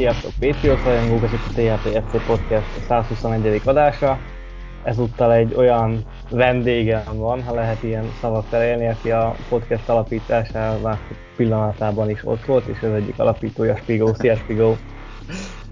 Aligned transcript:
Sziasztok, 0.00 0.32
Patriots 0.40 0.82
rajongók, 0.82 1.22
ez 1.22 1.32
itt 1.32 1.46
a 1.46 1.78
THP 1.78 2.02
FC 2.08 2.26
Podcast 2.26 2.66
121. 2.86 3.60
adása. 3.64 4.18
Ezúttal 4.84 5.32
egy 5.32 5.54
olyan 5.56 6.04
vendégem 6.30 7.02
van, 7.14 7.42
ha 7.42 7.54
lehet 7.54 7.82
ilyen 7.82 8.04
szavakkal 8.20 8.62
élni, 8.62 8.88
aki 8.88 9.10
a 9.10 9.34
podcast 9.48 9.88
alapításában 9.88 10.98
pillanatában 11.36 12.10
is 12.10 12.20
ott 12.24 12.44
volt, 12.44 12.66
és 12.66 12.82
az 12.82 12.92
egyik 12.92 13.18
alapítója 13.18 13.76
Spigó. 13.76 14.14
Szia 14.14 14.36
Spigó! 14.36 14.76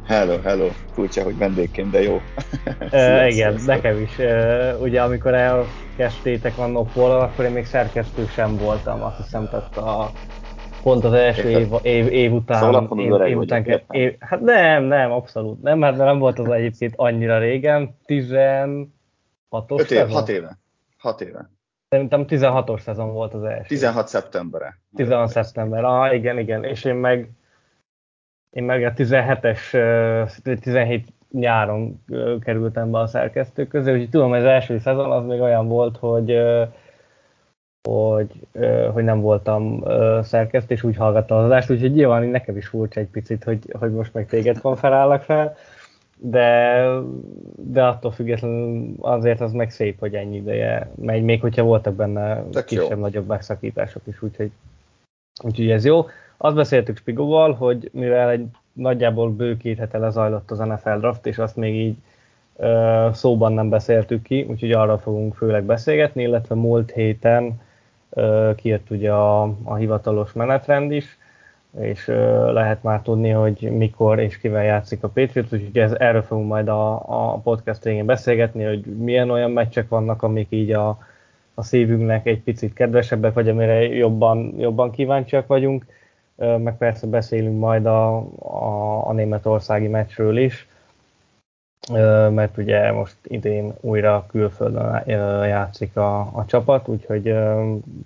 Hello, 0.07 0.41
hello. 0.45 0.69
Furcsa, 0.93 1.23
hogy 1.23 1.39
vendégként, 1.39 1.91
de 1.91 2.03
jó. 2.03 2.21
e, 2.91 3.27
igen, 3.33 3.61
nekem 3.67 4.01
is. 4.01 4.19
E, 4.19 4.75
ugye 4.81 5.03
amikor 5.03 5.35
elkezdtétek 5.35 6.59
a 6.59 6.67
Nopol, 6.67 7.11
akkor 7.11 7.45
én 7.45 7.51
még 7.51 7.65
szerkesztő 7.65 8.27
sem 8.35 8.57
voltam, 8.57 9.03
azt 9.03 9.17
hiszem, 9.17 9.49
tehát 9.51 9.77
a 9.77 10.11
pont 10.83 11.05
az 11.05 11.13
első 11.13 11.49
év, 11.49 11.69
év, 11.83 12.13
év 12.13 12.33
után. 12.33 12.59
Szóval 12.59 12.99
év, 12.99 13.29
év 13.31 13.39
után 13.39 13.63
vagyok, 13.63 13.83
év, 13.91 14.15
hát 14.19 14.41
nem, 14.41 14.83
nem, 14.83 15.13
abszolút 15.13 15.63
nem, 15.63 15.79
mert 15.79 15.97
nem 15.97 16.19
volt 16.19 16.39
az 16.39 16.49
egyébként 16.49 16.93
annyira 16.97 17.39
régen, 17.39 17.97
16-os 18.07 18.89
5 19.79 19.91
év, 19.91 20.09
6 20.09 20.29
éve. 20.29 20.59
6 20.99 21.21
éve. 21.21 21.51
Szerintem 21.89 22.25
16-os 22.29 22.81
szezon 22.81 23.13
volt 23.13 23.35
az 23.35 23.43
első. 23.43 23.67
16 23.67 24.09
szeptembere. 24.09 24.79
16 24.97 25.29
szeptember, 25.31 25.85
ah, 25.85 26.15
igen, 26.15 26.39
igen, 26.39 26.65
és 26.65 26.85
én 26.85 26.95
meg 26.95 27.31
én 28.51 28.65
meg 28.65 28.85
a 28.85 28.93
17-es, 28.93 30.61
17 30.61 31.13
nyáron 31.31 32.05
kerültem 32.41 32.91
be 32.91 32.99
a 32.99 33.07
szerkesztők 33.07 33.69
közé, 33.69 33.93
úgyhogy 33.93 34.11
tudom, 34.11 34.29
hogy 34.29 34.39
az 34.39 34.45
első 34.45 34.79
szezon 34.79 35.13
az 35.13 35.25
még 35.25 35.41
olyan 35.41 35.69
volt, 35.69 35.97
hogy 35.97 36.41
hogy, 37.89 38.31
hogy 38.93 39.05
nem 39.05 39.21
voltam 39.21 39.85
szerkesztő, 40.23 40.75
és 40.75 40.83
úgy 40.83 40.97
hallgattam 40.97 41.39
az 41.39 41.45
adást, 41.45 41.71
úgyhogy 41.71 41.93
nyilván 41.93 42.23
nekem 42.23 42.57
is 42.57 42.67
furcsa 42.67 43.01
egy 43.01 43.07
picit, 43.07 43.45
hogy, 43.45 43.59
hogy 43.79 43.93
most 43.93 44.15
meg 44.15 44.27
téged 44.27 44.61
konferálnak 44.61 45.23
fel, 45.23 45.57
de, 46.17 46.83
de 47.57 47.85
attól 47.85 48.11
függetlenül 48.11 48.95
azért 49.01 49.41
az 49.41 49.53
meg 49.53 49.71
szép, 49.71 49.99
hogy 49.99 50.15
ennyi 50.15 50.37
ideje 50.37 50.91
megy, 50.95 51.23
még 51.23 51.41
hogyha 51.41 51.63
voltak 51.63 51.95
benne 51.95 52.45
kisebb-nagyobb 52.67 53.27
megszakítások 53.27 54.03
is, 54.05 54.23
úgyhogy, 54.23 54.51
úgyhogy 55.43 55.71
ez 55.71 55.85
jó. 55.85 56.07
Azt 56.37 56.57
beszéltük 56.57 56.97
Spigóval, 56.97 57.53
hogy 57.53 57.91
mivel 57.93 58.31
egy 58.31 58.47
nagyjából 58.73 59.31
bő 59.31 59.57
két 59.57 59.79
hete 59.79 59.99
lezajlott 59.99 60.51
az 60.51 60.59
NFL 60.59 60.99
draft, 60.99 61.27
és 61.27 61.39
azt 61.39 61.57
még 61.57 61.75
így 61.75 61.97
szóban 63.13 63.53
nem 63.53 63.69
beszéltük 63.69 64.23
ki, 64.23 64.47
úgyhogy 64.49 64.73
arra 64.73 64.99
fogunk 64.99 65.35
főleg 65.35 65.65
beszélgetni, 65.65 66.23
illetve 66.23 66.55
múlt 66.55 66.91
héten 66.91 67.61
kijött 68.57 68.91
ugye 68.91 69.13
a, 69.13 69.43
a 69.65 69.75
hivatalos 69.75 70.33
menetrend 70.33 70.93
is, 70.93 71.19
és 71.81 72.07
lehet 72.53 72.83
már 72.83 73.03
tudni, 73.03 73.31
hogy 73.31 73.71
mikor 73.77 74.19
és 74.19 74.39
kivel 74.39 74.65
játszik 74.65 75.03
a 75.03 75.09
Patriots, 75.09 75.53
úgyhogy 75.53 75.79
ez, 75.79 75.93
erről 75.93 76.23
fogunk 76.23 76.49
majd 76.49 76.69
a, 76.69 76.93
a 76.95 77.39
podcast 77.39 77.85
végén 77.85 78.07
beszélgetni, 78.07 78.65
hogy 78.65 78.85
milyen 78.85 79.31
olyan 79.31 79.51
meccsek 79.51 79.89
vannak, 79.89 80.23
amik 80.23 80.47
így 80.51 80.73
a, 80.73 80.99
a 81.55 81.63
szívünknek 81.63 82.27
egy 82.27 82.41
picit 82.41 82.73
kedvesebbek, 82.73 83.33
vagy 83.35 83.49
amire 83.49 83.83
jobban, 83.83 84.55
jobban 84.59 84.91
kíváncsiak 84.91 85.47
vagyunk, 85.47 85.87
meg 86.37 86.77
persze 86.79 87.07
beszélünk 87.07 87.59
majd 87.59 87.87
a, 87.87 88.17
a, 88.39 89.09
a 89.09 89.13
németországi 89.13 89.89
meccsről 89.89 90.37
is, 90.37 90.69
mert 92.31 92.57
ugye 92.57 92.93
most 92.93 93.17
idén 93.23 93.73
újra 93.81 94.27
külföldön 94.29 95.03
játszik 95.47 95.97
a, 95.97 96.19
a 96.21 96.45
csapat, 96.47 96.89
úgyhogy 96.89 97.35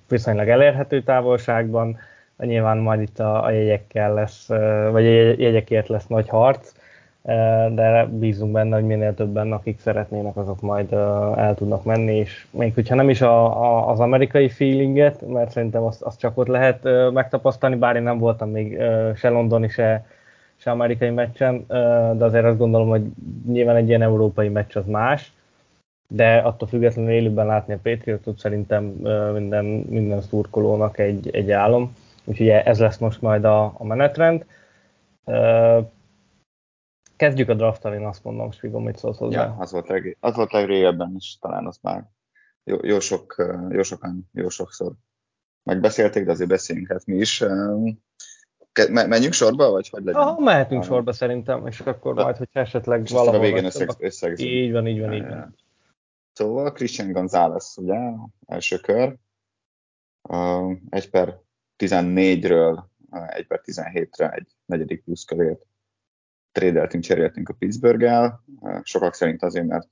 viszonylag 0.09 0.49
elérhető 0.49 1.03
távolságban, 1.03 1.99
nyilván 2.39 2.79
majd 2.79 3.01
itt 3.01 3.19
a, 3.19 3.45
a 3.45 3.51
jegyekkel 3.51 4.15
lesz, 4.15 4.47
vagy 4.91 5.07
a 5.07 5.35
jegyekért 5.39 5.89
lesz 5.89 6.07
nagy 6.07 6.29
harc, 6.29 6.73
de 7.71 8.07
bízunk 8.11 8.53
benne, 8.53 8.75
hogy 8.75 8.87
minél 8.87 9.15
többen, 9.15 9.53
akik 9.53 9.81
szeretnének, 9.81 10.37
azok 10.37 10.61
majd 10.61 10.93
el 11.37 11.55
tudnak 11.55 11.85
menni, 11.85 12.17
és 12.17 12.47
még 12.51 12.75
hogyha 12.75 12.95
nem 12.95 13.09
is 13.09 13.21
a, 13.21 13.63
a, 13.63 13.91
az 13.91 14.01
amerikai 14.01 14.49
feelinget, 14.49 15.27
mert 15.29 15.51
szerintem 15.51 15.83
azt, 15.83 16.03
azt 16.03 16.19
csak 16.19 16.39
ott 16.39 16.47
lehet 16.47 16.89
megtapasztalni, 17.13 17.77
bár 17.77 17.97
én 17.97 18.03
nem 18.03 18.19
voltam 18.19 18.51
még 18.51 18.83
se 19.15 19.29
londoni, 19.29 19.69
se, 19.69 20.05
se 20.63 20.71
amerikai 20.71 21.11
meccsen, 21.11 21.65
de 22.17 22.25
azért 22.25 22.45
azt 22.45 22.59
gondolom, 22.59 22.89
hogy 22.89 23.03
nyilván 23.47 23.77
egy 23.77 23.89
ilyen 23.89 24.03
európai 24.03 24.49
meccs 24.49 24.77
az 24.77 24.87
más, 24.87 25.33
de 26.09 26.37
attól 26.37 26.69
függetlenül 26.69 27.11
élőben 27.11 27.47
látni 27.47 27.75
a 27.75 27.79
Patriotot 27.83 28.39
szerintem 28.39 28.85
minden, 29.33 29.65
minden 29.65 30.21
szurkolónak 30.21 30.99
egy, 30.99 31.31
egy 31.31 31.51
álom, 31.51 31.97
úgyhogy 32.25 32.49
ez 32.49 32.79
lesz 32.79 32.99
most 32.99 33.23
majd 33.23 33.45
a, 33.45 33.65
a 33.65 33.85
menetrend. 33.85 34.47
Kezdjük 37.17 37.49
a 37.49 37.55
drafttal, 37.55 37.95
én 37.95 38.05
azt 38.05 38.25
mondom, 38.25 38.51
Spigo, 38.51 38.79
mit 38.79 38.97
szólsz 38.97 39.19
hozzá? 39.19 39.45
Ja, 39.45 39.57
az 39.59 39.73
volt, 39.73 39.89
leg, 39.89 40.17
az 40.21 40.35
volt 40.35 40.53
legrégebben, 40.53 41.15
és 41.19 41.39
talán 41.41 41.67
az 41.67 41.79
már 41.83 42.05
jó, 42.65 42.77
jó, 42.83 43.01
sok, 43.01 43.53
jó 43.71 43.83
sokan, 43.83 44.29
jó 44.33 44.49
sokszor 44.49 44.93
megbeszélték, 45.63 46.25
de 46.25 46.31
azért 46.31 46.49
beszéljünk 46.49 46.89
hát 46.89 47.07
mi 47.07 47.17
is. 47.17 47.45
Menjünk 48.91 49.33
sorba, 49.33 49.71
vagy 49.71 49.89
hogy 49.89 50.05
legyen? 50.05 50.21
Ah, 50.21 50.39
mehetünk 50.39 50.81
ah. 50.81 50.87
sorba 50.87 51.13
szerintem, 51.13 51.67
és 51.67 51.81
akkor 51.81 52.15
majd, 52.15 52.37
hogyha 52.37 52.61
esetleg 52.61 53.07
valahol... 53.07 53.39
a 53.39 53.43
végén 53.43 53.65
összeg, 53.99 54.39
Így 54.41 54.73
van, 54.73 54.87
így 54.87 55.01
van, 55.01 55.13
így 55.13 55.27
van. 55.27 55.57
Szóval 56.33 56.73
Christian 56.73 57.13
González, 57.13 57.75
ugye, 57.77 57.99
első 58.47 58.77
kör, 58.77 59.17
uh, 60.29 60.77
egy 60.91 61.11
per 61.11 61.41
14-ről 61.79 62.83
uh, 63.11 63.37
egy 63.37 63.47
per 63.47 63.61
17-re 63.65 64.31
egy 64.31 64.47
negyedik 64.65 65.03
plusz 65.05 65.25
körét 65.25 65.67
trédeltünk, 66.53 67.03
cseréltünk 67.03 67.49
a 67.49 67.55
Pittsburgh-el, 67.59 68.45
sokak 68.83 69.15
szerint 69.15 69.43
azért, 69.43 69.67
mert 69.67 69.89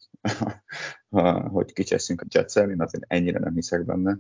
hogy 1.53 1.73
kicseszünk 1.73 2.21
a 2.21 2.27
jets 2.29 2.57
én 2.57 2.81
azért 2.81 3.05
ennyire 3.07 3.39
nem 3.39 3.55
hiszek 3.55 3.85
benne. 3.85 4.19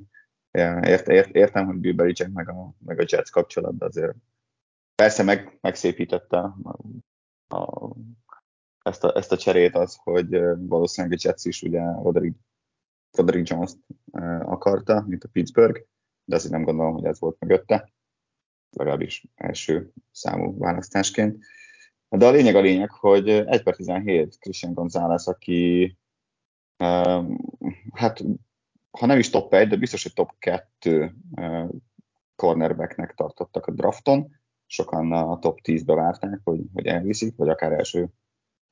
Ért, 0.83 1.09
ért, 1.09 1.35
értem, 1.35 1.67
hogy 1.67 1.77
Bill 1.77 1.95
Belichick 1.95 2.33
meg 2.33 2.49
a, 2.49 2.75
meg 2.85 2.99
a 3.01 3.05
Jets 3.07 3.31
kapcsolat, 3.31 3.79
de 3.79 3.85
azért 3.85 4.15
Persze 5.01 5.23
meg, 5.23 5.59
megszépítette 5.61 6.39
a, 6.39 7.57
a, 7.57 7.93
ezt, 8.83 9.05
a, 9.05 9.17
ezt 9.17 9.33
a 9.33 9.37
cserét 9.37 9.75
az, 9.75 9.99
hogy 10.03 10.29
valószínűleg 10.59 11.19
a 11.19 11.21
Jets 11.23 11.45
is 11.45 11.63
ugye 11.63 11.81
Roderick, 11.81 12.39
Roderick 13.11 13.49
Jones-t 13.49 13.79
akarta, 14.43 15.05
mint 15.07 15.25
a 15.25 15.29
Pittsburgh, 15.33 15.81
de 16.25 16.37
azért 16.37 16.53
nem 16.53 16.63
gondolom, 16.63 16.93
hogy 16.93 17.05
ez 17.05 17.21
volt 17.21 17.37
mögötte, 17.41 17.93
legalábbis 18.71 19.27
első 19.35 19.93
számú 20.11 20.59
választásként. 20.59 21.45
De 22.09 22.27
a 22.27 22.31
lényeg 22.31 22.55
a 22.55 22.61
lényeg, 22.61 22.91
hogy 22.91 23.29
1 23.29 23.63
per 23.63 23.77
17 23.77 24.39
Christian 24.39 24.75
González, 24.75 25.27
aki 25.27 25.97
hát 27.93 28.23
ha 28.91 29.07
nem 29.07 29.19
is 29.19 29.31
top 29.31 29.55
1, 29.55 29.69
de 29.69 29.77
biztos, 29.77 30.03
hogy 30.03 30.13
top 30.13 30.39
2 30.39 31.15
cornerbacknek 32.35 33.15
tartottak 33.15 33.67
a 33.67 33.73
drafton, 33.73 34.39
sokan 34.71 35.13
a 35.13 35.39
top 35.39 35.59
10-be 35.63 35.95
várták, 35.95 36.41
hogy, 36.45 36.61
hogy 36.75 36.87
elviszik, 36.87 37.37
vagy 37.37 37.49
akár 37.49 37.73
első 37.73 38.09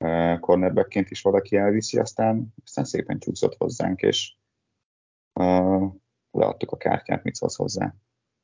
uh, 0.04 0.38
cornerbackként 0.38 1.10
is 1.10 1.22
valaki 1.22 1.56
elviszi, 1.56 1.98
aztán, 1.98 2.54
aztán 2.64 2.84
szépen 2.84 3.18
csúszott 3.18 3.56
hozzánk, 3.56 4.00
és 4.00 4.34
uh, 5.40 5.92
leadtuk 6.30 6.72
a 6.72 6.76
kártyát, 6.76 7.22
mit 7.22 7.34
szólsz 7.34 7.56
hozzá. 7.56 7.94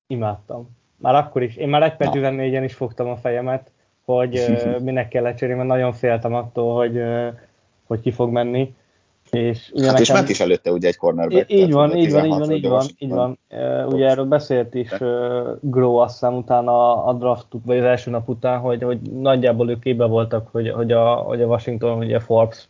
Imádtam. 0.07 0.77
Már 0.97 1.15
akkor 1.15 1.43
is. 1.43 1.57
Én 1.57 1.69
már 1.69 1.83
egy 1.83 1.97
per 1.97 2.09
14-en 2.13 2.63
is 2.65 2.75
fogtam 2.75 3.09
a 3.09 3.17
fejemet, 3.17 3.73
hogy 4.05 4.39
uh, 4.39 4.81
minek 4.89 5.09
kell 5.09 5.23
lecserélni, 5.23 5.63
mert 5.63 5.75
nagyon 5.75 5.93
féltem 5.93 6.35
attól, 6.35 6.77
hogy, 6.77 6.97
uh, 6.97 7.35
hogy 7.85 8.01
ki 8.01 8.11
fog 8.11 8.31
menni. 8.31 8.75
És 9.35 9.71
ugye 9.73 9.83
hát 9.83 9.91
nekem... 9.91 10.03
és 10.03 10.13
ment 10.13 10.29
is 10.29 10.41
előtte 10.41 10.73
ugye 10.73 10.89
egy 10.89 10.97
cornerback. 10.97 11.53
Így 11.53 11.73
van, 11.73 11.97
így 11.97 12.13
van, 12.13 12.25
így 12.25 12.39
van, 12.39 12.53
így 12.53 12.69
van, 12.69 12.87
így 12.99 13.11
van. 13.11 13.39
Ugye 13.87 14.09
erről 14.09 14.25
beszélt 14.25 14.75
is 14.75 14.91
uh, 14.91 15.09
Grow 15.61 15.95
azt 15.95 16.13
hiszem 16.13 16.35
utána 16.35 17.05
a 17.05 17.13
draft, 17.13 17.47
vagy 17.65 17.79
az 17.79 17.85
első 17.85 18.11
nap 18.11 18.29
után, 18.29 18.59
hogy, 18.59 18.83
hogy 18.83 18.99
nagyjából 19.01 19.71
ők 19.71 19.81
képbe 19.81 20.05
voltak, 20.05 20.49
hogy, 20.53 20.71
hogy, 20.71 20.93
a, 20.93 21.15
hogy 21.15 21.43
a 21.43 21.47
Washington 21.47 21.99
ugye 21.99 22.21
Forbes 22.21 22.69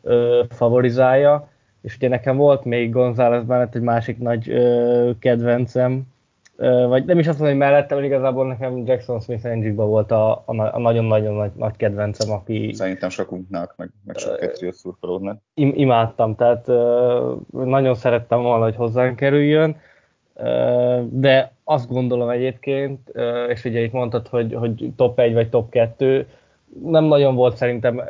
uh, 0.00 0.44
favorizálja, 0.50 1.48
és 1.82 1.96
ugye 1.96 2.08
nekem 2.08 2.36
volt 2.36 2.64
még 2.64 2.90
González 2.90 3.46
mellett 3.46 3.74
egy 3.74 3.82
másik 3.82 4.18
nagy 4.18 4.48
uh, 4.52 5.10
kedvencem, 5.18 6.02
vagy 6.88 7.04
nem 7.04 7.18
is 7.18 7.26
azt 7.26 7.38
mondom, 7.38 7.58
hogy 7.58 7.68
mellettem, 7.68 7.98
mert 7.98 8.10
igazából 8.10 8.46
nekem 8.46 8.86
Jackson 8.86 9.20
Smith 9.20 9.44
Angikba 9.44 9.84
volt 9.84 10.10
a, 10.10 10.42
a, 10.46 10.78
nagyon-nagyon 10.78 11.34
nagy, 11.34 11.50
nagy 11.54 11.76
kedvencem, 11.76 12.30
aki... 12.30 12.72
Szerintem 12.72 13.08
sokunknak, 13.08 13.74
meg, 13.76 13.90
meg 14.04 14.16
sok 14.16 14.36
kettő 14.36 14.70
szurkolódnak. 14.70 15.40
Im, 15.54 15.72
imádtam, 15.74 16.34
tehát 16.34 16.66
nagyon 17.50 17.94
szerettem 17.94 18.42
volna, 18.42 18.64
hogy 18.64 18.76
hozzánk 18.76 19.16
kerüljön, 19.16 19.76
de 21.08 21.52
azt 21.64 21.88
gondolom 21.88 22.28
egyébként, 22.28 23.12
és 23.48 23.64
ugye 23.64 23.80
itt 23.80 23.92
mondtad, 23.92 24.28
hogy, 24.28 24.54
hogy 24.54 24.90
top 24.96 25.18
1 25.18 25.32
vagy 25.32 25.48
top 25.48 25.70
2, 25.70 26.26
nem 26.84 27.04
nagyon 27.04 27.34
volt 27.34 27.56
szerintem 27.56 28.02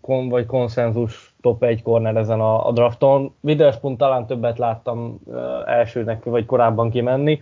kon, 0.00 0.28
vagy 0.28 0.46
konszenzus 0.46 1.33
top 1.44 1.62
1 1.62 1.82
corner 1.82 2.16
ezen 2.16 2.40
a, 2.40 2.66
a 2.66 2.72
drafton. 2.72 3.34
Witherspoon 3.40 3.96
talán 3.96 4.26
többet 4.26 4.58
láttam 4.58 5.20
elsőnek, 5.66 6.24
vagy 6.24 6.46
korábban 6.46 6.90
kimenni, 6.90 7.40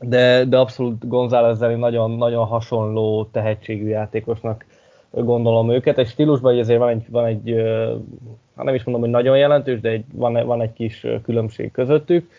de, 0.00 0.44
de 0.44 0.58
abszolút 0.58 1.08
Gonzálezzel 1.08 1.76
nagyon, 1.76 2.10
nagyon 2.10 2.46
hasonló 2.46 3.28
tehetségű 3.32 3.88
játékosnak 3.88 4.64
gondolom 5.10 5.70
őket. 5.70 5.98
Egy 5.98 6.08
stílusban 6.08 6.58
azért 6.58 6.78
van 6.78 6.88
egy, 6.88 7.10
van 7.10 7.24
egy 7.26 7.54
hát 8.56 8.64
nem 8.64 8.74
is 8.74 8.84
mondom, 8.84 9.02
hogy 9.02 9.12
nagyon 9.12 9.38
jelentős, 9.38 9.80
de 9.80 9.88
egy, 9.88 10.04
van, 10.12 10.46
van 10.46 10.60
egy 10.60 10.72
kis 10.72 11.06
különbség 11.22 11.70
közöttük, 11.70 12.30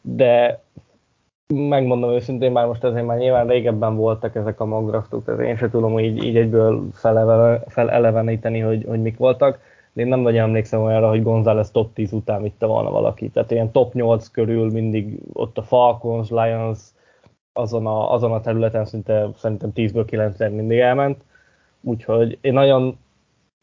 de 0.00 0.63
megmondom 1.46 2.10
őszintén, 2.10 2.52
már 2.52 2.66
most 2.66 2.84
ezért 2.84 3.06
már 3.06 3.18
nyilván 3.18 3.46
régebben 3.46 3.96
voltak 3.96 4.34
ezek 4.34 4.60
a 4.60 4.64
magdraftok, 4.64 5.24
tehát 5.24 5.40
én 5.40 5.56
sem 5.56 5.70
tudom 5.70 5.98
így, 5.98 6.24
így 6.24 6.36
egyből 6.36 6.88
feleleveníteni, 7.66 8.60
hogy, 8.60 8.84
hogy 8.88 9.02
mik 9.02 9.16
voltak, 9.16 9.58
de 9.92 10.02
én 10.02 10.08
nem 10.08 10.20
nagyon 10.20 10.42
emlékszem 10.42 10.82
olyanra, 10.82 11.08
hogy 11.08 11.22
González 11.22 11.70
top 11.70 11.92
10 11.92 12.12
után 12.12 12.42
vitte 12.42 12.66
volna 12.66 12.90
valaki. 12.90 13.28
Tehát 13.28 13.50
ilyen 13.50 13.72
top 13.72 13.92
8 13.94 14.28
körül 14.28 14.70
mindig 14.70 15.20
ott 15.32 15.58
a 15.58 15.62
Falcons, 15.62 16.30
Lions, 16.30 16.80
azon 17.52 17.86
a, 17.86 18.12
azon 18.12 18.32
a 18.32 18.40
területen 18.40 18.84
szinte 18.84 19.28
szerintem 19.36 19.72
10-ből 19.74 20.04
9 20.06 20.38
mindig 20.38 20.78
elment. 20.78 21.24
Úgyhogy 21.80 22.38
én 22.40 22.52
nagyon, 22.52 22.98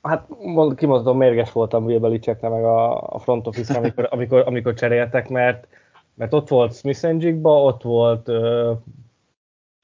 hát 0.01 0.27
kimondom, 0.75 1.17
mérges 1.17 1.51
voltam 1.51 1.85
Will 1.85 1.99
Belichickre 1.99 2.49
meg 2.49 2.63
a, 2.63 3.01
a 3.01 3.19
front 3.19 3.47
office 3.47 3.77
amikor, 3.77 4.07
amikor, 4.11 4.43
amikor 4.45 4.73
cseréltek, 4.73 5.29
mert 5.29 5.67
mert 6.15 6.33
ott 6.33 6.47
volt 6.47 6.73
Smith 6.73 7.11
Njigba, 7.11 7.63
ott 7.63 7.81
volt, 7.81 8.27
ö, 8.27 8.71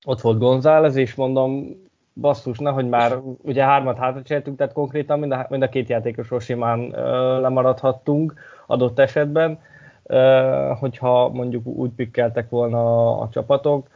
ott 0.06 0.22
volt 0.22 0.40
González, 0.40 0.96
és 0.96 1.16
mondom, 1.16 1.66
basszus, 2.14 2.58
nehogy 2.58 2.88
már, 2.88 3.18
ugye 3.42 3.64
hármat 3.64 3.98
hátra 3.98 4.22
cseréltünk, 4.22 4.58
tehát 4.58 4.74
konkrétan 4.74 5.20
mind 5.20 5.32
a, 5.32 5.46
mind 5.50 5.64
a 5.64 5.70
két 5.70 5.90
játékosról 5.90 6.40
simán 6.40 6.94
ö, 6.94 7.40
lemaradhattunk 7.42 8.34
adott 8.68 9.00
esetben, 9.00 9.60
ö, 10.04 10.72
hogyha 10.80 11.30
mondjuk 11.30 11.66
úgy 11.66 11.92
pikkeltek 11.92 12.50
volna 12.50 12.78
a, 12.78 13.22
a 13.22 13.30
csapatok, 13.30 13.88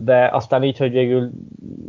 de 0.00 0.28
aztán 0.32 0.62
így, 0.62 0.78
hogy 0.78 0.90
végül 0.90 1.30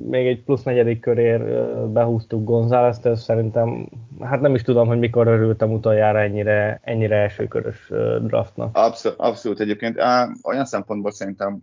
még 0.09 0.27
egy 0.27 0.43
plusz 0.43 0.63
negyedik 0.63 0.99
körér 0.99 1.41
behúztuk 1.87 2.43
González-t, 2.43 3.05
ez 3.05 3.21
szerintem, 3.21 3.89
hát 4.19 4.41
nem 4.41 4.55
is 4.55 4.61
tudom, 4.61 4.87
hogy 4.87 4.99
mikor 4.99 5.27
örültem 5.27 5.71
utoljára 5.71 6.19
ennyire, 6.19 6.79
ennyire 6.83 7.15
elsőkörös 7.15 7.87
draftnak. 8.21 8.77
Abszolút, 8.77 9.19
abszolút 9.19 9.59
egyébként. 9.59 9.99
Á, 9.99 10.29
olyan 10.43 10.65
szempontból 10.65 11.11
szerintem 11.11 11.61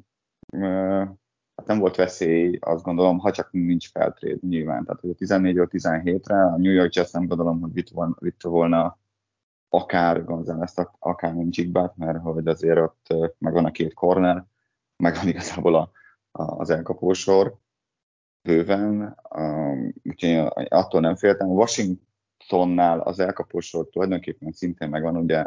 hát 1.57 1.67
nem 1.67 1.79
volt 1.79 1.97
veszély, 1.97 2.59
azt 2.61 2.85
gondolom, 2.85 3.19
ha 3.19 3.31
csak 3.31 3.49
nincs 3.53 3.91
feltréd 3.91 4.43
nyilván. 4.43 4.85
Tehát, 4.85 5.01
hogy 5.01 5.11
a 5.11 5.15
14 5.15 5.57
17-re 5.59 6.43
a 6.45 6.57
New 6.57 6.73
York 6.73 6.95
Jets 6.95 7.13
nem 7.13 7.27
gondolom, 7.27 7.61
hogy 7.61 7.73
vitt 7.73 7.89
volna, 7.89 8.15
vitt 8.21 8.43
volna 8.43 8.99
akár 9.69 10.25
González, 10.25 10.75
akár 10.99 11.35
Nincsik 11.35 11.79
mert 11.95 12.19
hogy 12.19 12.47
azért 12.49 12.79
ott 12.79 13.15
megvan 13.39 13.65
a 13.65 13.71
két 13.71 13.95
corner, 13.95 14.45
megvan 14.97 15.29
igazából 15.29 15.75
a, 15.75 15.91
az 16.33 16.71
elkapósor 16.71 17.59
bőven, 18.43 19.17
úgyhogy 20.03 20.51
attól 20.69 21.01
nem 21.01 21.17
féltem. 21.17 21.49
Washingtonnál 21.49 23.01
az 23.01 23.19
elkapósor 23.19 23.89
tulajdonképpen 23.89 24.53
szintén 24.53 24.89
megvan, 24.89 25.17
ugye 25.17 25.45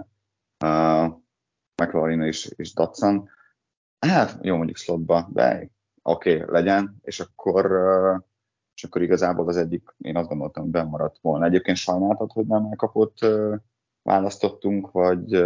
uh, 0.66 1.14
McLaurin 1.82 2.22
és, 2.22 2.54
és 2.56 2.74
Datsun. 2.74 3.30
Hát 4.00 4.38
jó 4.42 4.56
mondjuk 4.56 4.78
slotba, 4.78 5.30
de 5.34 5.70
oké, 6.02 6.36
okay, 6.36 6.54
legyen, 6.54 6.98
és 7.02 7.20
akkor, 7.20 7.72
uh, 7.72 8.22
és 8.76 8.84
akkor 8.84 9.02
igazából 9.02 9.48
az 9.48 9.58
egyik, 9.58 9.96
én 9.98 10.18
azt 10.18 10.28
gondoltam, 10.28 10.64
hogy 10.64 10.72
bemaradt 10.72 11.18
volna. 11.22 11.46
Egyébként 11.46 11.78
sajnáltad, 11.78 12.32
hogy 12.32 12.46
nem 12.46 12.66
elkapott 12.66 13.18
választottunk, 14.02 14.92
vagy, 14.92 15.44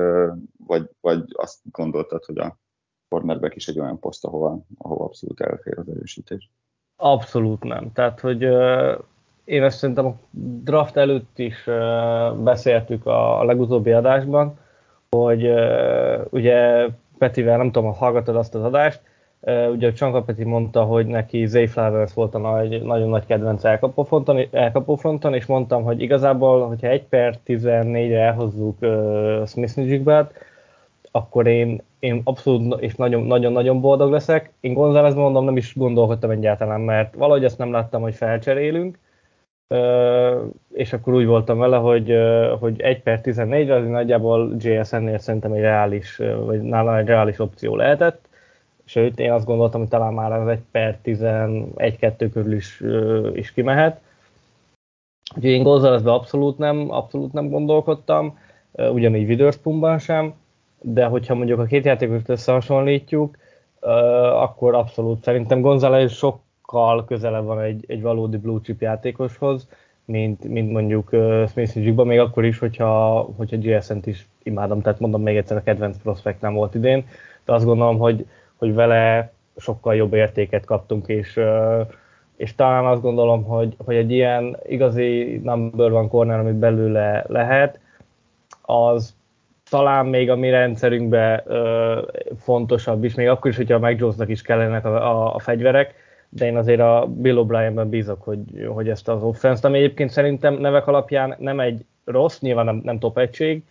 vagy, 0.58 0.90
vagy 1.02 1.24
azt 1.38 1.60
gondoltad, 1.72 2.26
hogy 2.26 2.38
a 2.38 2.60
cornerback 3.10 3.56
is 3.56 3.68
egy 3.68 3.80
olyan 3.80 4.00
poszt, 4.00 4.26
ahova, 4.26 4.60
ahova 4.78 5.04
abszolút 5.04 5.42
elfér 5.42 5.80
az 5.80 5.90
erősítés. 5.90 6.50
Abszolút 6.96 7.64
nem. 7.64 7.92
Tehát, 7.94 8.20
hogy 8.20 8.46
uh, 8.46 9.00
én 9.44 9.64
ezt 9.64 9.78
szerintem 9.78 10.06
a 10.06 10.16
draft 10.64 10.98
előtt 10.98 11.40
is 11.40 11.68
uh, 11.68 12.36
beszéltük 12.36 13.06
a, 13.06 13.40
a 13.40 13.44
legutóbbi 13.44 13.92
adásban, 13.92 14.60
hogy 15.10 15.48
uh, 15.48 16.26
ugye 16.30 16.88
Petivel, 17.18 17.58
nem 17.58 17.72
tudom, 17.72 17.90
ha 17.90 17.96
hallgatod 17.96 18.36
azt 18.36 18.56
az 18.56 18.64
adást, 18.64 19.02
ugye 19.72 19.92
Csanka 19.92 20.22
Peti 20.22 20.44
mondta, 20.44 20.84
hogy 20.84 21.06
neki 21.06 21.46
Zay 21.46 21.68
Flowers 21.68 22.14
volt 22.14 22.36
a 22.36 22.38
nagy, 22.38 22.84
nagyon 22.84 23.10
nagy 23.10 23.26
kedvenc 23.26 23.64
elkapófronton, 23.64 24.48
elkapófronton, 24.52 25.34
és 25.34 25.46
mondtam, 25.46 25.84
hogy 25.84 26.02
igazából, 26.02 26.68
hogyha 26.68 26.88
1 26.88 27.04
per 27.04 27.40
14-re 27.46 28.20
elhozzuk 28.20 28.82
uh, 28.82 29.48
Smith 29.48 29.76
Nijigbát, 29.76 30.34
akkor 31.12 31.48
én, 31.48 31.82
én 32.00 32.22
abszolút 32.24 32.82
és 32.82 32.96
nagyon-nagyon 32.96 33.82
boldog 33.82 34.12
leszek. 34.12 34.52
Én 34.60 34.74
González 34.74 35.14
mondom, 35.14 35.46
nem 35.46 35.58
is 35.58 35.76
gondolkodtam 35.76 36.30
egyáltalán, 36.30 36.82
mert 36.82 37.16
valahogy 37.16 37.44
ezt 37.44 37.58
nem 37.58 37.72
láttam, 37.72 38.02
hogy 38.02 38.16
felcserélünk, 38.16 39.00
és 40.74 40.94
akkor 40.94 41.14
úgy 41.14 41.26
voltam 41.26 41.58
vele, 41.58 41.78
hogy, 41.78 42.18
hogy 42.60 42.82
1 42.82 43.02
per 43.02 43.22
14-re 43.24 43.76
az 43.76 43.88
nagyjából 43.88 44.56
JSN-nél 44.58 45.18
szerintem 45.18 45.52
egy 45.52 45.62
reális, 45.62 46.18
vagy 46.46 46.62
nála 46.62 46.98
egy 46.98 47.08
reális 47.08 47.40
opció 47.40 47.76
lehetett, 47.76 48.28
sőt, 48.86 49.20
én 49.20 49.32
azt 49.32 49.46
gondoltam, 49.46 49.80
hogy 49.80 49.90
talán 49.90 50.14
már 50.14 50.32
az 50.32 50.48
1 50.48 50.60
per 50.72 50.98
11-2 51.04 52.30
körül 52.34 52.54
is, 52.54 52.84
is 53.34 53.54
kimehet. 53.54 54.02
Úgyhogy 55.36 55.52
én 55.52 55.64
Gonzálezbe 55.64 56.12
abszolút 56.12 56.58
nem, 56.58 56.92
abszolút 56.92 57.34
nem 57.34 57.50
gondolkodtam, 57.50 58.38
ugyanígy 58.72 59.30
Witherspoonban 59.30 60.00
sem, 60.00 60.34
de 60.82 61.06
hogyha 61.06 61.36
mondjuk 61.36 61.60
a 61.60 61.66
két 61.66 61.86
játékost 61.86 62.30
összehasonlítjuk, 62.30 63.38
akkor 64.34 64.76
abszolút 64.76 65.24
szerintem 65.24 65.62
González 65.62 66.12
sokkal 66.12 67.06
közelebb 67.06 67.46
van 67.46 67.60
egy, 67.60 67.84
egy 67.88 68.02
valódi 68.02 68.38
blue 68.38 68.60
chip 68.62 68.82
játékoshoz, 68.82 69.68
mint, 70.06 70.44
mint 70.44 70.72
mondjuk 70.72 71.10
Smith 71.50 71.78
Jigba, 71.78 72.04
még 72.04 72.20
akkor 72.20 72.46
is, 72.46 72.60
hogyha, 72.60 73.22
hogyha 73.38 73.58
GSN-t 73.58 74.08
is 74.08 74.28
imádom, 74.44 74.82
tehát 74.82 75.00
mondom 75.00 75.22
még 75.22 75.38
egyszer, 75.38 75.58
a 75.58 75.64
kedvenc 75.64 75.98
prospekt 75.98 76.42
nem 76.42 76.54
volt 76.54 76.76
idén, 76.76 77.08
de 77.46 77.54
azt 77.54 77.66
gondolom, 77.66 77.98
hogy, 77.98 78.26
hogy 78.56 78.74
vele 78.74 79.32
sokkal 79.58 79.96
jobb 79.96 80.14
értéket 80.14 80.66
kaptunk, 80.66 81.08
és, 81.08 81.40
és 82.36 82.56
talán 82.56 82.86
azt 82.86 83.02
gondolom, 83.02 83.44
hogy, 83.44 83.76
hogy 83.86 83.96
egy 83.96 84.12
ilyen 84.12 84.58
igazi 84.66 85.42
number 85.44 85.92
one 85.92 86.08
corner, 86.08 86.40
amit 86.40 86.56
belőle 86.56 87.26
lehet, 87.28 87.80
az 88.62 89.16
talán 89.70 90.06
még 90.06 90.30
a 90.30 90.36
mi 90.36 90.50
rendszerünkben 90.50 91.42
ö, 91.46 92.02
fontosabb 92.40 93.04
is, 93.04 93.16
még 93.16 93.28
akkor 93.28 93.52
is, 93.52 93.58
hogyha 93.58 93.76
a 93.76 93.80
Mike 93.80 94.00
Jonesnak 94.00 94.30
is 94.30 94.42
kellenek 94.42 94.86
a, 94.86 94.96
a, 94.96 95.36
a 95.36 95.40
fegyverek, 95.40 95.94
de 96.30 96.46
én 96.46 96.58
azért 96.58 96.80
a 96.80 97.08
Bill 97.18 97.46
O'Brienben 97.46 97.88
bízok, 97.90 98.24
hogy, 98.24 98.68
hogy 98.68 98.90
ezt 98.90 99.08
az 99.08 99.24
offense 99.24 99.68
ami 99.68 99.78
egyébként 99.78 100.10
szerintem 100.10 100.54
nevek 100.54 100.88
alapján 100.88 101.36
nem 101.40 101.60
egy 101.60 101.86
rossz, 102.06 102.40
nyilván 102.40 102.66
nem, 102.66 102.82
nem 102.84 103.00
top 103.00 103.18
egység, 103.18 103.64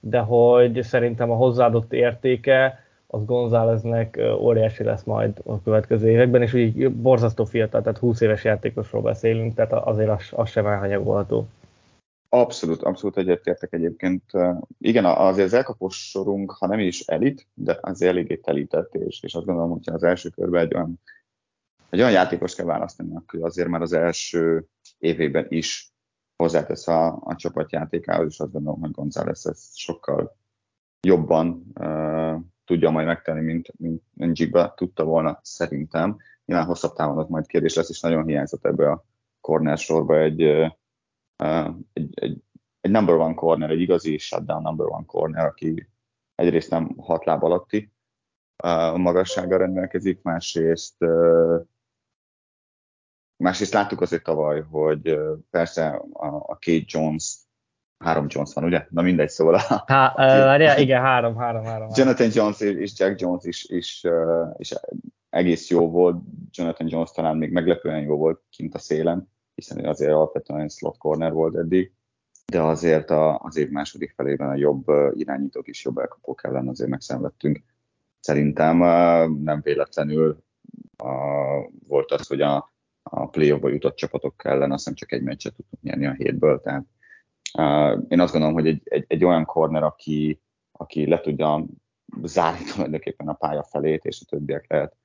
de 0.00 0.18
hogy 0.18 0.82
szerintem 0.82 1.30
a 1.30 1.36
hozzáadott 1.36 1.92
értéke 1.92 2.84
az 3.06 3.24
Gonzáleznek 3.24 4.20
óriási 4.38 4.84
lesz 4.84 5.02
majd 5.02 5.32
a 5.46 5.62
következő 5.62 6.08
években, 6.10 6.42
és 6.42 6.54
úgy 6.54 6.90
borzasztó 6.90 7.44
fiatal, 7.44 7.82
tehát 7.82 7.98
20 7.98 8.20
éves 8.20 8.44
játékosról 8.44 9.02
beszélünk, 9.02 9.54
tehát 9.54 9.72
azért 9.72 10.10
az, 10.10 10.28
az 10.30 10.50
sem 10.50 10.66
elhanyagolható. 10.66 11.46
Abszolút, 12.34 12.82
abszolút 12.82 13.16
egyetértek 13.16 13.72
egyébként. 13.72 14.22
Igen, 14.78 15.04
azért 15.04 15.46
az 15.46 15.52
elkapós 15.52 16.08
sorunk, 16.10 16.50
ha 16.50 16.66
nem 16.66 16.78
is 16.78 17.00
elit, 17.00 17.46
de 17.54 17.78
azért 17.80 18.12
eléggé 18.12 18.36
telített, 18.36 18.94
és, 18.94 19.22
és 19.22 19.34
azt 19.34 19.46
gondolom, 19.46 19.70
hogyha 19.70 19.94
az 19.94 20.02
első 20.02 20.28
körben 20.28 20.64
egy 20.64 20.74
olyan, 20.74 21.00
egy 21.90 21.98
olyan 21.98 22.12
játékos 22.12 22.54
kell 22.54 22.66
választani, 22.66 23.16
aki 23.16 23.38
azért 23.38 23.68
már 23.68 23.80
az 23.80 23.92
első 23.92 24.66
évében 24.98 25.46
is 25.48 25.92
hozzátesz 26.36 26.88
a, 26.88 27.06
a 27.24 27.34
csapatjátékához, 27.36 28.26
és 28.28 28.40
azt 28.40 28.52
gondolom, 28.52 28.80
hogy 28.80 28.90
González 28.90 29.46
ezt 29.46 29.76
sokkal 29.76 30.36
jobban 31.00 31.72
uh, 31.80 32.40
tudja 32.64 32.90
majd 32.90 33.06
megtenni, 33.06 33.40
mint, 33.40 33.72
mint 33.76 34.02
Njigba 34.14 34.74
tudta 34.76 35.04
volna 35.04 35.38
szerintem. 35.42 36.16
Nyilván 36.44 36.66
hosszabb 36.66 36.94
távon 36.94 37.18
ott 37.18 37.28
majd 37.28 37.46
kérdés 37.46 37.74
lesz, 37.74 37.90
és 37.90 38.00
nagyon 38.00 38.26
hiányzott 38.26 38.64
ebbe 38.64 38.90
a 38.90 39.04
corner 39.40 39.78
sorba 39.78 40.18
egy, 40.18 40.72
egy, 41.92 42.10
egy, 42.14 42.42
egy 42.80 42.90
number 42.90 43.14
one 43.14 43.34
corner, 43.34 43.70
egy 43.70 43.80
igazi 43.80 44.18
shutdown 44.18 44.62
number 44.62 44.86
one 44.86 45.04
corner, 45.06 45.44
aki 45.44 45.88
egyrészt 46.34 46.70
nem 46.70 46.96
hat 46.96 47.24
láb 47.24 47.42
alatti, 47.42 47.92
a 48.56 48.96
magassága 48.96 49.56
rendelkezik, 49.56 50.22
másrészt 50.22 50.96
másrészt 53.36 53.72
láttuk 53.72 54.00
azért 54.00 54.22
tavaly, 54.22 54.62
hogy 54.70 55.18
persze 55.50 56.02
a, 56.12 56.26
a 56.26 56.56
két 56.58 56.90
Jones, 56.90 57.36
három 57.98 58.26
Jones 58.28 58.54
van, 58.54 58.64
ugye? 58.64 58.86
Na 58.90 59.02
mindegy, 59.02 59.28
szóval. 59.28 59.54
A, 59.54 59.84
Há, 59.86 60.06
a, 60.06 60.78
igen, 60.78 61.00
három, 61.00 61.36
három, 61.36 61.64
három. 61.64 61.88
Jonathan 61.94 62.28
Jones 62.32 62.60
és 62.60 62.92
Jack 62.98 63.20
Jones 63.20 63.44
is, 63.44 63.64
is, 63.64 64.06
is 64.56 64.74
egész 65.30 65.70
jó 65.70 65.90
volt. 65.90 66.22
Jonathan 66.50 66.88
Jones 66.88 67.10
talán 67.10 67.36
még 67.36 67.52
meglepően 67.52 68.00
jó 68.00 68.16
volt 68.16 68.42
kint 68.50 68.74
a 68.74 68.78
szélen, 68.78 69.32
hiszen 69.54 69.84
azért 69.84 70.12
alapvetően 70.12 70.68
slot 70.68 70.98
corner 70.98 71.32
volt 71.32 71.56
eddig, 71.56 71.92
de 72.46 72.62
azért 72.62 73.10
a, 73.10 73.38
az 73.38 73.56
év 73.56 73.70
második 73.70 74.12
felében 74.16 74.48
a 74.48 74.56
jobb 74.56 74.84
irányítók 75.14 75.68
is 75.68 75.84
jobb 75.84 75.98
elkapók 75.98 76.44
ellen 76.44 76.68
azért 76.68 76.90
megszenvedtünk. 76.90 77.62
Szerintem 78.20 78.76
nem 79.42 79.60
véletlenül 79.62 80.42
volt 81.88 82.10
az, 82.10 82.26
hogy 82.26 82.40
a, 82.40 82.72
a 83.02 83.28
play-offba 83.28 83.68
jutott 83.68 83.96
csapatok 83.96 84.44
ellen 84.44 84.72
azt 84.72 84.78
hiszem 84.78 84.94
csak 84.94 85.12
egy 85.12 85.22
meccset 85.22 85.54
tudtunk 85.54 85.82
nyerni 85.82 86.06
a 86.06 86.12
hétből, 86.12 86.60
tehát 86.60 86.84
én 88.08 88.20
azt 88.20 88.32
gondolom, 88.32 88.54
hogy 88.54 88.66
egy, 88.66 88.80
egy, 88.84 89.04
egy 89.08 89.24
olyan 89.24 89.44
corner, 89.44 89.82
aki, 89.82 90.40
aki 90.72 91.06
le 91.08 91.20
tudja 91.20 91.66
zárni 92.22 92.64
tulajdonképpen 92.64 93.28
a 93.28 93.32
pálya 93.32 93.62
felét, 93.62 94.04
és 94.04 94.20
a 94.20 94.28
többiek 94.28 94.70
lehet 94.70 94.96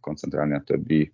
koncentrálni 0.00 0.54
a 0.54 0.62
többi 0.62 1.12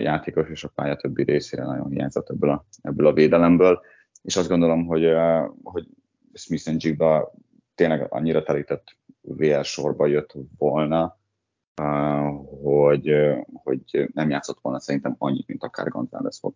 játékos 0.00 0.48
és 0.48 0.64
a 0.64 0.72
pálya 0.74 0.96
többi 0.96 1.22
részére 1.22 1.64
nagyon 1.64 1.90
hiányzott 1.90 2.30
ebből 2.30 2.50
a, 2.50 2.64
ebből 2.82 3.06
a 3.06 3.12
védelemből. 3.12 3.80
És 4.22 4.36
azt 4.36 4.48
gondolom, 4.48 4.86
hogy, 4.86 5.08
hogy 5.62 5.88
Smith 6.32 6.84
Jigba 6.84 7.32
tényleg 7.74 8.06
annyira 8.12 8.42
telített 8.42 8.96
VL 9.20 9.60
sorba 9.62 10.06
jött 10.06 10.34
volna, 10.58 11.18
hogy, 12.62 13.12
hogy 13.52 14.10
nem 14.14 14.30
játszott 14.30 14.58
volna 14.62 14.80
szerintem 14.80 15.14
annyit, 15.18 15.46
mint 15.46 15.64
akár 15.64 15.88
González 15.88 16.38
fog. 16.38 16.54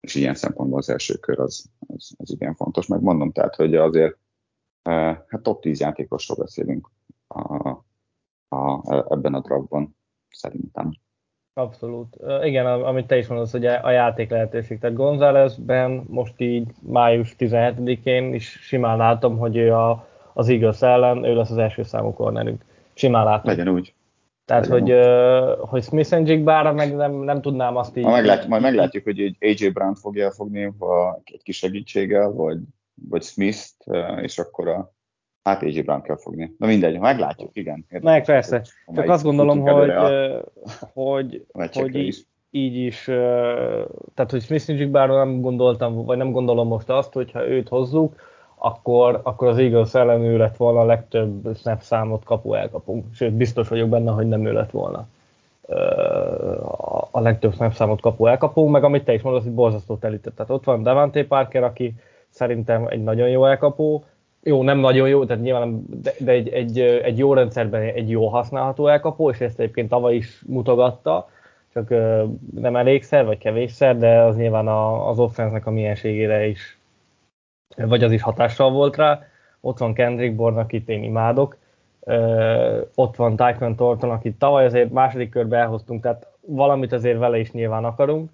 És 0.00 0.14
ilyen 0.14 0.34
szempontból 0.34 0.78
az 0.78 0.88
első 0.88 1.14
kör 1.14 1.38
az, 1.38 1.70
az, 1.86 2.14
az 2.18 2.30
igen 2.30 2.54
fontos. 2.54 2.86
Megmondom, 2.86 3.32
tehát, 3.32 3.54
hogy 3.54 3.74
azért 3.74 4.16
hát 4.82 5.42
top 5.42 5.60
10 5.60 5.80
játékosról 5.80 6.38
beszélünk 6.38 6.90
a, 7.26 7.68
a, 8.48 8.94
ebben 9.12 9.34
a 9.34 9.40
draftban, 9.40 9.96
szerintem. 10.30 10.92
Abszolút. 11.54 12.16
Igen, 12.42 12.66
amit 12.66 13.06
te 13.06 13.16
is 13.16 13.26
mondasz, 13.26 13.50
hogy 13.50 13.66
a 13.66 13.90
játék 13.90 14.30
lehetőség. 14.30 14.78
Tehát 14.78 14.96
Gonzálezben 14.96 16.04
most 16.08 16.34
így 16.36 16.68
május 16.82 17.34
17-én 17.38 18.34
is 18.34 18.58
simán 18.62 18.96
látom, 18.96 19.38
hogy 19.38 19.56
ő 19.56 19.74
a, 19.74 20.06
az 20.32 20.48
Eagles 20.48 20.82
ellen, 20.82 21.24
ő 21.24 21.34
lesz 21.34 21.50
az 21.50 21.58
első 21.58 21.82
számú 21.82 22.12
kornerünk. 22.12 22.64
Simán 22.94 23.24
látom. 23.24 23.50
Legyen 23.50 23.68
úgy. 23.68 23.94
Tehát, 24.44 24.66
Legyen 24.66 24.82
hogy, 24.82 24.92
uh, 24.92 25.68
hogy 25.68 25.82
Smith 25.82 26.12
and 26.12 26.28
Jigbára 26.28 26.72
meg 26.72 26.96
nem, 26.96 27.12
nem 27.12 27.40
tudnám 27.40 27.76
azt 27.76 27.96
így... 27.96 28.04
Ha 28.04 28.10
meglátjuk, 28.10 28.48
majd 28.48 28.62
meglátjuk, 28.62 29.04
hogy 29.04 29.36
AJ 29.40 29.68
Brown 29.68 29.94
fogja 29.94 30.24
elfogni 30.24 30.72
egy 31.24 31.42
kis 31.42 31.56
segítséggel, 31.56 32.30
vagy, 32.30 32.58
vagy 33.08 33.22
Smith-t, 33.22 33.84
és 34.22 34.38
akkor 34.38 34.68
a 34.68 34.92
Hát 35.50 35.62
AJ 35.62 35.80
Brown 35.80 36.02
kell 36.02 36.16
fogni. 36.16 36.54
Na 36.58 36.66
mindegy, 36.66 36.98
meglátjuk, 36.98 37.50
igen. 37.52 37.84
Érdekes, 37.90 38.02
meg 38.02 38.24
persze. 38.24 38.62
Csak 38.94 39.08
azt 39.08 39.24
gondolom, 39.24 39.60
hogy, 39.60 39.92
hogy, 40.92 41.46
hogy 41.72 41.94
így, 41.94 42.26
így 42.50 42.76
is, 42.76 43.04
tehát 44.14 44.30
hogy 44.30 44.42
Smith 44.42 44.68
Jigbáról 44.68 45.24
nem 45.24 45.40
gondoltam, 45.40 46.04
vagy 46.04 46.16
nem 46.16 46.30
gondolom 46.30 46.68
most 46.68 46.88
azt, 46.88 47.12
hogy 47.12 47.30
ha 47.32 47.48
őt 47.48 47.68
hozzuk, 47.68 48.14
akkor, 48.54 49.20
akkor 49.22 49.48
az 49.48 49.58
Eagles 49.58 49.94
ellen 49.94 50.20
ő 50.20 50.36
lett 50.36 50.56
volna 50.56 50.80
a 50.80 50.84
legtöbb 50.84 51.56
snap 51.56 51.80
számot 51.80 52.24
kapu 52.24 52.54
elkapunk. 52.54 53.04
Sőt, 53.14 53.32
biztos 53.32 53.68
vagyok 53.68 53.88
benne, 53.88 54.10
hogy 54.10 54.28
nem 54.28 54.46
ő 54.46 54.52
lett 54.52 54.70
volna 54.70 55.06
a 57.10 57.20
legtöbb 57.20 57.54
snap 57.54 57.72
számot 57.72 58.00
kapu 58.00 58.26
elkapunk, 58.26 58.70
meg 58.70 58.84
amit 58.84 59.04
te 59.04 59.14
is 59.14 59.22
mondasz, 59.22 59.42
hogy 59.42 59.52
borzasztó 59.52 59.96
telített. 59.96 60.36
Tehát 60.36 60.50
ott 60.50 60.64
van 60.64 60.82
Devante 60.82 61.24
Parker, 61.24 61.62
aki 61.62 61.94
szerintem 62.28 62.86
egy 62.86 63.02
nagyon 63.02 63.28
jó 63.28 63.46
elkapó, 63.46 64.04
jó, 64.42 64.62
nem 64.62 64.78
nagyon 64.78 65.08
jó, 65.08 65.24
tehát 65.24 65.42
nyilván, 65.42 65.84
de, 66.02 66.12
de 66.18 66.32
egy, 66.32 66.48
egy, 66.48 66.80
egy 66.80 67.18
jó 67.18 67.34
rendszerben 67.34 67.82
egy 67.82 68.10
jó 68.10 68.28
használható 68.28 68.86
elkapó, 68.86 69.30
és 69.30 69.40
ezt 69.40 69.60
egyébként 69.60 69.88
tavaly 69.88 70.14
is 70.14 70.42
mutogatta, 70.46 71.28
csak 71.72 71.88
nem 72.54 72.76
elégszer, 72.76 73.24
vagy 73.24 73.38
kevésszer, 73.38 73.98
de 73.98 74.20
az 74.20 74.36
nyilván 74.36 74.68
a, 74.68 75.08
az 75.08 75.18
offense 75.18 75.60
a 75.64 75.70
mienségére 75.70 76.46
is, 76.46 76.78
vagy 77.76 78.04
az 78.04 78.12
is 78.12 78.22
hatással 78.22 78.70
volt 78.70 78.96
rá. 78.96 79.22
Ott 79.60 79.78
van 79.78 79.94
Kendrick 79.94 80.34
Bourne, 80.34 80.60
akit 80.60 80.88
én 80.88 81.02
imádok, 81.02 81.56
ott 82.94 83.16
van 83.16 83.36
Tyquan 83.36 83.76
Thornton, 83.76 84.10
akit 84.10 84.38
tavaly 84.38 84.64
azért 84.64 84.90
második 84.90 85.30
körbe 85.30 85.56
elhoztunk, 85.56 86.02
tehát 86.02 86.26
valamit 86.40 86.92
azért 86.92 87.18
vele 87.18 87.38
is 87.38 87.50
nyilván 87.50 87.84
akarunk, 87.84 88.30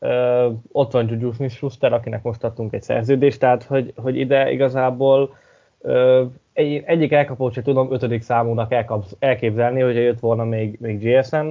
Uh, 0.00 0.52
ott 0.72 0.92
van 0.92 1.08
Juju 1.08 1.32
Smith-Schuster, 1.32 1.92
akinek 1.92 2.22
most 2.22 2.44
adtunk 2.44 2.72
egy 2.72 2.82
szerződést, 2.82 3.40
tehát 3.40 3.62
hogy, 3.62 3.92
hogy 3.96 4.16
ide 4.16 4.50
igazából 4.50 5.36
uh, 5.78 6.22
egy, 6.52 6.82
egyik 6.86 7.12
elkapót 7.12 7.52
sem 7.52 7.62
tudom 7.62 7.92
ötödik 7.92 8.22
számúnak 8.22 8.72
elkapsz, 8.72 9.16
elképzelni, 9.18 9.80
hogyha 9.80 10.00
jött 10.00 10.20
volna 10.20 10.44
még, 10.44 10.78
még 10.80 10.98
GSN, 10.98 11.46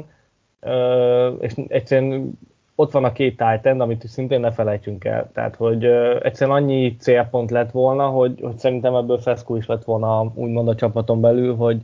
uh, 0.61 1.33
és 1.39 1.53
egyszerűen 1.67 2.39
ott 2.75 2.91
van 2.91 3.03
a 3.03 3.11
két 3.11 3.37
Titan, 3.37 3.81
amit 3.81 4.07
szintén 4.07 4.39
ne 4.39 4.51
felejtsünk 4.51 5.05
el. 5.05 5.29
Tehát, 5.33 5.55
hogy 5.55 5.85
uh, 5.85 6.19
egyszerűen 6.23 6.57
annyi 6.57 6.95
célpont 6.99 7.51
lett 7.51 7.71
volna, 7.71 8.07
hogy, 8.07 8.39
hogy 8.41 8.57
szerintem 8.57 8.95
ebből 8.95 9.19
feszkó 9.19 9.55
is 9.55 9.65
lett 9.65 9.83
volna 9.83 10.31
úgymond 10.35 10.67
a 10.67 10.75
csapaton 10.75 11.21
belül, 11.21 11.55
hogy, 11.55 11.81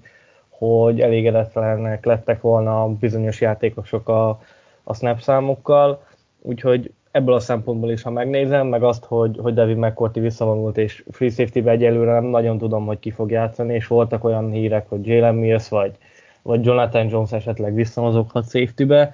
hogy 0.50 1.02
elégedetlenek 1.02 2.06
lettek 2.06 2.42
volna 2.42 2.88
bizonyos 2.88 3.42
játékosok 3.42 4.10
a, 4.10 4.40
a 4.84 4.94
snap 4.94 5.20
számokkal 5.20 6.02
úgyhogy 6.44 6.92
ebből 7.12 7.34
a 7.34 7.40
szempontból 7.40 7.92
is, 7.92 8.02
ha 8.02 8.10
megnézem, 8.10 8.68
meg 8.68 8.84
azt, 8.84 9.06
hogy, 9.06 9.38
hogy 9.42 9.54
David 9.54 9.78
McCourty 9.78 10.20
visszavonult, 10.20 10.78
és 10.78 11.04
free 11.12 11.30
safety-be 11.30 11.72
egyelőre 11.72 12.12
nem 12.12 12.24
nagyon 12.24 12.58
tudom, 12.58 12.86
hogy 12.86 13.00
ki 13.00 13.12
fog 13.12 13.32
játszani, 13.32 13.74
és 13.74 13.88
voltak 13.88 14.24
olyan 14.24 14.52
hírek, 14.52 14.90
hogy 14.90 15.08
Jalen 15.08 15.36
Mills 15.36 15.70
vagy, 15.70 15.98
vagy 16.42 16.66
Jonathan 16.66 17.10
Jones 17.10 17.32
esetleg 17.32 17.74
visszamozoghat 17.74 18.50
safety-be, 18.50 19.14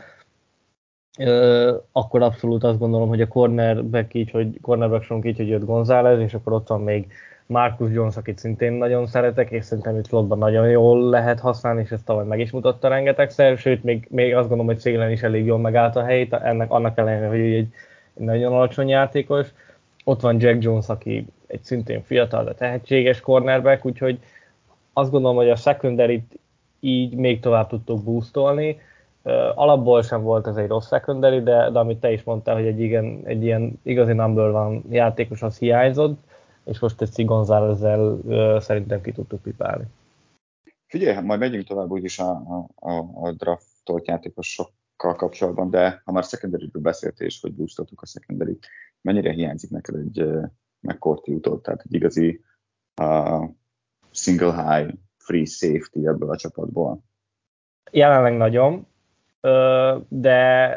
akkor 1.92 2.22
abszolút 2.22 2.64
azt 2.64 2.80
gondolom, 2.80 3.08
hogy 3.08 3.22
a 3.22 3.28
cornerback 3.28 4.14
így, 4.14 4.32
hogy 4.32 4.60
cornerback 4.62 5.26
így, 5.26 5.38
hogy 5.38 5.48
jött 5.48 5.66
González, 5.66 6.20
és 6.20 6.34
akkor 6.34 6.54
ott 6.54 6.68
van 6.68 6.82
még 6.82 7.12
Marcus 7.50 7.92
Jones, 7.92 8.18
akit 8.18 8.38
szintén 8.38 8.74
nagyon 8.74 9.08
szeretek, 9.08 9.52
és 9.52 9.66
szerintem 9.66 9.98
itt 9.98 10.08
slotban 10.08 10.38
nagyon 10.38 10.70
jól 10.70 11.10
lehet 11.10 11.40
használni, 11.40 11.82
és 11.82 11.92
ezt 11.92 12.06
tavaly 12.06 12.26
meg 12.26 12.40
is 12.40 12.52
mutatta 12.52 12.88
rengetegszer, 12.88 13.58
sőt, 13.58 13.84
még, 13.84 14.08
még 14.10 14.36
azt 14.36 14.48
gondolom, 14.48 14.66
hogy 14.66 14.80
szélen 14.80 15.12
is 15.12 15.22
elég 15.22 15.46
jól 15.46 15.58
megállt 15.58 15.96
a 15.96 16.04
helyét, 16.04 16.34
ennek 16.34 16.72
annak 16.72 16.98
ellenére, 16.98 17.28
hogy 17.28 17.40
egy, 17.40 17.54
egy 18.14 18.24
nagyon 18.24 18.54
alacsony 18.54 18.88
játékos. 18.88 19.48
Ott 20.04 20.22
van 20.22 20.40
Jack 20.40 20.64
Jones, 20.64 20.88
aki 20.88 21.26
egy 21.48 21.64
szintén 21.64 22.04
fiatal, 22.04 22.44
de 22.44 22.54
tehetséges 22.54 23.20
cornerback, 23.20 23.86
úgyhogy 23.86 24.20
azt 24.94 25.12
gondolom, 25.12 25.38
hogy 25.38 25.50
a 25.50 25.56
secondary 25.56 26.24
így 26.80 27.16
még 27.16 27.40
tovább 27.40 27.68
tudtuk 27.68 28.04
boostolni. 28.04 28.80
Alapból 29.56 30.02
sem 30.02 30.22
volt 30.22 30.48
ez 30.48 30.56
egy 30.56 30.68
rossz 30.68 30.88
secondary, 30.88 31.44
de, 31.44 31.70
de 31.70 31.80
amit 31.80 32.00
te 32.00 32.12
is 32.12 32.24
mondtál, 32.24 32.56
hogy 32.56 32.66
egy, 32.66 32.80
igen, 32.80 33.22
egy 33.24 33.44
ilyen 33.44 33.80
igazi 33.84 34.14
number 34.14 34.52
van 34.52 34.84
játékos 34.90 35.42
az 35.42 35.58
hiányzott, 35.58 36.20
és 36.70 36.80
most 36.80 37.02
egy 37.02 37.26
Gonzálezzel 37.26 38.20
szerintem 38.60 39.02
ki 39.02 39.12
tudtuk 39.12 39.42
pipálni. 39.42 39.86
Figyelj, 40.88 41.14
hát 41.14 41.24
majd 41.24 41.40
megyünk 41.40 41.68
tovább 41.68 41.92
úgyis 41.92 42.20
a, 42.20 42.32
a, 42.76 42.92
a 43.14 43.32
draftolt 43.32 44.08
játékosokkal 44.08 45.16
kapcsolatban, 45.16 45.70
de 45.70 46.02
ha 46.06 46.12
már 46.12 46.24
secondary 46.24 46.70
beszéltél, 46.74 47.28
és 47.28 47.42
hogy 47.42 47.54
boostoltuk 47.54 48.02
a 48.02 48.06
secondary 48.06 48.58
mennyire 49.02 49.32
hiányzik 49.32 49.70
neked 49.70 49.96
egy 49.96 50.26
McCourty 50.80 51.34
utód, 51.34 51.62
tehát 51.62 51.82
egy 51.82 51.94
igazi 51.94 52.42
uh, 53.02 53.50
single 54.12 54.54
high 54.54 54.94
free 55.18 55.46
safety 55.46 56.08
ebből 56.08 56.30
a 56.30 56.38
csapatból? 56.38 57.04
Jelenleg 57.92 58.38
nagyon, 58.38 58.88
de 60.08 60.70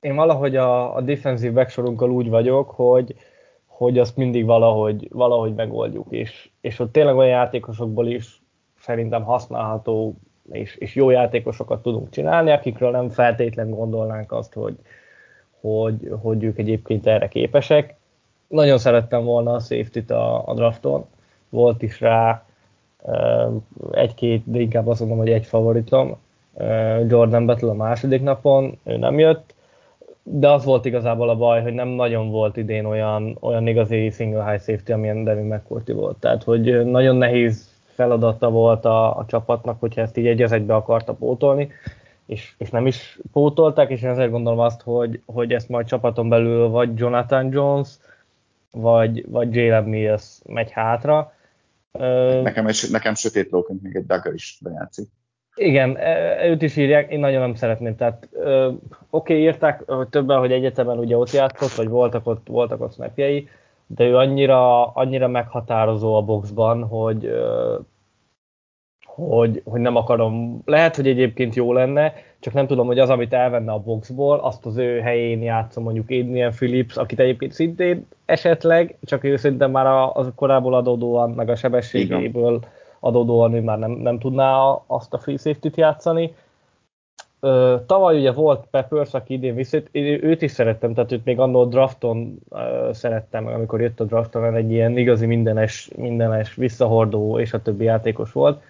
én 0.00 0.14
valahogy 0.14 0.56
a, 0.56 0.96
a 0.96 1.00
defensive 1.00 1.52
backsorunkkal 1.52 2.10
úgy 2.10 2.28
vagyok, 2.28 2.70
hogy 2.70 3.16
hogy 3.76 3.98
azt 3.98 4.16
mindig 4.16 4.44
valahogy, 4.44 5.08
valahogy 5.12 5.54
megoldjuk, 5.54 6.06
és, 6.10 6.50
és 6.60 6.78
ott 6.78 6.92
tényleg 6.92 7.16
olyan 7.16 7.30
játékosokból 7.30 8.06
is 8.06 8.42
szerintem 8.78 9.22
használható 9.22 10.14
és, 10.50 10.76
és 10.76 10.94
jó 10.94 11.10
játékosokat 11.10 11.82
tudunk 11.82 12.10
csinálni, 12.10 12.50
akikről 12.50 12.90
nem 12.90 13.08
feltétlenül 13.08 13.74
gondolnánk 13.74 14.32
azt, 14.32 14.52
hogy, 14.54 14.76
hogy, 15.60 16.10
hogy 16.22 16.44
ők 16.44 16.58
egyébként 16.58 17.06
erre 17.06 17.28
képesek. 17.28 17.94
Nagyon 18.48 18.78
szerettem 18.78 19.24
volna 19.24 19.52
a 19.52 19.58
safety-t 19.58 20.10
a, 20.10 20.48
a 20.48 20.54
drafton, 20.54 21.04
volt 21.48 21.82
is 21.82 22.00
rá 22.00 22.44
egy-két, 23.90 24.42
de 24.44 24.60
inkább 24.60 24.86
azt 24.86 25.00
mondom, 25.00 25.18
hogy 25.18 25.30
egy 25.30 25.46
favoritom. 25.46 26.16
Jordan 27.08 27.46
Battle 27.46 27.70
a 27.70 27.74
második 27.74 28.22
napon, 28.22 28.78
ő 28.84 28.96
nem 28.96 29.18
jött, 29.18 29.54
de 30.22 30.50
az 30.50 30.64
volt 30.64 30.84
igazából 30.84 31.28
a 31.28 31.36
baj, 31.36 31.62
hogy 31.62 31.72
nem 31.72 31.88
nagyon 31.88 32.30
volt 32.30 32.56
idén 32.56 32.84
olyan, 32.84 33.36
olyan 33.40 33.66
igazi 33.66 34.10
single 34.10 34.50
high 34.50 34.62
safety, 34.62 34.92
amilyen 34.92 35.24
Devin 35.24 35.44
McCourty 35.44 35.92
volt. 35.92 36.16
Tehát, 36.16 36.42
hogy 36.42 36.84
nagyon 36.84 37.16
nehéz 37.16 37.70
feladata 37.94 38.50
volt 38.50 38.84
a, 38.84 39.16
a 39.16 39.24
csapatnak, 39.26 39.80
hogyha 39.80 40.00
ezt 40.00 40.16
így 40.16 40.26
egy 40.26 40.42
egybe 40.42 40.74
akarta 40.74 41.14
pótolni, 41.14 41.70
és, 42.26 42.54
és 42.58 42.70
nem 42.70 42.86
is 42.86 43.18
pótolták, 43.32 43.90
és 43.90 44.02
én 44.02 44.10
ezért 44.10 44.30
gondolom 44.30 44.58
azt, 44.58 44.82
hogy, 44.82 45.22
hogy 45.26 45.52
ezt 45.52 45.68
majd 45.68 45.86
csapaton 45.86 46.28
belül 46.28 46.68
vagy 46.68 46.98
Jonathan 46.98 47.52
Jones, 47.52 47.88
vagy, 48.70 49.30
vagy 49.30 49.54
Jalen 49.54 49.84
Mills 49.84 50.38
megy 50.46 50.70
hátra. 50.70 51.32
Nekem, 52.42 52.66
nekem 52.90 53.14
sötét 53.14 53.50
lóként 53.50 53.82
még 53.82 53.96
egy 53.96 54.06
Dagger 54.06 54.34
is 54.34 54.58
bejátszik. 54.62 55.08
Igen, 55.54 55.96
e, 55.96 56.46
őt 56.48 56.62
is 56.62 56.76
írják, 56.76 57.10
én 57.10 57.20
nagyon 57.20 57.40
nem 57.40 57.54
szeretném. 57.54 57.96
Tehát 57.96 58.28
oké, 58.32 58.72
okay, 59.10 59.40
írták 59.40 59.82
hogy 59.86 60.08
többen, 60.08 60.38
hogy 60.38 60.52
egyetemen 60.52 60.98
ugye 60.98 61.16
ott 61.16 61.30
játszott, 61.30 61.70
vagy 61.70 61.88
voltak 61.88 62.26
ott, 62.26 62.46
voltak 62.46 62.80
ott 62.80 62.94
snapjei, 62.94 63.48
de 63.86 64.04
ő 64.04 64.16
annyira, 64.16 64.86
annyira 64.86 65.28
meghatározó 65.28 66.14
a 66.14 66.22
boxban, 66.22 66.84
hogy, 66.84 67.30
hogy, 69.04 69.62
hogy 69.64 69.80
nem 69.80 69.96
akarom. 69.96 70.62
Lehet, 70.64 70.96
hogy 70.96 71.08
egyébként 71.08 71.54
jó 71.54 71.72
lenne, 71.72 72.12
csak 72.40 72.52
nem 72.52 72.66
tudom, 72.66 72.86
hogy 72.86 72.98
az, 72.98 73.10
amit 73.10 73.32
elvenne 73.32 73.72
a 73.72 73.78
boxból, 73.78 74.38
azt 74.38 74.66
az 74.66 74.76
ő 74.76 75.00
helyén 75.00 75.42
játszom 75.42 75.82
mondjuk 75.82 76.10
Adrian 76.10 76.50
Phillips, 76.50 76.96
akit 76.96 77.20
egyébként 77.20 77.52
szintén 77.52 78.06
esetleg, 78.24 78.96
csak 79.04 79.24
ő 79.24 79.36
szerintem 79.36 79.70
már 79.70 79.86
a, 79.86 80.14
az 80.14 80.32
korából 80.34 80.74
adódóan, 80.74 81.30
meg 81.30 81.48
a 81.48 81.56
sebességéből 81.56 82.54
Igen 82.54 82.80
adódóan 83.04 83.54
ő 83.54 83.60
már 83.60 83.78
nem, 83.78 83.90
nem 83.90 84.18
tudná 84.18 84.82
azt 84.86 85.14
a 85.14 85.18
free 85.18 85.36
safety-t 85.36 85.76
játszani. 85.76 86.34
Ö, 87.40 87.76
tavaly 87.86 88.18
ugye 88.18 88.32
volt 88.32 88.66
Peppers, 88.70 89.14
aki 89.14 89.32
idén 89.32 89.54
visszat, 89.54 89.88
én 89.90 90.24
őt 90.24 90.42
is 90.42 90.50
szerettem, 90.50 90.94
tehát 90.94 91.12
őt 91.12 91.24
még 91.24 91.38
annól 91.38 91.66
drafton 91.66 92.38
ö, 92.50 92.90
szerettem, 92.92 93.46
amikor 93.46 93.80
jött 93.80 94.00
a 94.00 94.04
drafton, 94.04 94.54
egy 94.54 94.70
ilyen 94.70 94.96
igazi 94.96 95.26
mindenes, 95.26 95.90
mindenes 95.96 96.54
visszahordó 96.54 97.38
és 97.38 97.52
a 97.52 97.62
többi 97.62 97.84
játékos 97.84 98.32
volt. 98.32 98.62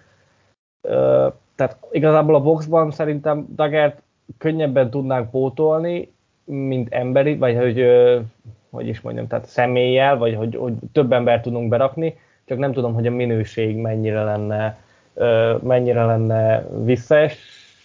Ö, 0.87 1.27
tehát 1.55 1.77
igazából 1.91 2.35
a 2.35 2.41
boxban 2.41 2.91
szerintem 2.91 3.47
Dagert 3.55 4.01
könnyebben 4.37 4.89
tudnánk 4.89 5.31
pótolni, 5.31 6.13
mint 6.43 6.93
emberi, 6.93 7.37
vagy 7.37 7.55
hogy, 7.55 7.79
ö, 7.79 8.19
hogy 8.69 8.87
is 8.87 9.01
mondjam, 9.01 9.27
tehát 9.27 9.45
személlyel, 9.45 10.17
vagy 10.17 10.35
hogy, 10.35 10.55
hogy 10.55 10.73
több 10.91 11.11
embert 11.11 11.41
tudunk 11.41 11.69
berakni, 11.69 12.17
csak 12.45 12.57
nem 12.57 12.73
tudom, 12.73 12.93
hogy 12.93 13.07
a 13.07 13.11
minőség 13.11 13.75
mennyire 13.77 14.23
lenne, 14.23 14.77
mennyire 15.61 16.05
lenne 16.05 16.67
visszaes, 16.83 17.37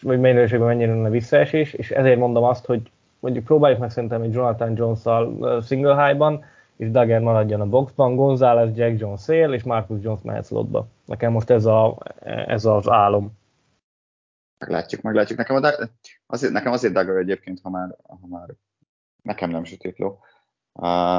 vagy 0.02 0.20
minőségben 0.20 0.68
mennyire 0.68 0.92
lenne 0.92 1.10
visszaesés, 1.10 1.72
és 1.72 1.90
ezért 1.90 2.18
mondom 2.18 2.44
azt, 2.44 2.66
hogy 2.66 2.90
mondjuk 3.20 3.44
próbáljuk 3.44 3.80
meg 3.80 3.90
szerintem 3.90 4.22
egy 4.22 4.32
Jonathan 4.32 4.76
Jones-szal 4.76 5.60
single 5.62 6.06
high-ban, 6.06 6.44
és 6.76 6.90
Dagger 6.90 7.20
maradjon 7.20 7.60
a 7.60 7.66
boxban, 7.66 8.16
González, 8.16 8.76
Jack 8.76 9.00
Jones 9.00 9.20
szél, 9.20 9.52
és 9.52 9.62
Marcus 9.62 10.02
Jones 10.02 10.22
mehet 10.22 10.46
slotba. 10.46 10.86
Nekem 11.04 11.32
most 11.32 11.50
ez, 11.50 11.64
a, 11.64 11.98
ez 12.24 12.64
az 12.64 12.88
álom. 12.88 13.36
Meglátjuk, 14.58 15.02
meglátjuk. 15.02 15.38
Nekem, 15.38 15.56
a, 15.56 15.88
azért, 16.26 16.52
nekem 16.52 16.72
azért 16.72 16.92
Dagger 16.92 17.16
egyébként, 17.16 17.60
ha 17.62 17.70
már, 17.70 17.96
ha 18.02 18.26
már 18.26 18.48
nekem 19.22 19.50
nem 19.50 19.64
sötétló, 19.64 20.18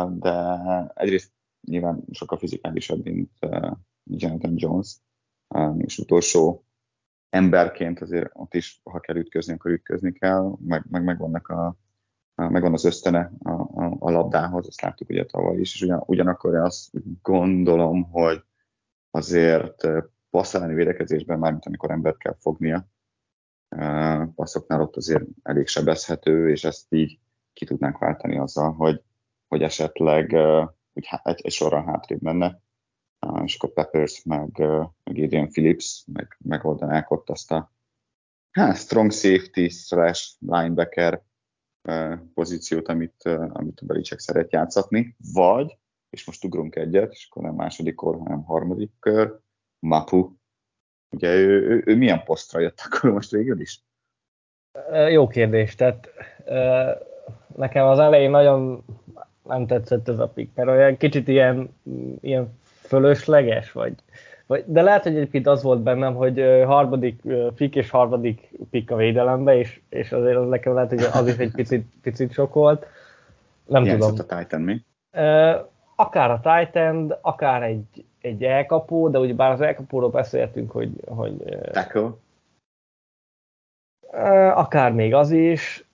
de 0.09 0.61
egyrészt 0.95 1.31
nyilván 1.69 2.03
sokkal 2.11 2.37
fizikálisabb, 2.37 3.03
mint 3.03 3.31
uh, 3.41 3.71
Jonathan 4.03 4.53
Jones, 4.55 4.97
uh, 5.47 5.75
és 5.77 5.97
utolsó 5.97 6.63
emberként 7.29 7.99
azért 7.99 8.29
ott 8.33 8.53
is, 8.53 8.81
ha 8.83 8.99
kell 8.99 9.15
ütközni, 9.15 9.53
akkor 9.53 9.71
ütközni 9.71 10.11
kell, 10.13 10.55
meg, 10.59 10.85
meg, 10.89 11.03
meg 11.03 11.17
vannak 11.17 11.47
a, 11.47 11.77
a, 12.35 12.49
megvan 12.49 12.73
az 12.73 12.85
ösztöne 12.85 13.31
a, 13.43 13.51
a, 13.51 13.95
a 13.99 14.11
labdához, 14.11 14.67
ezt 14.67 14.81
láttuk 14.81 15.09
ugye 15.09 15.25
tavaly 15.25 15.59
is, 15.59 15.73
és 15.73 15.81
ugyan, 15.81 16.03
ugyanakkor 16.05 16.55
azt 16.55 16.89
gondolom, 17.21 18.03
hogy 18.03 18.43
azért 19.11 19.87
passzálni 20.29 20.73
védekezésben, 20.73 21.39
mármint 21.39 21.65
amikor 21.65 21.91
embert 21.91 22.17
kell 22.17 22.35
fognia, 22.39 22.87
passzoknál 24.35 24.81
ott 24.81 24.95
azért 24.95 25.25
elég 25.43 25.67
sebezhető, 25.67 26.49
és 26.49 26.63
ezt 26.63 26.93
így 26.93 27.19
ki 27.53 27.65
tudnánk 27.65 27.97
váltani 27.97 28.37
azzal, 28.37 28.73
hogy, 28.73 29.03
hogy 29.47 29.61
esetleg 29.61 30.35
úgy 30.99 31.19
egy, 31.23 31.41
egy 31.45 31.51
sorral 31.51 31.83
hátrébb 31.83 32.21
menne, 32.21 32.61
és 33.43 33.55
akkor 33.55 33.73
Peppers, 33.73 34.23
meg, 34.23 34.57
meg 35.03 35.23
Adrian 35.23 35.49
Phillips, 35.49 36.03
meg 36.13 36.37
megoldanák 36.39 37.11
ott 37.11 37.29
azt 37.29 37.51
a 37.51 37.71
hát, 38.51 38.77
strong 38.77 39.11
safety 39.11 39.67
slash 39.67 40.35
linebacker 40.39 41.21
pozíciót, 42.33 42.87
amit, 42.87 43.23
amit 43.49 43.79
a 43.79 43.85
Belicek 43.85 44.19
szeret 44.19 44.51
játszatni, 44.51 45.15
vagy, 45.33 45.77
és 46.09 46.25
most 46.25 46.45
ugrunk 46.45 46.75
egyet, 46.75 47.11
és 47.11 47.27
akkor 47.29 47.43
nem 47.43 47.55
második 47.55 47.95
kor, 47.95 48.17
hanem 48.17 48.43
harmadik 48.43 48.91
kör, 48.99 49.39
Mapu. 49.79 50.33
Ugye 51.15 51.33
ő, 51.33 51.67
ő, 51.67 51.83
ő 51.85 51.95
milyen 51.95 52.23
posztra 52.23 52.59
jött 52.59 52.81
akkor 52.85 53.11
most 53.11 53.31
végül 53.31 53.59
is? 53.59 53.83
Jó 55.09 55.27
kérdés, 55.27 55.75
tehát 55.75 56.09
nekem 57.55 57.85
az 57.85 57.99
elején 57.99 58.29
nagyon 58.29 58.85
nem 59.49 59.65
tetszett 59.65 60.07
ez 60.07 60.19
a 60.19 60.27
pick, 60.27 60.55
mert 60.55 60.69
olyan 60.69 60.97
kicsit 60.97 61.27
ilyen, 61.27 61.75
ilyen 62.21 62.59
fölösleges, 62.81 63.71
vagy, 63.71 63.93
vagy, 64.45 64.63
de 64.67 64.81
lehet, 64.81 65.03
hogy 65.03 65.15
egyébként 65.15 65.47
az 65.47 65.63
volt 65.63 65.81
bennem, 65.81 66.15
hogy 66.15 66.63
harmadik 66.65 67.21
pick 67.55 67.75
és 67.75 67.89
harmadik 67.89 68.49
pick 68.69 68.91
a 68.91 68.95
védelembe, 68.95 69.57
és, 69.57 69.79
és 69.89 70.11
azért 70.11 70.35
az 70.35 70.47
nekem 70.47 70.73
lehet, 70.73 70.89
hogy 70.89 71.03
az 71.13 71.27
is 71.27 71.37
egy 71.37 71.51
picit, 71.51 71.85
picit 72.01 72.33
sok 72.33 72.53
volt. 72.53 72.85
Nem 73.65 73.83
Ilyen 73.83 73.99
tudom. 73.99 74.25
a 74.27 74.37
Titan 74.37 74.61
mi? 74.61 74.81
Akár 75.95 76.31
a 76.31 76.39
Titan, 76.43 77.17
akár 77.21 77.63
egy, 77.63 78.05
egy 78.21 78.43
elkapó, 78.43 79.09
de 79.09 79.19
ugye 79.19 79.33
bár 79.33 79.51
az 79.51 79.61
elkapóról 79.61 80.09
beszéltünk, 80.09 80.71
hogy... 80.71 80.91
hogy 81.07 81.33
Tackle? 81.71 82.09
Akár 84.53 84.93
még 84.93 85.13
az 85.13 85.31
is, 85.31 85.88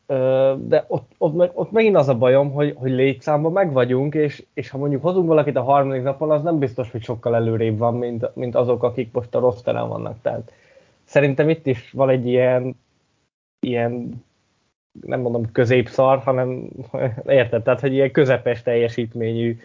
de 0.58 0.86
ott, 0.88 1.12
ott, 1.18 1.52
ott 1.54 1.72
megint 1.72 1.96
az 1.96 2.10
a 2.10 2.18
bajom, 2.18 2.52
hogy, 2.52 2.74
hogy 2.78 2.92
létszámban 2.92 3.52
meg 3.52 3.72
vagyunk, 3.72 4.14
és, 4.14 4.44
és 4.54 4.70
ha 4.70 4.78
mondjuk 4.78 5.02
hozunk 5.02 5.28
valakit 5.28 5.56
a 5.56 5.64
harmadik 5.64 6.04
napon, 6.04 6.32
az 6.32 6.44
nem 6.44 6.60
biztos, 6.60 6.92
hogy 6.92 7.04
sokkal 7.04 7.36
előrébb 7.36 7.78
van, 7.78 7.94
mint, 7.94 8.36
mint 8.36 8.56
azok, 8.56 8.84
akik 8.84 9.12
most 9.12 9.36
a 9.36 9.40
rossz 9.40 9.62
terem 9.62 9.88
vannak. 9.88 10.18
Tehát 10.22 10.52
szerintem 11.04 11.50
itt 11.50 11.68
is 11.68 11.92
van 11.92 12.10
egy 12.10 12.28
ilyen, 12.28 12.76
ilyen 13.60 14.24
nem 15.02 15.20
mondom 15.20 15.52
középszar, 15.52 16.18
hanem 16.18 16.70
érted, 17.28 17.64
tehát 17.64 17.80
hogy 17.80 17.94
ilyen 17.94 18.12
közepes 18.12 18.62
teljesítményű 18.62 19.58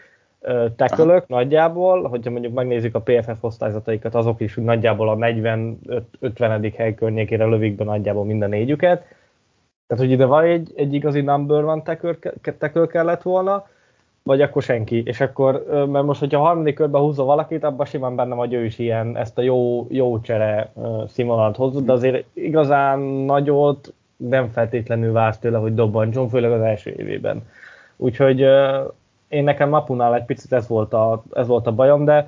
tekölök 0.77 1.29
nagyjából, 1.29 2.09
hogyha 2.09 2.31
mondjuk 2.31 2.55
megnézzük 2.55 2.95
a 2.95 3.01
PFF 3.01 3.37
osztályzataikat, 3.41 4.15
azok 4.15 4.41
is 4.41 4.55
nagyjából 4.55 5.09
a 5.09 5.17
40-50. 5.17 6.73
hely 6.77 6.95
környékére 6.95 7.45
lövik 7.45 7.75
be 7.75 7.85
nagyjából 7.85 8.25
minden 8.25 8.49
négyüket, 8.49 9.05
tehát, 9.91 10.05
hogy 10.05 10.13
ide 10.13 10.25
van 10.25 10.45
egy, 10.45 10.73
egy 10.77 10.95
igazi 10.95 11.21
number 11.21 11.63
van 11.63 11.83
tackle 12.59 12.87
kellett 12.87 13.23
volna, 13.23 13.67
vagy 14.23 14.43
akkor 14.43 14.63
senki. 14.63 15.03
És 15.07 15.21
akkor, 15.21 15.65
mert 15.91 16.05
most, 16.05 16.21
hogyha 16.21 16.41
a 16.41 16.45
harmadik 16.45 16.75
körben 16.75 17.01
húzza 17.01 17.25
valakit, 17.25 17.65
abban 17.65 17.87
simán 17.87 18.17
benne 18.17 18.35
vagy 18.35 18.53
ő 18.53 18.65
is 18.65 18.79
ilyen, 18.79 19.17
ezt 19.17 19.39
a 19.39 19.43
jó, 19.43 19.87
jó 19.91 20.21
csere 20.21 20.73
színvonalat 21.09 21.57
hozott, 21.57 21.85
de 21.85 21.93
azért 21.93 22.25
igazán 22.33 22.99
nagyot 23.01 23.93
nem 24.17 24.49
feltétlenül 24.49 25.13
vársz 25.13 25.39
tőle, 25.39 25.59
hogy 25.59 25.75
dobbancson, 25.75 26.29
főleg 26.29 26.53
az 26.53 26.61
első 26.61 26.95
évében. 26.99 27.43
Úgyhogy 27.97 28.41
én 29.29 29.45
nekem 29.45 29.69
Mapunál 29.69 30.15
egy 30.15 30.25
picit 30.25 30.53
ez 30.53 30.69
volt 30.69 30.93
a, 30.93 31.23
ez 31.33 31.47
volt 31.47 31.67
a 31.67 31.75
bajom, 31.75 32.05
de 32.05 32.27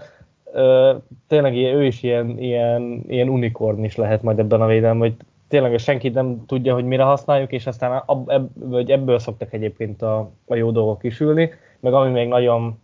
tényleg 1.28 1.54
ő 1.54 1.84
is 1.84 2.02
ilyen, 2.02 2.38
ilyen, 2.38 3.04
ilyen 3.08 3.28
unikorn 3.28 3.84
is 3.84 3.96
lehet 3.96 4.22
majd 4.22 4.38
ebben 4.38 4.60
a 4.60 4.66
védelem, 4.66 4.98
hogy 4.98 5.14
tényleg 5.52 5.78
senki 5.78 6.08
nem 6.08 6.46
tudja, 6.46 6.74
hogy 6.74 6.84
mire 6.84 7.02
használjuk, 7.02 7.52
és 7.52 7.66
aztán 7.66 8.02
ebből, 8.26 8.84
ebből 8.92 9.18
szoktak 9.18 9.52
egyébként 9.52 10.02
a, 10.02 10.30
a 10.46 10.54
jó 10.54 10.70
dolgok 10.70 10.98
kisülni, 10.98 11.52
meg 11.80 11.92
ami 11.92 12.10
még 12.10 12.28
nagyon, 12.28 12.80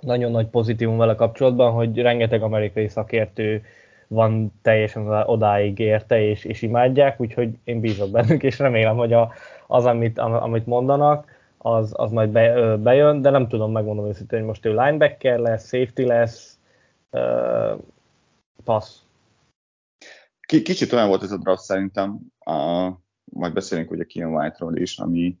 nagyon 0.00 0.30
nagy 0.30 0.46
pozitívum 0.46 0.96
vele 0.96 1.14
kapcsolatban, 1.14 1.72
hogy 1.72 1.98
rengeteg 1.98 2.42
amerikai 2.42 2.88
szakértő 2.88 3.62
van 4.08 4.52
teljesen 4.62 5.06
odáig 5.26 5.78
érte, 5.78 6.22
és, 6.22 6.44
és 6.44 6.62
imádják, 6.62 7.20
úgyhogy 7.20 7.58
én 7.64 7.80
bízok 7.80 8.10
bennük, 8.10 8.42
és 8.42 8.58
remélem, 8.58 8.96
hogy 8.96 9.12
a, 9.12 9.32
az, 9.66 9.84
amit, 9.84 10.18
amit 10.18 10.66
mondanak, 10.66 11.28
az, 11.58 11.92
az 11.96 12.10
majd 12.10 12.28
be, 12.30 12.76
bejön, 12.76 13.22
de 13.22 13.30
nem 13.30 13.48
tudom, 13.48 13.72
megmondom 13.72 14.06
őszintén, 14.06 14.38
hogy 14.38 14.48
most 14.48 14.66
ő 14.66 14.70
linebacker 14.70 15.38
lesz, 15.38 15.68
safety 15.68 16.02
lesz, 16.02 16.58
uh, 17.10 17.78
passz. 18.64 19.03
Kicsit 20.46 20.92
olyan 20.92 21.08
volt 21.08 21.22
ez 21.22 21.32
a 21.32 21.38
draft 21.38 21.62
szerintem, 21.62 22.18
uh, 22.46 22.94
majd 23.24 23.52
beszélünk 23.52 23.90
ugye 23.90 24.04
Kean 24.04 24.34
White-ról 24.34 24.76
is, 24.76 24.98
ami, 24.98 25.38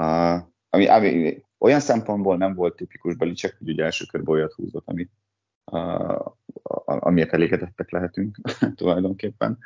uh, 0.00 0.40
ami, 0.70 0.86
ami 0.86 1.42
olyan 1.58 1.80
szempontból 1.80 2.36
nem 2.36 2.54
volt 2.54 2.76
tipikus 2.76 3.16
Belicek, 3.16 3.56
hogy 3.58 3.68
ugye 3.68 3.84
első 3.84 4.04
körben 4.04 4.34
olyat 4.34 4.52
húzott, 4.52 4.86
ami, 4.86 5.08
uh, 5.64 6.26
amiért 6.84 7.32
elégedettek 7.32 7.90
lehetünk 7.90 8.36
tulajdonképpen. 8.76 9.58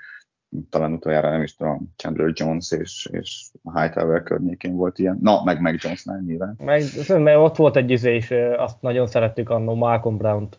Talán 0.71 0.93
utoljára 0.93 1.31
nem 1.31 1.43
is 1.43 1.57
tudom, 1.57 1.93
Chandler 1.97 2.31
Jones 2.35 2.71
és, 2.71 3.09
és 3.13 3.51
Hightower 3.75 4.23
környékén 4.23 4.75
volt 4.75 4.99
ilyen. 4.99 5.19
Na, 5.21 5.45
meg 5.45 5.61
meg 5.61 5.79
Jonesnál 5.83 6.21
nyilván. 6.21 6.57
Meg, 6.65 6.83
mert 7.09 7.39
ott 7.39 7.57
volt 7.57 7.77
egy 7.77 7.91
izé, 7.91 8.15
és 8.15 8.35
azt 8.57 8.83
nagyon 8.83 9.07
szerettük 9.07 9.51
annó 9.51 9.75
Malcolm 9.75 10.17
Brown-t 10.17 10.59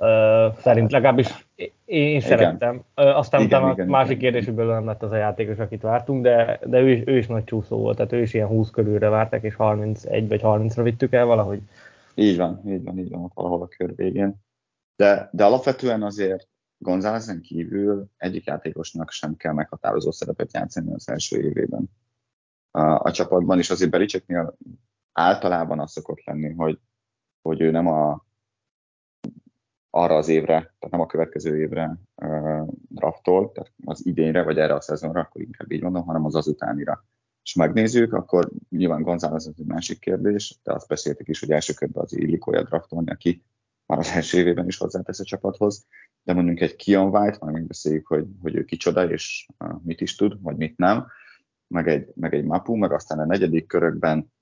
Uh, 0.00 0.56
szerint 0.58 0.90
legalábbis 0.90 1.46
én 1.84 2.08
igen. 2.08 2.20
szerettem. 2.20 2.74
Uh, 2.96 3.16
aztán 3.18 3.40
igen, 3.40 3.58
utána 3.58 3.72
igen, 3.72 3.86
másik 3.86 4.16
igen. 4.16 4.20
kérdésükből 4.20 4.72
nem 4.72 4.86
lett 4.86 5.02
az 5.02 5.10
a 5.10 5.16
játékos, 5.16 5.58
akit 5.58 5.82
vártunk, 5.82 6.22
de, 6.22 6.60
de 6.64 6.80
ő, 6.80 6.90
is, 6.90 7.02
ő 7.06 7.16
is 7.16 7.26
nagy 7.26 7.44
csúszó 7.44 7.76
volt, 7.76 7.96
tehát 7.96 8.12
ő 8.12 8.22
is 8.22 8.34
ilyen 8.34 8.46
20 8.46 8.70
körülre 8.70 9.08
várták, 9.08 9.42
és 9.42 9.54
31 9.54 10.28
vagy 10.28 10.40
30-ra 10.42 10.80
vittük 10.82 11.12
el 11.12 11.24
valahogy. 11.24 11.60
Így 12.14 12.36
van, 12.36 12.62
így 12.66 12.84
van, 12.84 12.98
így 12.98 13.10
van, 13.10 13.24
ott 13.24 13.34
valahol 13.34 13.62
a 13.62 13.68
kör 13.68 13.94
végén. 13.96 14.34
De, 14.96 15.28
de 15.32 15.44
alapvetően 15.44 16.02
azért 16.02 16.48
Gonzálezen 16.78 17.40
kívül 17.40 18.06
egyik 18.16 18.44
játékosnak 18.44 19.10
sem 19.10 19.36
kell 19.36 19.52
meghatározó 19.52 20.10
szerepet 20.10 20.52
játszani 20.52 20.92
az 20.92 21.08
első 21.08 21.40
évében. 21.40 21.90
A, 22.70 22.80
a 22.80 23.10
csapatban 23.10 23.58
is 23.58 23.70
azért 23.70 23.90
Belicseknél 23.90 24.56
általában 25.12 25.80
az 25.80 25.90
szokott 25.90 26.24
lenni, 26.24 26.54
hogy, 26.54 26.78
hogy 27.42 27.60
ő 27.60 27.70
nem 27.70 27.86
a, 27.86 28.24
arra 29.90 30.16
az 30.16 30.28
évre, 30.28 30.52
tehát 30.54 30.90
nem 30.90 31.00
a 31.00 31.06
következő 31.06 31.60
évre 31.60 31.98
uh, 32.14 32.68
draftol, 32.88 33.52
tehát 33.52 33.72
az 33.84 34.06
idénre, 34.06 34.42
vagy 34.42 34.58
erre 34.58 34.74
a 34.74 34.80
szezonra, 34.80 35.20
akkor 35.20 35.40
inkább 35.40 35.72
így 35.72 35.82
mondom, 35.82 36.04
hanem 36.04 36.24
az 36.24 36.34
azutánira. 36.34 37.04
És 37.42 37.54
megnézzük, 37.54 38.12
akkor 38.12 38.50
nyilván 38.68 39.02
González 39.02 39.46
az 39.46 39.54
egy 39.58 39.66
másik 39.66 39.98
kérdés, 39.98 40.58
de 40.62 40.72
azt 40.72 40.88
beszéltek 40.88 41.28
is, 41.28 41.40
hogy 41.40 41.50
első 41.50 41.72
körben 41.72 42.02
az 42.02 42.16
Illikója 42.16 42.62
draftolni, 42.62 43.10
aki 43.10 43.42
már 43.86 43.98
az 43.98 44.10
első 44.10 44.38
évében 44.38 44.66
is 44.66 44.76
hozzátesz 44.76 45.20
a 45.20 45.24
csapathoz, 45.24 45.86
de 46.22 46.32
mondjuk 46.32 46.60
egy 46.60 46.76
Kion 46.76 47.16
White, 47.16 47.36
majd 47.40 47.54
megbeszéljük, 47.54 48.06
hogy, 48.06 48.26
hogy 48.42 48.54
ő 48.54 48.64
kicsoda, 48.64 49.10
és 49.10 49.48
mit 49.82 50.00
is 50.00 50.16
tud, 50.16 50.42
vagy 50.42 50.56
mit 50.56 50.76
nem, 50.76 51.06
meg 51.66 51.88
egy, 51.88 52.12
meg 52.14 52.34
egy 52.34 52.44
Mapu, 52.44 52.76
meg 52.76 52.92
aztán 52.92 53.18
a 53.18 53.26
negyedik 53.26 53.66
körökben 53.66 54.32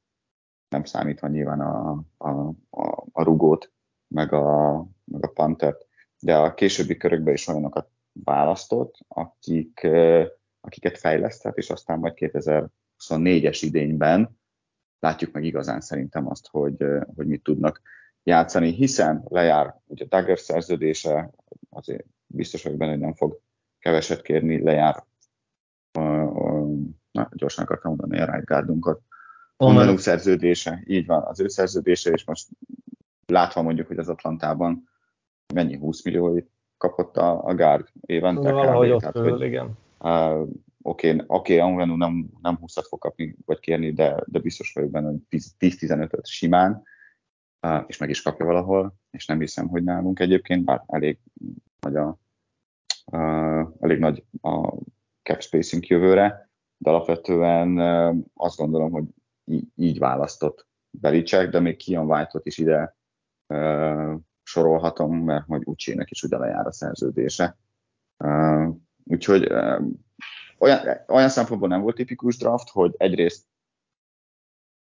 nem 0.68 0.84
számítva 0.84 1.28
nyilván 1.28 1.60
a, 1.60 2.02
a, 2.16 2.28
a, 2.70 3.06
a 3.12 3.22
rugót, 3.22 3.72
meg 4.08 4.32
a, 4.32 4.76
meg 5.04 5.24
a 5.24 5.28
Pantert, 5.28 5.86
de 6.18 6.36
a 6.36 6.54
későbbi 6.54 6.96
körökben 6.96 7.34
is 7.34 7.48
olyanokat 7.48 7.90
választott, 8.12 8.98
akik, 9.08 9.86
akiket 10.60 10.98
fejlesztett, 10.98 11.56
és 11.56 11.70
aztán 11.70 11.98
majd 11.98 12.14
2024-es 12.16 13.58
idényben 13.60 14.38
látjuk 14.98 15.32
meg 15.32 15.44
igazán 15.44 15.80
szerintem 15.80 16.28
azt, 16.28 16.48
hogy, 16.48 16.84
hogy 17.14 17.26
mit 17.26 17.42
tudnak 17.42 17.80
játszani, 18.22 18.70
hiszen 18.70 19.24
lejár 19.28 19.80
ugye 19.86 20.04
Dagger 20.04 20.38
szerződése, 20.38 21.30
azért 21.70 22.04
biztos 22.26 22.62
vagyok 22.62 22.78
benne, 22.78 22.90
hogy 22.90 23.00
nem 23.00 23.14
fog 23.14 23.40
keveset 23.78 24.22
kérni, 24.22 24.62
lejár, 24.62 25.04
na, 27.10 27.28
gyorsan 27.32 27.64
akartam 27.64 27.94
mondani 27.96 28.20
a 28.20 28.32
right 28.32 28.44
guardunkat, 28.44 29.00
Onvenú 29.60 29.96
szerződése, 29.96 30.82
így 30.86 31.06
van, 31.06 31.22
az 31.22 31.40
ő 31.40 31.48
szerződése, 31.48 32.10
és 32.10 32.24
most 32.24 32.48
látva 33.28 33.62
mondjuk, 33.62 33.86
hogy 33.86 33.98
az 33.98 34.08
Atlantában 34.08 34.88
mennyi 35.54 35.76
20 35.76 36.04
millióit 36.04 36.50
kapott 36.76 37.16
a, 37.16 37.44
a 37.44 37.54
gárd 37.54 37.88
évente. 38.00 38.52
Valahogy 38.52 38.90
ott 38.90 39.10
körül, 39.10 39.30
hogy, 39.30 39.42
igen. 39.42 39.78
Uh, 39.98 40.48
Oké, 40.82 41.22
okay, 41.26 41.56
okay, 41.56 41.96
nem, 41.96 42.30
nem 42.42 42.56
20 42.56 42.86
fog 42.88 42.98
kapni, 42.98 43.36
vagy 43.44 43.58
kérni, 43.58 43.92
de, 43.92 44.22
de 44.26 44.38
biztos 44.38 44.72
vagyok 44.72 44.90
benne, 44.90 45.06
hogy 45.08 45.20
10-15-öt 45.30 46.26
simán, 46.26 46.82
uh, 47.66 47.84
és 47.86 47.96
meg 47.96 48.08
is 48.08 48.22
kapja 48.22 48.46
valahol, 48.46 48.94
és 49.10 49.26
nem 49.26 49.40
hiszem, 49.40 49.68
hogy 49.68 49.84
nálunk 49.84 50.20
egyébként, 50.20 50.64
bár 50.64 50.82
elég 50.86 51.18
nagy 51.80 51.96
a, 51.96 52.18
uh, 53.12 53.68
elég 53.80 53.98
nagy 53.98 54.24
a 54.42 54.74
cap 55.22 55.40
spacing 55.40 55.86
jövőre, 55.86 56.50
de 56.76 56.90
alapvetően 56.90 57.78
uh, 57.78 58.16
azt 58.34 58.56
gondolom, 58.56 58.90
hogy 58.90 59.04
így, 59.44 59.68
így 59.74 59.98
választott 59.98 60.66
Belicek, 60.90 61.50
de 61.50 61.60
még 61.60 61.76
Kion 61.76 62.10
White-ot 62.10 62.46
is 62.46 62.58
ide 62.58 62.96
sorolhatom, 64.42 65.16
mert 65.16 65.46
hogy 65.46 65.62
Ucsének 65.64 66.10
is 66.10 66.22
ugye 66.22 66.36
lejár 66.36 66.66
a 66.66 66.72
szerződése. 66.72 67.56
Úgyhogy 69.04 69.52
olyan, 70.58 70.80
olyan 71.08 71.28
szempontból 71.28 71.68
nem 71.68 71.80
volt 71.80 71.96
tipikus 71.96 72.36
draft, 72.36 72.68
hogy 72.68 72.94
egyrészt 72.96 73.46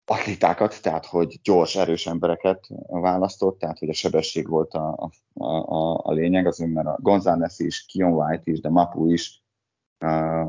atlétákat, 0.06 0.82
tehát 0.82 1.06
hogy 1.06 1.40
gyors, 1.44 1.76
erős 1.76 2.08
embereket 2.08 2.68
választott, 2.88 3.60
tehát 3.60 3.80
hogy 3.80 3.90
a 3.90 3.94
sebesség 3.94 4.48
volt 4.48 4.74
a, 4.74 5.12
a, 5.34 5.46
a, 5.46 6.02
a 6.04 6.12
lényeg, 6.12 6.48
azért 6.48 6.72
mert 6.72 6.88
a 6.88 6.98
González 7.02 7.60
is, 7.60 7.86
Kion 7.86 8.14
White 8.14 8.52
is, 8.52 8.60
de 8.60 8.70
Mapu 8.70 9.12
is 9.12 9.44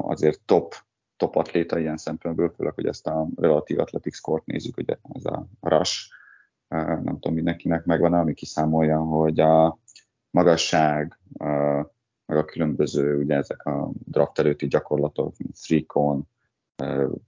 azért 0.00 0.40
top 0.40 0.74
top 1.22 1.36
atléta 1.36 1.78
ilyen 1.78 1.96
szempontból, 1.96 2.52
főleg, 2.56 2.72
hogy 2.74 2.86
ezt 2.86 3.06
a 3.06 3.28
relatív 3.36 3.78
atletik 3.78 4.14
score 4.14 4.42
nézzük, 4.44 4.76
ugye 4.76 4.96
ez 5.12 5.24
a 5.24 5.46
rush, 5.60 6.08
nem 6.72 7.14
tudom, 7.14 7.34
mindenkinek 7.34 7.84
megvan, 7.84 8.12
ami 8.14 8.34
kiszámolja, 8.34 9.00
hogy 9.00 9.40
a 9.40 9.78
magasság, 10.30 11.18
meg 12.26 12.36
a 12.36 12.44
különböző, 12.44 13.18
ugye 13.18 13.36
ezek 13.36 13.64
a 13.64 13.90
draft 14.04 14.38
előtti 14.38 14.66
gyakorlatok, 14.66 15.34
cone, 15.86 16.22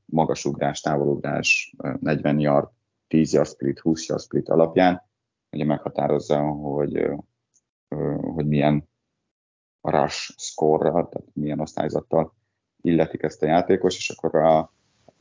magasugrás, 0.04 0.80
távolugrás, 0.80 1.74
40 2.00 2.38
yard, 2.38 2.68
10 3.08 3.32
yard 3.32 3.48
split, 3.48 3.78
20 3.78 4.08
yard 4.08 4.22
split 4.22 4.48
alapján, 4.48 5.02
ugye 5.50 5.64
meghatározza, 5.64 6.40
hogy, 6.40 7.10
hogy 8.20 8.46
milyen 8.46 8.88
rush 9.80 10.32
score 10.36 10.90
tehát 10.90 11.26
milyen 11.32 11.60
osztályzattal 11.60 12.34
illetik 12.80 13.22
ezt 13.22 13.42
a 13.42 13.46
játékos, 13.46 13.96
és 13.96 14.10
akkor 14.10 14.34
a, 14.34 14.72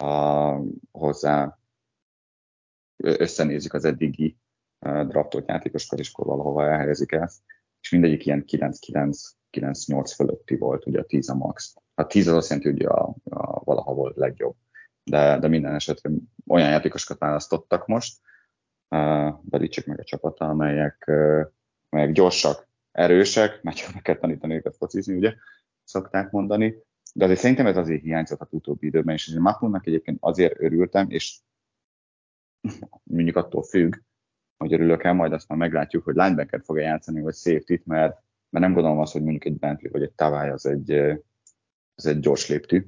a, 0.05 0.61
hozzá 0.91 1.57
összenézik 3.03 3.73
az 3.73 3.85
eddigi 3.85 4.37
draftolt 4.79 5.47
játékosokat, 5.47 5.99
és 5.99 6.11
akkor 6.13 6.25
valahova 6.25 6.65
elhelyezik 6.65 7.11
ezt, 7.11 7.41
és 7.81 7.89
mindegyik 7.89 8.25
ilyen 8.25 8.43
9-9-9-8 8.47 10.13
fölötti 10.15 10.57
volt, 10.57 10.85
ugye 10.85 10.99
a 10.99 11.03
10 11.03 11.29
a 11.29 11.35
max. 11.35 11.75
A 11.95 12.07
10 12.07 12.27
az 12.27 12.35
azt 12.35 12.49
jelenti, 12.49 12.71
hogy 12.71 12.85
a, 12.85 13.15
a 13.23 13.63
valaha 13.63 13.93
volt 13.93 14.17
legjobb. 14.17 14.55
De, 15.03 15.39
de 15.39 15.47
minden 15.47 15.75
esetre 15.75 16.09
olyan 16.47 16.69
játékosokat 16.69 17.19
választottak 17.19 17.87
most, 17.87 18.19
uh, 18.89 19.33
Belicek 19.41 19.85
meg 19.85 19.99
a 19.99 20.03
csapata, 20.03 20.45
amelyek, 20.45 21.11
amelyek 21.89 22.11
gyorsak, 22.11 22.67
erősek, 22.91 23.61
mert 23.61 23.77
csak 23.77 23.93
meg 23.93 24.01
kell 24.01 24.15
tanítani 24.15 24.55
őket 24.55 24.75
focizni, 24.75 25.15
ugye, 25.15 25.33
szokták 25.83 26.31
mondani, 26.31 26.75
de 27.13 27.23
azért 27.23 27.39
szerintem 27.39 27.65
ez 27.65 27.77
azért 27.77 28.01
hiányzott 28.01 28.39
a 28.39 28.47
utóbbi 28.49 28.87
időben, 28.87 29.15
és 29.15 29.35
Mapunnak 29.39 29.87
egyébként 29.87 30.17
azért 30.21 30.61
örültem, 30.61 31.09
és 31.09 31.37
mondjuk 33.03 33.35
attól 33.35 33.63
függ, 33.63 33.95
hogy 34.57 34.73
örülök 34.73 35.03
el, 35.03 35.13
majd 35.13 35.33
azt 35.33 35.47
már 35.47 35.57
meglátjuk, 35.57 36.03
hogy 36.03 36.15
linebacker 36.15 36.61
fog 36.63 36.77
játszani, 36.77 37.21
vagy 37.21 37.35
safety 37.35 37.81
mert, 37.85 38.21
mert 38.49 38.65
nem 38.65 38.73
gondolom 38.73 38.99
azt, 38.99 39.13
hogy 39.13 39.21
mondjuk 39.21 39.45
egy 39.45 39.57
Bentley 39.57 39.91
vagy 39.91 40.01
egy 40.01 40.11
Tavály 40.11 40.49
az 40.49 40.65
egy, 40.65 40.91
az 41.95 42.05
egy 42.05 42.19
gyors 42.19 42.47
léptű 42.47 42.85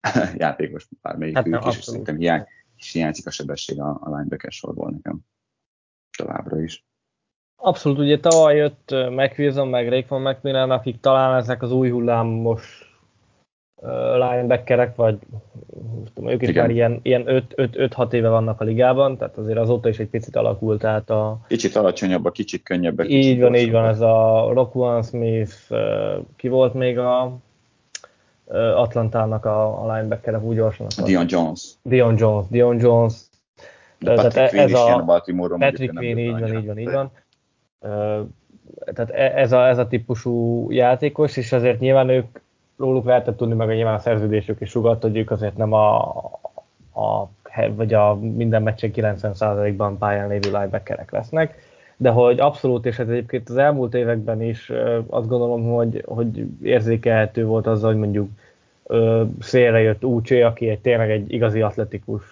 játékos, 0.36 0.88
bármelyik 1.00 1.36
hát 1.36 1.46
is, 1.46 1.76
és 1.76 1.84
szerintem 1.84 2.16
hiány, 2.16 2.46
és 2.76 2.92
hiányzik 2.92 3.26
a 3.26 3.30
sebesség 3.30 3.80
a, 3.80 3.98
a 4.00 4.16
linebacker 4.16 4.52
sorból 4.52 4.90
nekem 4.90 5.20
továbbra 6.16 6.62
is. 6.62 6.84
Abszolút, 7.56 7.98
ugye 7.98 8.20
tavaly 8.20 8.56
jött 8.56 8.90
McWilson, 8.90 9.68
meg 9.68 9.88
Raekwon 9.88 10.22
McMillan, 10.22 10.70
akik 10.70 11.00
talán 11.00 11.36
ezek 11.36 11.62
az 11.62 11.72
új 11.72 11.90
hullámos 11.90 12.91
linebackerek, 14.14 14.96
vagy 14.96 15.18
tudom, 16.14 16.30
ők 16.30 16.42
is 16.42 16.48
Igen. 16.48 16.62
már 16.62 16.70
ilyen, 16.74 17.00
ilyen 17.02 17.44
5-6 17.56 18.12
éve 18.12 18.28
vannak 18.28 18.60
a 18.60 18.64
ligában, 18.64 19.16
tehát 19.16 19.36
azért 19.36 19.58
azóta 19.58 19.88
is 19.88 19.98
egy 19.98 20.08
picit 20.08 20.36
alakult 20.36 20.84
át 20.84 21.10
a... 21.10 21.40
Kicsit 21.48 21.76
alacsonyabb, 21.76 22.24
a 22.24 22.30
kicsit 22.30 22.62
könnyebb. 22.62 23.00
Így 23.00 23.40
van, 23.40 23.54
így 23.54 23.70
van, 23.70 23.84
ez 23.84 24.00
a 24.00 24.48
Rockwan 24.52 25.02
Smith, 25.02 25.54
ki 26.36 26.48
volt 26.48 26.74
még 26.74 26.98
a 26.98 27.38
Atlantának 28.74 29.44
a, 29.44 29.84
a 29.84 29.94
linebacker 29.94 30.42
úgy 30.42 30.56
gyorsan. 30.56 30.86
Dion 31.04 31.26
Jones. 31.28 31.62
Dion 31.82 32.14
Jones, 32.18 32.46
Dion 32.50 32.78
Jones. 32.78 33.14
De 33.98 34.14
Patrick 34.14 34.34
tehát 34.34 34.52
ez 34.52 34.72
a, 34.72 34.96
a 34.96 35.20
Patrick 35.58 35.94
Queen, 35.94 36.18
így 36.18 36.30
van, 36.30 36.56
így 36.56 36.66
van, 36.66 36.78
így 36.78 36.90
van. 36.90 37.10
Tehát 38.94 39.10
e- 39.10 39.32
ez 39.36 39.52
a, 39.52 39.68
ez 39.68 39.78
a 39.78 39.86
típusú 39.86 40.66
játékos, 40.70 41.36
és 41.36 41.52
azért 41.52 41.80
nyilván 41.80 42.08
ők 42.08 42.40
róluk 42.76 43.04
lehetett 43.04 43.36
tudni, 43.36 43.54
meg 43.54 43.68
a 43.68 43.74
nyilván 43.74 43.94
a 43.94 43.98
szerződésük 43.98 44.60
is 44.60 44.70
sugatt, 44.70 45.02
hogy 45.02 45.16
ők 45.16 45.30
azért 45.30 45.56
nem 45.56 45.72
a, 45.72 45.98
a 46.94 47.28
vagy 47.74 47.94
a 47.94 48.14
minden 48.14 48.62
meccsen 48.62 48.90
90%-ban 48.94 49.98
pályán 49.98 50.28
lévő 50.28 50.50
linebackerek 50.50 51.10
lesznek, 51.10 51.70
de 51.96 52.10
hogy 52.10 52.40
abszolút, 52.40 52.86
és 52.86 52.98
ez 52.98 53.08
egyébként 53.08 53.48
az 53.48 53.56
elmúlt 53.56 53.94
években 53.94 54.42
is 54.42 54.72
azt 55.06 55.28
gondolom, 55.28 55.70
hogy, 55.70 56.02
hogy 56.06 56.46
érzékelhető 56.62 57.44
volt 57.44 57.66
az, 57.66 57.82
hogy 57.82 57.96
mondjuk 57.96 58.28
szélre 59.40 59.80
jött 59.80 60.04
Úcsé, 60.04 60.42
aki 60.42 60.68
egy 60.68 60.80
tényleg 60.80 61.10
egy 61.10 61.32
igazi 61.32 61.60
atletikus 61.60 62.22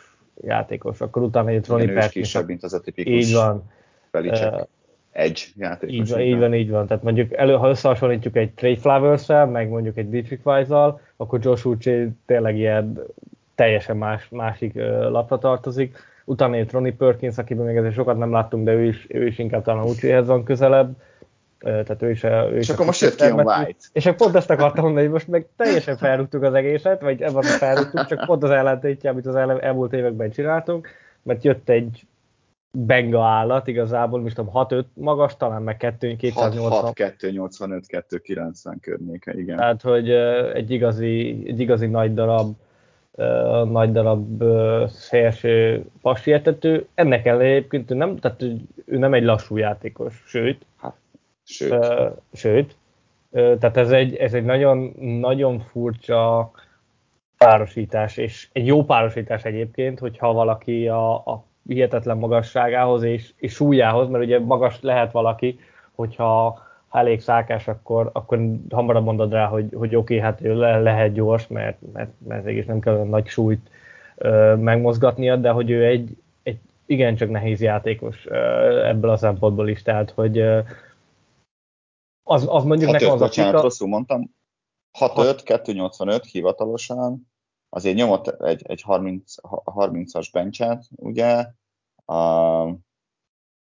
játékos, 0.42 1.00
akkor 1.00 1.22
utána 1.22 1.48
egy 1.48 1.66
Ronnie 1.66 1.86
Perkins. 1.86 2.12
kisebb, 2.12 2.46
mint 2.46 2.62
az 2.62 2.72
a 2.72 2.80
tipikus 2.80 3.12
Így 3.12 3.34
van. 3.34 3.62
Belicek 4.10 4.68
egy 5.12 5.52
játékos. 5.56 5.94
Így 5.94 6.10
van, 6.10 6.20
így 6.20 6.38
van, 6.38 6.54
így 6.54 6.70
van. 6.70 6.86
Tehát 6.86 7.02
mondjuk 7.02 7.32
elő, 7.32 7.54
ha 7.54 7.68
összehasonlítjuk 7.68 8.36
egy 8.36 8.50
Trey 8.50 8.76
flowers 8.76 9.26
meg 9.26 9.68
mondjuk 9.68 9.96
egy 9.96 10.10
Dietrich 10.10 10.46
weiss 10.46 10.94
akkor 11.16 11.38
Josh 11.42 11.66
Uche 11.66 12.08
tényleg 12.26 12.56
ilyen 12.56 13.02
teljesen 13.54 13.96
más, 13.96 14.28
másik 14.28 14.74
lapra 15.10 15.38
tartozik. 15.38 15.98
Utána 16.24 16.54
egy 16.54 16.70
Ronnie 16.70 16.92
Perkins, 16.92 17.38
akiben 17.38 17.64
még 17.66 17.76
ezért 17.76 17.94
sokat 17.94 18.18
nem 18.18 18.32
láttunk, 18.32 18.64
de 18.64 18.72
ő 18.72 18.84
is, 18.84 19.06
ő 19.08 19.26
is 19.26 19.38
inkább 19.38 19.62
talán 19.62 19.84
Uchehez 19.84 20.26
van 20.26 20.44
közelebb. 20.44 20.96
tehát 21.60 22.02
ő 22.02 22.10
is, 22.10 22.22
ő 22.22 22.56
és 22.56 22.68
is 22.68 22.70
akkor 22.70 22.86
most 22.86 23.00
jött 23.00 23.14
ki 23.14 23.30
White. 23.30 23.74
És 23.92 24.06
akkor 24.06 24.18
pont 24.18 24.34
ezt 24.34 24.50
akartam 24.50 24.84
mondani, 24.84 25.04
hogy 25.04 25.14
most 25.14 25.28
meg 25.28 25.46
teljesen 25.56 25.96
felrúgtuk 25.96 26.42
az 26.42 26.54
egészet, 26.54 27.00
vagy 27.00 27.22
ebben 27.22 27.42
felrúgtuk, 27.42 28.06
csak 28.06 28.26
pont 28.26 28.42
az 28.42 28.50
ellentétje, 28.50 29.10
amit 29.10 29.26
az 29.26 29.34
elmúlt 29.34 29.92
években 29.92 30.30
csináltunk, 30.30 30.88
mert 31.22 31.44
jött 31.44 31.68
egy 31.68 32.06
benga 32.72 33.24
állat, 33.24 33.66
igazából, 33.66 34.20
most 34.20 34.34
tudom, 34.34 34.52
6-5 34.54 34.84
magas, 34.94 35.36
talán 35.36 35.62
meg 35.62 35.76
2 35.76 36.16
280. 36.16 36.92
6-285, 36.94 37.82
290 37.86 38.80
környéke, 38.80 39.38
igen. 39.38 39.56
Tehát, 39.56 39.82
hogy 39.82 40.10
egy 40.54 40.70
igazi, 40.70 41.42
egy 41.46 41.60
igazi 41.60 41.86
nagy 41.86 42.14
darab 42.14 42.56
nagy 43.70 43.92
darab 43.92 44.42
szélső 44.88 45.84
passietető. 46.02 46.86
Ennek 46.94 47.26
ellenére 47.26 47.54
egyébként 47.54 47.90
ő 47.90 47.94
nem, 47.94 48.16
tehát 48.16 48.42
ő 48.84 48.98
nem 48.98 49.14
egy 49.14 49.24
lassú 49.24 49.56
játékos, 49.56 50.22
sőt, 50.26 50.66
hát, 50.76 50.94
sőt. 51.44 51.86
Sőt 52.32 52.76
tehát 53.30 53.76
ez 53.76 53.90
egy, 53.90 54.14
ez 54.14 54.34
egy 54.34 54.44
nagyon, 54.44 54.94
nagyon 54.98 55.60
furcsa 55.60 56.50
párosítás, 57.36 58.16
és 58.16 58.48
egy 58.52 58.66
jó 58.66 58.84
párosítás 58.84 59.44
egyébként, 59.44 59.98
hogyha 59.98 60.32
valaki 60.32 60.88
a, 60.88 61.14
a 61.14 61.44
hihetetlen 61.74 62.18
magasságához 62.18 63.02
és, 63.02 63.32
és 63.36 63.52
súlyához, 63.52 64.08
mert 64.08 64.24
ugye 64.24 64.40
magas 64.40 64.80
lehet 64.80 65.12
valaki, 65.12 65.58
hogyha 65.94 66.62
ha 66.90 66.98
elég 66.98 67.20
szákás, 67.20 67.68
akkor, 67.68 68.10
akkor 68.12 68.38
hamarabb 68.70 69.04
mondod 69.04 69.32
rá, 69.32 69.46
hogy, 69.46 69.68
hogy 69.74 69.94
oké, 69.94 70.14
okay, 70.14 70.18
hát 70.18 70.40
ő 70.40 70.54
le, 70.54 70.80
lehet 70.80 71.12
gyors, 71.12 71.46
mert, 71.46 71.78
mert, 71.92 72.10
mert 72.26 72.44
mégis 72.44 72.64
nem 72.64 72.80
kell 72.80 72.94
olyan 72.94 73.08
nagy 73.08 73.26
súlyt 73.26 73.70
ö, 74.16 74.54
megmozgatnia, 74.56 75.36
de 75.36 75.50
hogy 75.50 75.70
ő 75.70 75.84
egy, 75.86 76.16
egy 76.42 76.58
igencsak 76.86 77.30
nehéz 77.30 77.60
játékos 77.60 78.26
ö, 78.26 78.84
ebből 78.84 79.10
a 79.10 79.16
szempontból 79.16 79.68
is, 79.68 79.82
tehát 79.82 80.10
hogy 80.10 80.38
ö, 80.38 80.60
az, 82.22 82.46
az 82.48 82.64
mondjuk 82.64 82.90
nekem 82.90 83.10
az 83.10 83.20
bocsánat, 83.20 83.54
a 83.54 83.60
rosszul 83.60 83.88
mondtam, 83.88 84.34
6-5, 84.98 85.60
285 85.62 86.24
hivatalosan, 86.24 87.28
azért 87.68 87.96
nyomott 87.96 88.28
egy, 88.28 88.62
egy 88.66 88.82
30, 88.82 89.34
30-as 89.64 90.28
bencset, 90.32 90.84
ugye, 90.96 91.46
a 92.10 92.76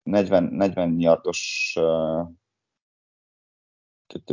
40, 0.02 0.44
40 0.44 1.00
yardos 1.00 1.74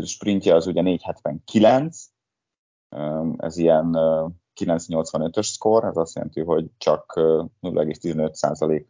sprintje 0.03 0.55
az 0.55 0.67
ugye 0.67 0.81
479, 0.81 2.07
ez 3.37 3.57
ilyen 3.57 3.95
985-ös 4.55 5.51
szkor, 5.51 5.83
ez 5.83 5.97
azt 5.97 6.15
jelenti, 6.15 6.41
hogy 6.41 6.69
csak 6.77 7.13
0,15% 7.15 8.85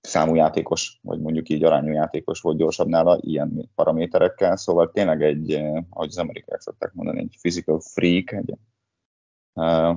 számú 0.00 0.34
játékos, 0.34 0.98
vagy 1.02 1.20
mondjuk 1.20 1.48
így 1.48 1.64
arányú 1.64 1.92
játékos 1.92 2.40
volt 2.40 2.56
gyorsabb 2.56 2.88
nála 2.88 3.18
ilyen 3.20 3.70
paraméterekkel, 3.74 4.56
szóval 4.56 4.90
tényleg 4.90 5.22
egy, 5.22 5.52
ahogy 5.90 6.08
az 6.08 6.18
amerikák 6.18 6.60
szokták 6.60 6.92
mondani, 6.92 7.18
egy 7.20 7.36
physical 7.40 7.80
freak, 7.80 8.32
egy, 8.32 8.54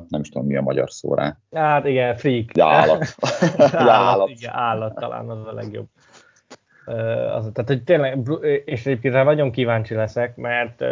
nem 0.08 0.22
is 0.22 0.30
tudom 0.30 0.48
mi 0.48 0.56
a 0.56 0.62
magyar 0.62 0.91
szó 0.91 1.13
rá. 1.13 1.38
Hát 1.52 1.86
igen, 1.86 2.15
freak. 2.15 2.58
Ja, 2.58 2.67
állat. 2.67 3.15
állat, 3.58 3.74
állat. 3.74 4.30
Igen, 4.30 4.54
állat 4.54 4.96
talán 4.96 5.30
az 5.30 5.48
a 5.48 5.54
legjobb 5.54 5.88
az, 7.34 7.50
tehát, 7.54 7.67
hogy 7.67 7.84
tényleg, 7.84 8.20
és 8.65 8.86
egyébként 8.86 9.13
rá 9.13 9.24
nagyon 9.24 9.52
kíváncsi 9.52 9.93
leszek, 9.93 10.36
mert, 10.36 10.84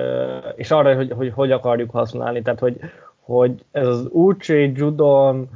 és 0.56 0.72
arra, 0.72 0.96
hogy, 0.96 1.12
hogy 1.12 1.32
hogy 1.32 1.52
akarjuk 1.52 1.92
használni, 1.92 2.42
tehát, 2.42 2.60
hogy, 2.60 2.80
hogy 3.20 3.66
ez 3.72 3.88
az 3.88 4.08
Uche, 4.12 4.56
Judon, 4.56 5.50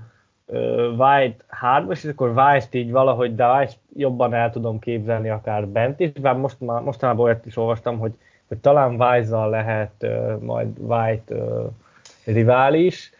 White 0.97 1.43
3 1.47 1.91
és 1.91 2.05
akkor 2.05 2.29
Vice-t 2.29 2.73
így 2.75 2.91
valahogy, 2.91 3.35
de 3.35 3.59
Vice 3.59 3.75
jobban 3.95 4.33
el 4.33 4.49
tudom 4.49 4.79
képzelni 4.79 5.29
akár 5.29 5.67
bent 5.67 5.99
is, 5.99 6.11
bár 6.11 6.35
most, 6.35 6.59
mostanában 6.59 7.25
olyat 7.25 7.45
is 7.45 7.57
olvastam, 7.57 7.99
hogy, 7.99 8.13
hogy 8.47 8.57
talán 8.57 8.91
Vice-zal 8.91 9.49
lehet 9.49 10.07
majd 10.39 10.67
White 10.77 11.35
rivális, 12.33 13.11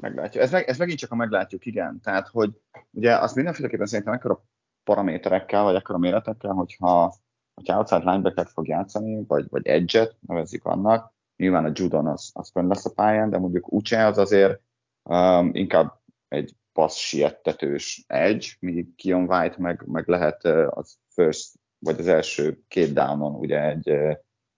Meglátjuk. 0.00 0.42
Ez, 0.42 0.50
meg, 0.50 0.68
ez 0.68 0.78
megint 0.78 0.98
csak 0.98 1.12
a 1.12 1.14
meglátjuk, 1.14 1.66
igen. 1.66 2.00
Tehát, 2.02 2.28
hogy 2.28 2.60
ugye 2.90 3.18
azt 3.18 3.34
mindenféleképpen 3.34 3.86
szerintem 3.86 4.14
ekkora 4.14 4.44
paraméterekkel, 4.84 5.62
vagy 5.62 5.74
ekkora 5.74 5.98
méretekkel, 5.98 6.52
hogyha, 6.52 7.14
hogyha 7.54 7.76
outside 7.76 8.10
linebacker 8.10 8.46
fog 8.46 8.68
játszani, 8.68 9.24
vagy, 9.26 9.46
vagy 9.50 9.66
edge-et, 9.66 10.16
nevezzük 10.26 10.64
annak, 10.64 11.14
nyilván 11.36 11.64
a 11.64 11.70
Judon 11.74 12.06
az, 12.06 12.30
az 12.34 12.50
fönn 12.50 12.68
lesz 12.68 12.86
a 12.86 12.92
pályán, 12.92 13.30
de 13.30 13.38
mondjuk 13.38 13.72
Uche 13.72 14.06
az 14.06 14.18
azért 14.18 14.60
um, 15.02 15.50
inkább 15.52 16.00
egy 16.28 16.54
passz 16.72 16.96
siettetős 16.96 18.04
edge, 18.06 18.46
míg 18.60 18.94
Kion 18.94 19.22
White 19.22 19.56
meg, 19.58 19.82
meg 19.86 20.08
lehet 20.08 20.44
az 20.44 20.98
first, 21.08 21.52
vagy 21.78 21.98
az 21.98 22.06
első 22.08 22.62
két 22.68 22.92
downon 22.92 23.34
ugye 23.34 23.62
egy, 23.62 23.88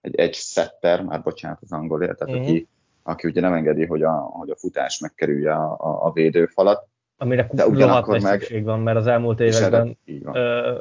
egy 0.01 0.14
edge 0.14 0.33
setter, 0.33 1.05
már 1.05 1.23
bocsánat 1.23 1.62
az 1.62 1.73
angolért, 1.73 2.18
tehát 2.18 2.35
mm-hmm. 2.35 2.44
aki, 2.44 2.68
aki 3.09 3.29
ugye 3.29 3.40
nem 3.40 3.53
engedi, 3.53 3.87
hogy 3.87 4.03
a, 4.03 4.12
hogy 4.12 4.51
a 4.51 4.57
futás 4.57 4.99
megkerülje 4.99 5.53
a, 5.55 5.73
a, 5.79 6.05
a 6.05 6.12
védőfalat, 6.12 6.88
amire 7.16 7.49
de 7.53 7.66
ugyanakkor 7.66 8.21
meg 8.21 8.40
szükség 8.40 8.64
van, 8.64 8.81
mert 8.81 8.97
az 8.97 9.07
elmúlt 9.07 9.40
években 9.40 9.99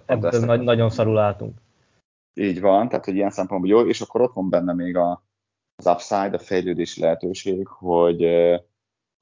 ebben 0.05 0.41
nagy, 0.41 0.61
nagyon 0.61 0.89
szarul 0.89 1.17
álltunk. 1.17 1.57
Így 2.33 2.61
van, 2.61 2.89
tehát 2.89 3.05
hogy 3.05 3.15
ilyen 3.15 3.29
szempontból 3.29 3.69
jó, 3.69 3.87
és 3.87 4.01
akkor 4.01 4.21
ott 4.21 4.33
van 4.33 4.49
benne 4.49 4.73
még 4.73 4.95
a, 4.97 5.23
az 5.75 5.87
upside, 5.87 6.35
a 6.35 6.39
fejlődési 6.39 7.01
lehetőség, 7.01 7.67
hogy, 7.67 8.25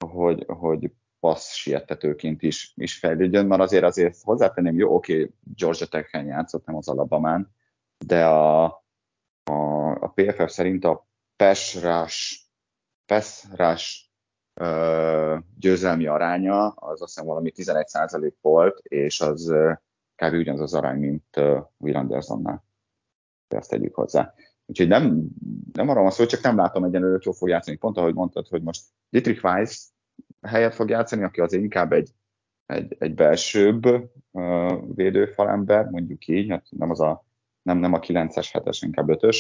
hogy, 0.06 0.46
hogy 0.48 0.92
passz 1.20 1.54
siettetőként 1.54 2.42
is, 2.42 2.74
is 2.76 2.98
fejlődjön, 2.98 3.46
mert 3.46 3.62
azért 3.62 3.84
azért 3.84 4.22
hozzátenném, 4.22 4.78
jó, 4.78 4.96
oké, 4.96 5.14
okay, 5.14 5.34
Georgia 5.56 5.88
Tech-en 5.88 6.26
játszott, 6.26 6.66
nem 6.66 6.76
az 6.76 6.88
Alabamán, 6.88 7.54
de 8.06 8.26
a, 8.26 8.64
a, 9.44 9.92
a 10.00 10.08
PFF 10.16 10.52
szerint 10.52 10.86
a 10.86 11.08
pass 11.36 11.84
rush, 11.84 12.45
pass 13.06 13.44
rush 13.56 14.06
győzelmi 15.60 16.08
aránya 16.08 16.68
az 16.68 17.02
azt 17.02 17.14
hiszem 17.14 17.26
valami 17.26 17.52
11% 17.56 18.34
volt, 18.42 18.80
és 18.84 19.22
az 19.22 19.54
kb. 20.16 20.34
ugyanaz 20.34 20.62
az 20.62 20.74
arány, 20.74 21.00
mint 21.00 21.38
Will 21.78 21.96
Andersonnál. 21.96 22.66
Ezt 23.48 23.70
tegyük 23.70 23.96
hozzá. 23.96 24.34
Úgyhogy 24.66 24.88
nem, 24.88 25.28
nem 25.74 25.90
arról 25.90 26.04
van 26.04 26.12
szó, 26.12 26.26
csak 26.26 26.42
nem 26.42 26.56
látom 26.56 26.84
egyenlőre, 26.84 27.20
hogy 27.24 27.36
fog 27.36 27.50
játszani. 27.50 27.78
Pont 27.78 27.98
ahogy 27.98 28.14
mondtad, 28.14 28.48
hogy 28.48 28.62
most 28.62 28.86
Dietrich 29.10 29.46
Weiss 29.46 29.88
helyet 30.42 30.76
fog 30.76 30.90
játszani, 30.90 31.24
aki 31.24 31.42
azért 31.42 31.64
inkább 31.64 31.92
egy, 31.92 32.10
egy, 32.66 32.96
egy 33.00 33.14
belsőbb 33.14 33.86
uh, 34.32 34.96
védőfalember, 34.96 35.86
mondjuk 35.86 36.28
így, 36.28 36.50
hát 36.50 36.66
nem, 36.70 36.90
az 36.90 37.00
a, 37.00 37.26
nem, 37.62 37.78
nem 37.78 37.94
a 37.94 38.00
9-es, 38.00 38.50
7-es, 38.54 38.78
inkább 38.82 39.08
5-ös 39.10 39.38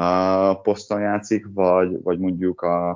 uh, 0.00 0.62
poszton 0.62 1.00
játszik, 1.00 1.46
vagy, 1.52 2.02
vagy 2.02 2.18
mondjuk 2.18 2.60
a, 2.60 2.90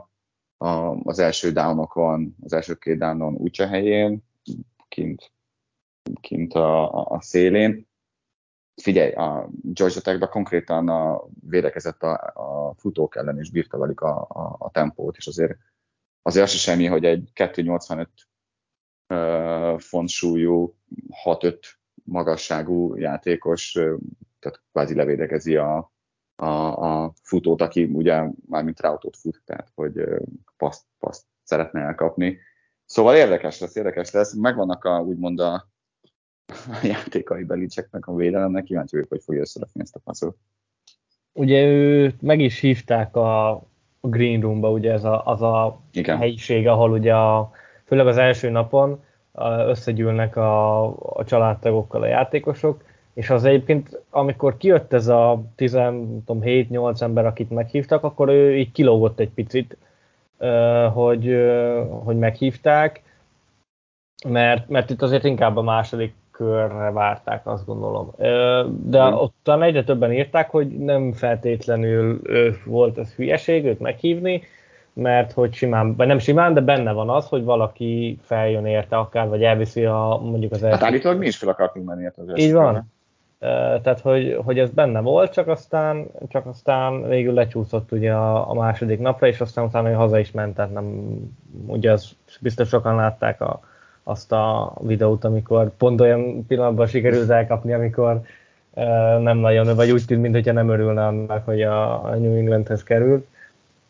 a, 0.56 0.68
az 1.02 1.18
első 1.18 1.52
downokon, 1.52 2.36
az 2.42 2.52
első 2.52 2.74
két 2.74 2.98
downon 2.98 3.34
útja 3.34 3.66
helyén, 3.66 4.22
kint, 4.88 5.32
kint 6.20 6.54
a, 6.54 6.94
a, 6.94 7.06
a 7.10 7.20
szélén. 7.20 7.88
Figyelj, 8.82 9.12
a 9.12 9.48
Georgia 9.62 10.00
tech 10.00 10.28
konkrétan 10.28 10.88
a, 10.88 11.24
védekezett 11.48 12.02
a, 12.02 12.32
a 12.34 12.74
futók 12.74 13.16
ellen, 13.16 13.38
és 13.38 13.50
bírta 13.50 13.78
velük 13.78 14.00
a, 14.00 14.26
a, 14.28 14.56
a 14.58 14.70
tempót, 14.70 15.16
és 15.16 15.26
azért, 15.26 15.56
azért 16.22 16.44
az 16.44 16.52
semmi, 16.52 16.86
hogy 16.86 17.04
egy 17.04 17.30
285 17.32 18.08
uh, 19.08 19.78
font 19.78 20.08
súlyú, 20.08 20.76
6-5 21.24 21.58
magasságú 22.04 22.96
játékos, 22.96 23.72
tehát 24.38 24.62
kvázi 24.72 24.94
levédekezi 24.94 25.56
a, 25.56 25.92
a, 26.36 26.46
a 27.04 27.12
futót, 27.22 27.60
aki 27.60 27.84
ugye 27.84 28.22
már 28.48 28.64
mint 28.64 28.80
rautót 28.80 29.16
fut, 29.16 29.42
tehát 29.44 29.68
hogy 29.74 30.04
paszt, 30.56 30.84
paszt 30.98 31.24
szeretne 31.42 31.80
elkapni. 31.80 32.38
Szóval 32.84 33.16
érdekes 33.16 33.60
lesz, 33.60 33.76
érdekes 33.76 34.10
lesz. 34.10 34.34
Megvannak 34.34 34.84
a, 34.84 35.00
úgymond 35.00 35.40
a, 35.40 35.68
a 36.46 36.80
játékai 36.82 37.44
belicseknek 37.44 38.06
a 38.06 38.14
védelemnek, 38.14 38.64
kíváncsi 38.64 38.94
vagyok, 38.94 39.10
hogy 39.10 39.22
fogja 39.22 39.40
összerakni 39.40 39.80
ezt 39.80 39.96
a 39.96 40.00
passzot. 40.04 40.36
Ugye 41.32 41.64
ő 41.64 42.14
meg 42.20 42.40
is 42.40 42.60
hívták 42.60 43.16
a, 43.16 43.50
a 44.00 44.08
Green 44.08 44.40
Roomba, 44.40 44.70
ugye 44.70 44.92
ez 44.92 45.04
a, 45.04 45.26
az 45.26 45.42
a 45.42 45.80
Igen. 45.92 46.18
helyiség, 46.18 46.68
ahol 46.68 46.90
ugye 46.90 47.14
a, 47.14 47.50
főleg 47.84 48.06
az 48.06 48.16
első 48.16 48.50
napon 48.50 49.04
összegyűlnek 49.66 50.36
a, 50.36 50.84
a 51.18 51.24
családtagokkal 51.24 52.02
a 52.02 52.06
játékosok, 52.06 52.84
és 53.16 53.30
az 53.30 53.44
egyébként, 53.44 54.00
amikor 54.10 54.56
kijött 54.56 54.92
ez 54.92 55.06
a 55.06 55.42
7-8 55.56 57.00
ember, 57.00 57.26
akit 57.26 57.50
meghívtak, 57.50 58.04
akkor 58.04 58.28
ő 58.28 58.56
így 58.56 58.72
kilógott 58.72 59.20
egy 59.20 59.30
picit, 59.30 59.76
hogy, 60.92 61.36
hogy 62.04 62.18
meghívták, 62.18 63.02
mert, 64.28 64.68
mert 64.68 64.90
itt 64.90 65.02
azért 65.02 65.24
inkább 65.24 65.56
a 65.56 65.62
második 65.62 66.14
körre 66.30 66.90
várták, 66.90 67.46
azt 67.46 67.66
gondolom. 67.66 68.12
De 68.82 69.10
mm. 69.10 69.12
ott 69.12 69.48
egyre 69.60 69.84
többen 69.84 70.12
írták, 70.12 70.50
hogy 70.50 70.68
nem 70.68 71.12
feltétlenül 71.12 72.20
volt 72.64 72.98
ez 72.98 73.12
hülyeség 73.12 73.64
őt 73.64 73.80
meghívni, 73.80 74.42
mert 74.92 75.32
hogy 75.32 75.54
simán, 75.54 75.96
vagy 75.96 76.06
nem 76.06 76.18
simán, 76.18 76.54
de 76.54 76.60
benne 76.60 76.92
van 76.92 77.10
az, 77.10 77.28
hogy 77.28 77.44
valaki 77.44 78.18
feljön 78.22 78.66
érte 78.66 78.96
akár, 78.96 79.28
vagy 79.28 79.42
elviszi 79.42 79.84
a 79.84 80.20
mondjuk 80.22 80.52
az 80.52 80.62
első. 80.62 80.76
Hát 80.76 80.86
állítólag 80.86 81.18
mi 81.18 81.26
is 81.26 81.36
fel 81.36 81.48
akartunk 81.48 81.86
menni 81.86 82.02
érte 82.02 82.22
az 82.22 82.38
Így 82.38 82.52
van. 82.52 82.94
Tehát, 83.38 84.00
hogy, 84.00 84.38
hogy 84.44 84.58
ez 84.58 84.70
benne 84.70 85.00
volt, 85.00 85.32
csak 85.32 85.48
aztán, 85.48 86.06
csak 86.28 86.46
aztán 86.46 87.08
végül 87.08 87.34
lecsúszott 87.34 87.92
ugye 87.92 88.12
a, 88.12 88.50
a 88.50 88.54
második 88.54 88.98
napra, 88.98 89.26
és 89.26 89.40
aztán 89.40 89.64
utána 89.64 89.96
haza 89.96 90.18
is 90.18 90.30
ment, 90.30 90.54
tehát 90.54 90.72
nem, 90.72 91.16
ugye 91.66 91.92
az 91.92 92.16
biztos 92.40 92.68
sokan 92.68 92.94
látták 92.94 93.40
a, 93.40 93.60
azt 94.02 94.32
a 94.32 94.74
videót, 94.80 95.24
amikor 95.24 95.76
pont 95.76 96.00
olyan 96.00 96.46
pillanatban 96.46 96.86
sikerült 96.86 97.30
elkapni, 97.30 97.72
amikor 97.72 98.20
uh, 98.74 99.22
nem 99.22 99.38
nagyon, 99.38 99.74
vagy 99.74 99.90
úgy 99.90 100.04
tűnt, 100.06 100.22
mintha 100.22 100.52
nem 100.52 100.68
örülne 100.68 101.06
annak, 101.06 101.44
hogy 101.44 101.62
a, 101.62 102.04
a 102.04 102.14
New 102.14 102.36
Englandhez 102.36 102.82
került. 102.82 103.26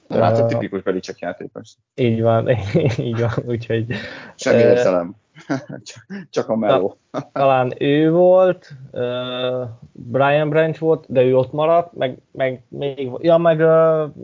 Látod, 0.09 0.47
tipikus 0.47 0.83
Belicek 0.83 1.19
játékos. 1.19 1.71
Így 1.95 2.23
van, 2.23 2.49
így 2.99 3.21
van, 3.21 3.33
úgyhogy... 3.45 3.87
Semmi 4.35 4.61
érzelem. 4.63 5.17
Csak 6.31 6.49
a 6.49 6.57
meló. 6.57 6.97
Talán 7.33 7.73
ő 7.79 8.11
volt, 8.11 8.73
uh, 8.91 9.69
Brian 9.93 10.49
Branch 10.49 10.79
volt, 10.79 11.05
de 11.09 11.23
ő 11.23 11.37
ott 11.37 11.53
maradt, 11.53 11.93
meg, 11.95 12.19
meg 12.33 12.63
még, 12.69 13.11
ja, 13.19 13.37
meg 13.37 13.59
uh, 13.59 14.17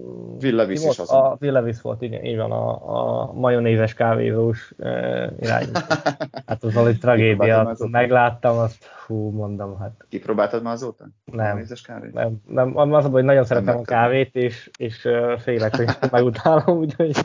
Will 0.43 0.57
Levis 0.57 0.85
is 0.85 0.99
az. 0.99 1.11
A 1.11 1.37
Will 1.41 1.53
Levis 1.53 1.81
volt, 1.81 2.03
igen, 2.03 2.25
így 2.25 2.37
van, 2.37 2.53
a, 2.53 2.91
a 2.97 3.33
majonézes 3.33 3.95
kávézós 3.95 4.73
uh, 4.79 4.87
irány. 5.41 5.67
hát 6.47 6.63
az 6.63 6.75
valami 6.75 6.97
tragédia. 6.97 7.77
Megláttam, 7.91 8.59
azt 8.59 8.85
hú, 9.07 9.31
mondom, 9.31 9.79
hát. 9.79 10.07
Kipróbáltad 10.09 10.63
már 10.63 10.73
azóta? 10.73 11.09
Nem. 11.25 11.65
Nem, 12.13 12.41
nem, 12.47 12.77
az 12.77 13.05
a 13.05 13.09
hogy 13.09 13.25
nagyon 13.25 13.45
szeretem 13.45 13.77
a 13.77 13.83
kávét, 13.83 14.35
és, 14.37 14.71
és 14.79 15.05
uh, 15.05 15.39
félek, 15.39 15.77
hogy 15.77 15.89
megutálom, 16.11 16.79
úgyhogy 16.79 17.17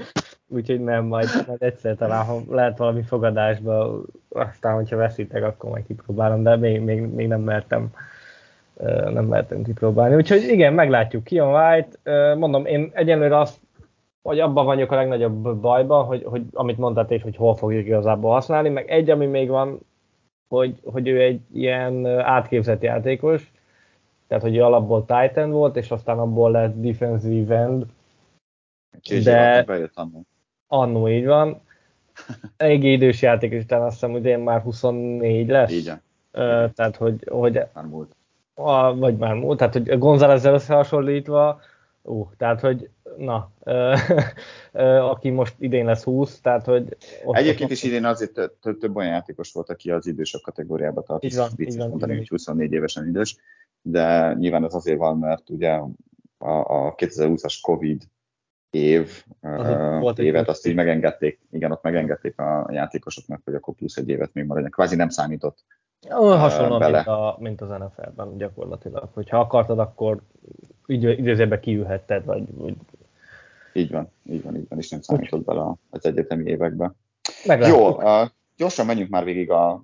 úgyhogy 0.50 0.84
nem, 0.84 1.06
majd, 1.06 1.28
majd 1.48 1.62
egyszer 1.62 1.96
talán, 1.96 2.26
ha 2.26 2.42
lehet 2.50 2.78
valami 2.78 3.02
fogadásba, 3.02 4.02
aztán, 4.30 4.76
hogyha 4.76 4.96
veszítek, 4.96 5.44
akkor 5.44 5.70
majd 5.70 5.86
kipróbálom, 5.86 6.44
de 6.44 6.56
még, 6.56 6.82
még, 6.82 7.02
még 7.02 7.28
nem 7.28 7.42
mertem 7.42 7.92
nem 9.14 9.26
mertem 9.26 9.64
kipróbálni. 9.64 10.16
Úgyhogy 10.16 10.44
igen, 10.44 10.74
meglátjuk. 10.74 11.24
Ki 11.24 11.40
a 11.40 11.46
White. 11.46 12.36
Mondom, 12.36 12.66
én 12.66 12.92
egyenlőre 12.94 13.40
azt, 13.40 13.60
hogy 14.22 14.40
abban 14.40 14.66
vagyok 14.66 14.92
a 14.92 14.96
legnagyobb 14.96 15.56
bajban, 15.58 16.06
hogy, 16.06 16.24
hogy 16.24 16.44
amit 16.54 16.78
mondtad 16.78 17.12
és 17.12 17.22
hogy 17.22 17.36
hol 17.36 17.56
fogjuk 17.56 17.86
igazából 17.86 18.32
használni, 18.32 18.70
meg 18.70 18.90
egy, 18.90 19.10
ami 19.10 19.26
még 19.26 19.50
van, 19.50 19.80
hogy, 20.48 20.80
hogy 20.84 21.08
ő 21.08 21.22
egy 21.22 21.42
ilyen 21.54 22.06
átképzett 22.06 22.82
játékos, 22.82 23.52
tehát 24.28 24.44
hogy 24.44 24.56
ő 24.56 24.64
alapból 24.64 25.06
Titan 25.06 25.52
volt, 25.52 25.76
és 25.76 25.92
aztán 25.92 26.20
abból 26.20 26.52
lett 26.52 26.82
defensive 26.82 27.56
end, 27.56 27.86
de 29.24 29.64
bejött. 29.64 29.94
Annó 30.68 31.10
így 31.10 31.26
van. 31.26 31.62
Egy 32.58 32.84
idős 32.84 33.22
játékos, 33.22 33.64
utána 33.64 33.86
azt 33.86 33.94
hiszem, 33.94 34.12
hogy 34.12 34.26
én 34.26 34.40
már 34.40 34.62
24 34.62 35.48
lesz. 35.48 35.72
Igen. 35.72 36.02
Uh, 36.34 36.74
tehát, 36.74 36.96
hogy, 36.96 37.28
hogy 37.30 37.62
már 37.74 37.86
múlt. 37.86 38.16
A, 38.54 38.96
vagy 38.96 39.18
már 39.18 39.34
múlt, 39.34 39.58
tehát, 39.58 39.74
hogy 39.74 39.98
Gonzálezzel 39.98 40.54
összehasonlítva, 40.54 41.62
uh, 42.02 42.28
tehát, 42.38 42.60
hogy 42.60 42.90
na, 43.18 43.52
uh, 43.60 45.10
aki 45.12 45.30
most 45.30 45.56
idén 45.60 45.86
lesz 45.86 46.04
20, 46.04 46.40
tehát, 46.40 46.66
hogy... 46.66 46.98
Egyébként 47.32 47.72
is 47.72 47.84
idén 47.84 48.06
azért 48.06 48.34
több, 48.62 48.78
több 48.78 48.96
olyan 48.96 49.12
játékos 49.12 49.52
volt, 49.52 49.70
aki 49.70 49.92
az 49.92 50.08
idősök 50.08 50.42
kategóriába 50.42 51.02
tartozik. 51.02 51.40
Így 51.40 51.46
van, 51.46 51.68
így 51.68 51.90
mondani, 51.90 52.16
hogy 52.16 52.28
24 52.28 52.72
évesen 52.72 53.08
idős, 53.08 53.38
de 53.82 54.34
nyilván 54.34 54.64
ez 54.64 54.74
azért 54.74 54.98
van, 54.98 55.18
mert 55.18 55.50
ugye 55.50 55.72
a, 56.38 56.48
a 56.48 56.96
2020-as 56.96 57.58
Covid 57.62 58.04
év, 58.70 59.24
uh, 59.42 60.14
évet, 60.16 60.48
azt 60.48 60.68
így 60.68 60.76
megengedték, 60.76 61.40
igen, 61.52 61.72
ott 61.72 61.84
megengedték 61.84 62.40
a 62.40 62.68
játékosoknak, 62.72 63.42
hogy 63.46 63.54
akkor 63.54 63.74
plusz 63.74 63.98
egy 63.98 64.10
évet 64.10 64.34
még 64.34 64.44
maradjanak. 64.44 64.74
Kvázi 64.74 64.96
nem 64.96 65.10
számított 65.10 65.64
uh, 66.10 66.38
Hasonló, 66.38 66.78
bele. 66.78 66.98
Mint, 66.98 67.08
a, 67.08 67.38
mint 67.40 67.62
az 67.62 67.70
NFL-ben 67.70 68.38
gyakorlatilag. 68.38 69.10
Hogyha 69.14 69.40
akartad, 69.40 69.80
akkor 69.80 70.22
időzőben 70.86 71.60
kiülhetted, 71.60 72.26
vagy, 72.26 72.56
vagy... 72.56 72.76
Így 73.74 73.92
van, 73.92 74.12
így 74.24 74.44
van, 74.44 74.56
így 74.56 74.66
van, 74.70 74.80
és 74.80 74.90
nem 74.90 75.02
számított 75.02 75.46
bele 75.46 75.74
az 75.90 76.06
egyetemi 76.06 76.50
évekbe. 76.50 76.94
Meglátjuk. 77.46 77.78
Jó, 77.78 77.96
uh, 77.96 78.30
gyorsan 78.58 78.86
menjünk 78.86 79.10
már 79.10 79.24
végig 79.24 79.52
a, 79.52 79.84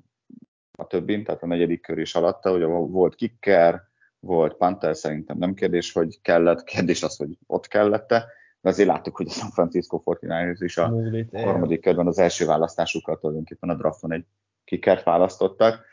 a 0.77 0.87
többin, 0.87 1.23
tehát 1.23 1.43
a 1.43 1.47
negyedik 1.47 1.81
kör 1.81 1.97
is 1.97 2.15
alatta, 2.15 2.51
hogy 2.51 2.63
volt 2.91 3.15
kicker, 3.15 3.81
volt 4.19 4.53
Panther, 4.53 4.95
szerintem 4.95 5.37
nem 5.37 5.53
kérdés, 5.53 5.91
hogy 5.91 6.21
kellett, 6.21 6.63
kérdés 6.63 7.03
az, 7.03 7.17
hogy 7.17 7.37
ott 7.47 7.67
kellette 7.67 8.25
de 8.63 8.69
azért 8.69 8.87
láttuk, 8.87 9.15
hogy 9.15 9.27
a 9.27 9.31
San 9.31 9.49
Francisco 9.49 10.01
49ers 10.05 10.57
is 10.59 10.77
a 10.77 10.89
Múlit, 10.89 11.39
harmadik 11.39 11.81
körben 11.81 12.07
az 12.07 12.19
első 12.19 12.45
választásukat 12.45 13.19
tulajdonképpen 13.19 13.69
a 13.69 13.75
drafton 13.75 14.13
egy 14.13 14.25
kikert 14.63 15.03
választottak. 15.03 15.85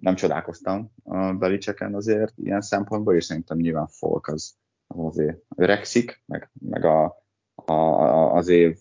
Nem 0.00 0.14
csodálkoztam 0.14 0.92
a 1.04 1.32
Belicseken 1.32 1.94
azért 1.94 2.32
ilyen 2.36 2.60
szempontból, 2.60 3.14
és 3.14 3.24
szerintem 3.24 3.56
nyilván 3.56 3.86
Folk 3.86 4.26
az, 4.26 4.56
az 4.86 5.04
azért 5.06 5.38
öregszik, 5.56 6.22
meg, 6.26 6.50
meg 6.52 6.84
a, 6.84 7.22
a, 7.54 8.34
az 8.34 8.48
év, 8.48 8.78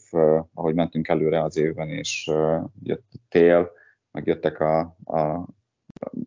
ahogy 0.54 0.76
mentünk 0.76 1.08
előre 1.08 1.44
az 1.44 1.58
évben, 1.58 1.90
és 1.90 2.32
jött 2.84 3.06
a 3.14 3.18
tél, 3.30 3.72
meg 4.12 4.28
jöttek 4.28 4.60
a, 4.60 4.80
a 5.06 5.48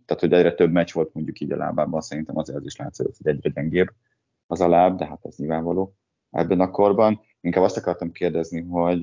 tehát, 0.05 0.21
hogy 0.23 0.33
egyre 0.33 0.55
több 0.55 0.73
meccs 0.73 0.93
volt 0.93 1.15
mondjuk 1.15 1.41
így 1.41 1.53
a 1.53 1.57
lábában, 1.57 2.01
szerintem 2.01 2.37
azért 2.37 2.59
az 2.59 2.65
is 2.65 2.77
látszott, 2.77 3.17
hogy 3.17 3.27
egyre 3.27 3.51
gyengébb 3.51 3.89
az 4.47 4.61
a 4.61 4.69
láb, 4.69 4.99
de 4.99 5.07
hát 5.07 5.25
ez 5.25 5.37
nyilvánvaló 5.37 5.95
ebben 6.31 6.61
a 6.61 6.71
korban. 6.71 7.21
Inkább 7.41 7.65
azt 7.65 7.77
akartam 7.77 8.13
kérdezni, 8.13 8.61
hogy, 8.61 9.03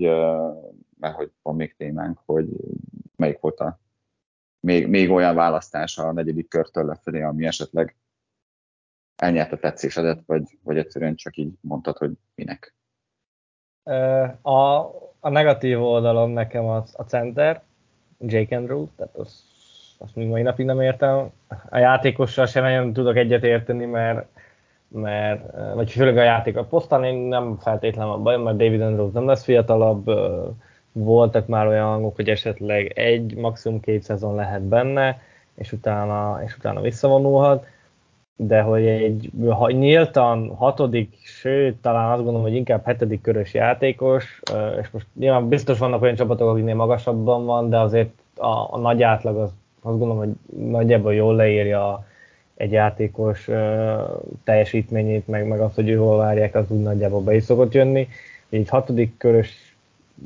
mert 0.99 1.15
hogy 1.15 1.31
van 1.41 1.55
még 1.55 1.75
témánk, 1.75 2.19
hogy 2.25 2.47
melyik 3.15 3.39
volt 3.39 3.59
a 3.59 3.79
még, 4.59 4.87
még 4.87 5.11
olyan 5.11 5.35
választás 5.35 5.97
a 5.97 6.11
negyedik 6.11 6.47
körtől 6.47 6.85
lefelé, 6.85 7.21
ami 7.21 7.45
esetleg 7.45 7.95
elnyerte 9.15 9.57
tetszésedet, 9.57 10.23
vagy, 10.25 10.57
vagy 10.63 10.77
egyszerűen 10.77 11.15
csak 11.15 11.37
így 11.37 11.53
mondtad, 11.61 11.97
hogy 11.97 12.11
minek? 12.35 12.75
A, 14.41 14.79
a 15.19 15.29
negatív 15.29 15.81
oldalon 15.81 16.29
nekem 16.29 16.65
az 16.65 16.93
a 16.97 17.03
center, 17.03 17.63
Jake 18.19 18.55
Andrew, 18.55 18.87
tehát 18.95 19.15
az, 19.15 19.43
azt 19.97 20.15
még 20.15 20.27
mai 20.27 20.41
napig 20.41 20.65
nem 20.65 20.81
értem. 20.81 21.31
A 21.69 21.77
játékossal 21.77 22.45
sem 22.45 22.63
nagyon 22.63 22.93
tudok 22.93 23.15
egyet 23.15 23.43
érteni, 23.43 23.85
mert 23.85 24.27
mert, 24.87 25.41
vagy 25.75 25.91
főleg 25.91 26.17
a 26.17 26.23
játék 26.23 26.57
a 26.57 26.63
posztán 26.63 27.03
én 27.03 27.15
nem 27.15 27.57
feltétlenül 27.59 28.13
a 28.13 28.17
bajom, 28.17 28.41
mert 28.41 28.57
David 28.57 28.81
Andrews 28.81 29.11
nem 29.11 29.27
lesz 29.27 29.43
fiatalabb, 29.43 30.09
voltak 30.91 31.47
már 31.47 31.67
olyan 31.67 31.87
hangok, 31.87 32.15
hogy 32.15 32.29
esetleg 32.29 32.91
egy, 32.95 33.35
maximum 33.35 33.79
két 33.79 34.03
szezon 34.03 34.35
lehet 34.35 34.61
benne, 34.61 35.19
és 35.55 35.71
utána, 35.71 36.39
és 36.45 36.57
utána 36.57 36.81
visszavonulhat, 36.81 37.65
de 38.35 38.61
hogy 38.61 38.85
egy 38.85 39.31
ha 39.49 39.71
nyíltan 39.71 40.55
hatodik, 40.55 41.17
sőt, 41.23 41.75
talán 41.81 42.11
azt 42.11 42.23
gondolom, 42.23 42.41
hogy 42.41 42.55
inkább 42.55 42.85
hetedik 42.85 43.21
körös 43.21 43.53
játékos, 43.53 44.41
és 44.81 44.89
most 44.89 45.05
nyilván 45.19 45.47
biztos 45.47 45.77
vannak 45.79 46.01
olyan 46.01 46.15
csapatok, 46.15 46.49
akiknél 46.49 46.75
magasabban 46.75 47.45
van, 47.45 47.69
de 47.69 47.79
azért 47.79 48.09
a, 48.35 48.73
a 48.73 48.77
nagy 48.77 49.03
átlag 49.03 49.37
az, 49.37 49.53
azt 49.81 49.97
gondolom, 49.97 50.17
hogy 50.17 50.59
nagyjából 50.69 51.13
jól 51.13 51.35
leírja 51.35 52.05
egy 52.57 52.71
játékos 52.71 53.49
teljesítményét, 54.43 55.27
meg, 55.27 55.47
meg 55.47 55.59
azt, 55.59 55.75
hogy 55.75 55.89
ő 55.89 55.95
hol 55.95 56.17
várják, 56.17 56.55
az 56.55 56.65
úgy 56.67 56.81
nagyjából 56.81 57.21
be 57.21 57.35
is 57.35 57.43
szokott 57.43 57.73
jönni. 57.73 58.07
Így 58.49 58.69
hatodik 58.69 59.17
körös, 59.17 59.75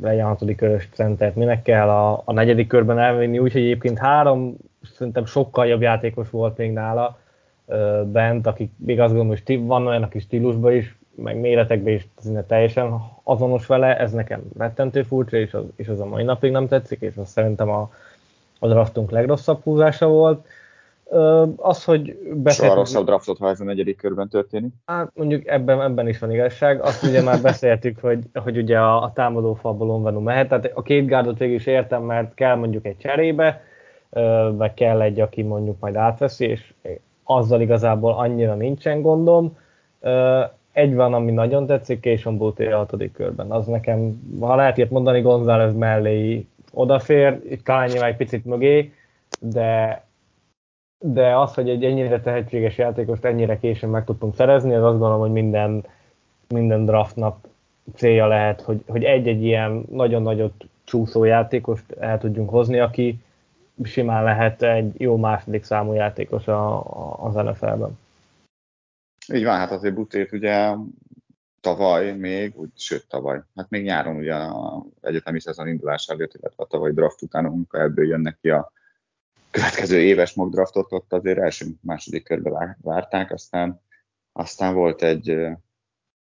legyen 0.01 0.25
hatodik 0.25 0.57
körös 0.57 0.89
centert, 0.93 1.35
minek 1.35 1.61
kell 1.61 1.89
a, 1.89 2.21
a 2.25 2.33
negyedik 2.33 2.67
körben 2.67 2.99
elvinni, 2.99 3.39
úgyhogy 3.39 3.61
egyébként 3.61 3.97
három 3.97 4.55
szerintem 4.95 5.25
sokkal 5.25 5.67
jobb 5.67 5.81
játékos 5.81 6.29
volt 6.29 6.57
még 6.57 6.71
nála 6.71 7.19
uh, 7.65 8.01
bent, 8.03 8.47
akik 8.47 8.71
még 8.77 8.99
azt 8.99 9.13
gondolom, 9.13 9.37
hogy 9.45 9.65
van 9.65 9.87
olyan, 9.87 10.03
aki 10.03 10.19
stílusban 10.19 10.73
is, 10.73 10.95
meg 11.15 11.39
méretekben 11.39 11.93
is 11.93 12.07
szinte 12.19 12.43
teljesen 12.43 12.93
azonos 13.23 13.65
vele, 13.65 13.97
ez 13.97 14.11
nekem 14.11 14.41
rettentő 14.57 15.03
furcsa, 15.03 15.37
és 15.37 15.53
az, 15.53 15.63
és 15.75 15.87
az 15.87 15.99
a 15.99 16.05
mai 16.05 16.23
napig 16.23 16.51
nem 16.51 16.67
tetszik, 16.67 17.01
és 17.01 17.13
az 17.15 17.29
szerintem 17.29 17.69
a, 17.69 17.91
a 18.59 18.67
draftunk 18.67 19.11
legrosszabb 19.11 19.63
húzása 19.63 20.07
volt 20.07 20.47
az, 21.55 21.83
hogy 21.83 22.01
beszéltünk... 22.15 22.51
Soha 22.51 22.73
rosszabb 22.75 23.05
draftot, 23.05 23.37
ha 23.37 23.49
ez 23.49 23.59
a 23.59 23.63
negyedik 23.63 23.97
körben 23.97 24.29
történik. 24.29 24.73
Hát 24.85 25.11
mondjuk 25.13 25.47
ebben, 25.47 25.81
ebben 25.81 26.07
is 26.07 26.19
van 26.19 26.31
igazság. 26.31 26.81
Azt 26.81 27.03
ugye 27.03 27.21
már 27.21 27.41
beszéltük, 27.41 27.99
hogy, 27.99 28.19
hogy 28.33 28.57
ugye 28.57 28.79
a, 28.79 29.03
a 29.03 29.11
támadó 29.13 29.53
falból 29.53 29.89
Onvenu 29.89 30.19
mehet. 30.19 30.47
Tehát 30.47 30.71
a 30.73 30.81
két 30.81 31.05
gárdot 31.05 31.37
végül 31.37 31.55
is 31.55 31.65
értem, 31.65 32.03
mert 32.03 32.33
kell 32.33 32.55
mondjuk 32.55 32.85
egy 32.85 32.97
cserébe, 32.97 33.61
meg 34.57 34.73
kell 34.73 35.01
egy, 35.01 35.19
aki 35.19 35.41
mondjuk 35.41 35.79
majd 35.79 35.95
átveszi, 35.95 36.45
és 36.45 36.73
azzal 37.23 37.61
igazából 37.61 38.13
annyira 38.13 38.55
nincsen 38.55 39.01
gondom. 39.01 39.57
Egy 40.71 40.95
van, 40.95 41.13
ami 41.13 41.31
nagyon 41.31 41.65
tetszik, 41.65 41.99
Késson 41.99 42.37
Bóté 42.37 42.71
a 42.71 42.77
hatodik 42.77 43.11
körben. 43.11 43.51
Az 43.51 43.65
nekem, 43.65 44.21
ha 44.39 44.55
lehet 44.55 44.77
ilyet 44.77 44.89
mondani, 44.89 45.21
González 45.21 45.73
mellé 45.73 46.45
odafér, 46.73 47.39
talán 47.63 47.89
nyilván 47.89 48.09
egy 48.09 48.15
picit 48.15 48.45
mögé, 48.45 48.93
de 49.39 50.03
de 51.03 51.37
az, 51.37 51.53
hogy 51.53 51.69
egy 51.69 51.83
ennyire 51.83 52.21
tehetséges 52.21 52.77
játékost 52.77 53.25
ennyire 53.25 53.59
későn 53.59 53.89
meg 53.89 54.05
tudtunk 54.05 54.35
szerezni, 54.35 54.73
az 54.73 54.83
azt 54.83 54.97
gondolom, 54.97 55.19
hogy 55.19 55.31
minden, 55.31 55.85
minden 56.47 56.85
draftnak 56.85 57.47
célja 57.95 58.27
lehet, 58.27 58.61
hogy, 58.61 58.83
hogy 58.87 59.03
egy-egy 59.03 59.43
ilyen 59.43 59.85
nagyon 59.89 60.21
nagyot 60.21 60.65
csúszó 60.83 61.23
játékost 61.23 61.91
el 61.91 62.19
tudjunk 62.19 62.49
hozni, 62.49 62.79
aki 62.79 63.19
simán 63.83 64.23
lehet 64.23 64.61
egy 64.61 65.01
jó 65.01 65.17
második 65.17 65.63
számú 65.63 65.93
játékos 65.93 66.47
a, 66.47 66.77
a, 66.77 67.25
az 67.25 67.33
NFL-ben. 67.33 67.99
Így 69.33 69.43
van, 69.43 69.57
hát 69.57 69.71
azért 69.71 69.93
Butét 69.93 70.31
ugye 70.31 70.75
tavaly 71.61 72.11
még, 72.11 72.59
úgy, 72.59 72.69
sőt 72.75 73.07
tavaly, 73.07 73.41
hát 73.55 73.69
még 73.69 73.83
nyáron 73.83 74.15
ugye 74.15 74.35
a 74.35 74.85
egyetemi 75.01 75.39
szezon 75.39 75.67
indulás 75.67 76.07
előtt, 76.07 76.33
illetve 76.33 76.63
a 76.63 76.67
tavaly 76.67 76.91
draft 76.91 77.21
után, 77.21 77.45
amikor 77.45 77.79
ebből 77.79 78.07
jönnek 78.07 78.37
ki 78.41 78.49
a 78.49 78.71
következő 79.51 80.01
éves 80.01 80.33
mock 80.33 80.51
draftot, 80.51 80.91
ott 80.91 81.13
azért 81.13 81.39
első, 81.39 81.65
második 81.81 82.23
körbe 82.23 82.77
várták, 82.81 83.31
aztán, 83.31 83.81
aztán 84.31 84.73
volt 84.73 85.01
egy, 85.01 85.47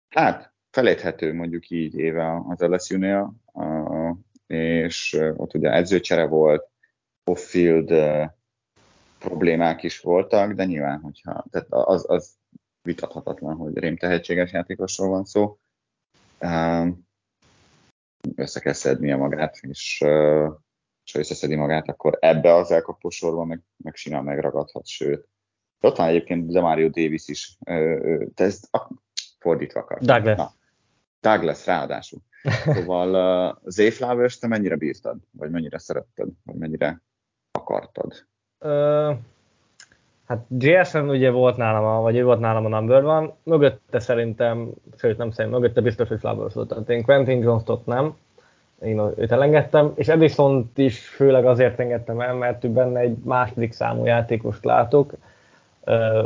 hát 0.09 0.53
felejthető 0.72 1.34
mondjuk 1.34 1.70
így 1.70 1.95
éve 1.95 2.41
az 2.47 2.59
LSU-nél, 2.59 3.34
és 4.47 5.20
ott 5.36 5.53
ugye 5.53 5.72
edzőcsere 5.72 6.26
volt, 6.26 6.72
off-field 7.24 7.93
problémák 9.20 9.84
is 9.84 9.99
voltak, 9.99 10.53
de 10.53 10.66
nyilván, 10.66 10.99
hogyha, 10.99 11.45
tehát 11.51 11.68
az, 11.70 12.09
az 12.09 12.36
vitathatatlan, 12.82 13.55
hogy 13.55 13.78
rém 13.78 13.97
tehetséges 13.97 14.51
játékosról 14.51 15.09
van 15.09 15.26
szó. 15.26 15.57
Össze 18.36 18.59
kell 18.59 18.74
szednie 18.74 19.16
magát, 19.16 19.57
és 19.61 20.03
ha 21.14 21.20
összeszedi 21.20 21.55
magát, 21.55 21.89
akkor 21.89 22.18
ebbe 22.20 22.53
az 22.53 22.72
elkapó 22.72 23.09
sorban 23.09 23.47
meg, 23.47 23.61
meg 23.78 23.95
simán 23.95 24.24
megragadhat, 24.24 24.88
sőt. 24.88 25.28
Ott 25.82 25.97
van 25.97 26.07
egyébként 26.07 26.51
Demario 26.51 26.89
Davis 26.89 27.28
is, 27.28 27.57
de 28.34 28.43
ez 28.43 28.59
fordítva 29.39 29.80
akar. 29.80 29.99
Douglas. 29.99 30.38
Na, 30.38 30.51
Douglas 31.22 31.66
ráadásul. 31.66 32.20
Szóval 32.66 33.09
uh, 33.49 33.57
Zay 33.72 33.89
Flowers 33.89 34.38
te 34.38 34.47
mennyire 34.47 34.76
bírtad? 34.76 35.18
Vagy 35.32 35.51
mennyire 35.51 35.78
szeretted? 35.78 36.28
Vagy 36.43 36.55
mennyire 36.55 37.01
akartad? 37.51 38.26
Uh, 38.59 39.18
Hát 40.28 40.45
JSN 40.57 40.97
ugye 40.97 41.32
volt 41.32 41.57
nálam, 41.57 41.84
a, 41.86 42.01
vagy 42.01 42.16
ő 42.16 42.24
volt 42.24 42.39
nálam 42.39 42.66
a 42.66 42.68
number 42.68 43.03
van, 43.03 43.34
mögötte 43.43 43.99
szerintem, 43.99 44.70
sőt 44.97 45.18
nem 45.18 45.32
szerintem, 45.32 45.61
mögötte 45.61 45.82
biztos, 45.82 46.07
hogy 46.07 46.20
Flowers 46.20 46.53
volt. 46.53 46.68
Tehát 46.68 46.89
én 46.89 47.03
Quentin 47.03 47.41
Jones-t 47.41 47.86
nem, 47.86 48.16
én 48.86 49.01
őt 49.15 49.31
elengedtem, 49.31 49.91
és 49.95 50.07
edison 50.07 50.71
is 50.75 51.07
főleg 51.07 51.45
azért 51.45 51.79
engedtem 51.79 52.19
el, 52.19 52.34
mert 52.34 52.69
benne 52.69 52.99
egy 52.99 53.17
második 53.23 53.71
számú 53.71 54.05
játékost 54.05 54.65
látok, 54.65 55.13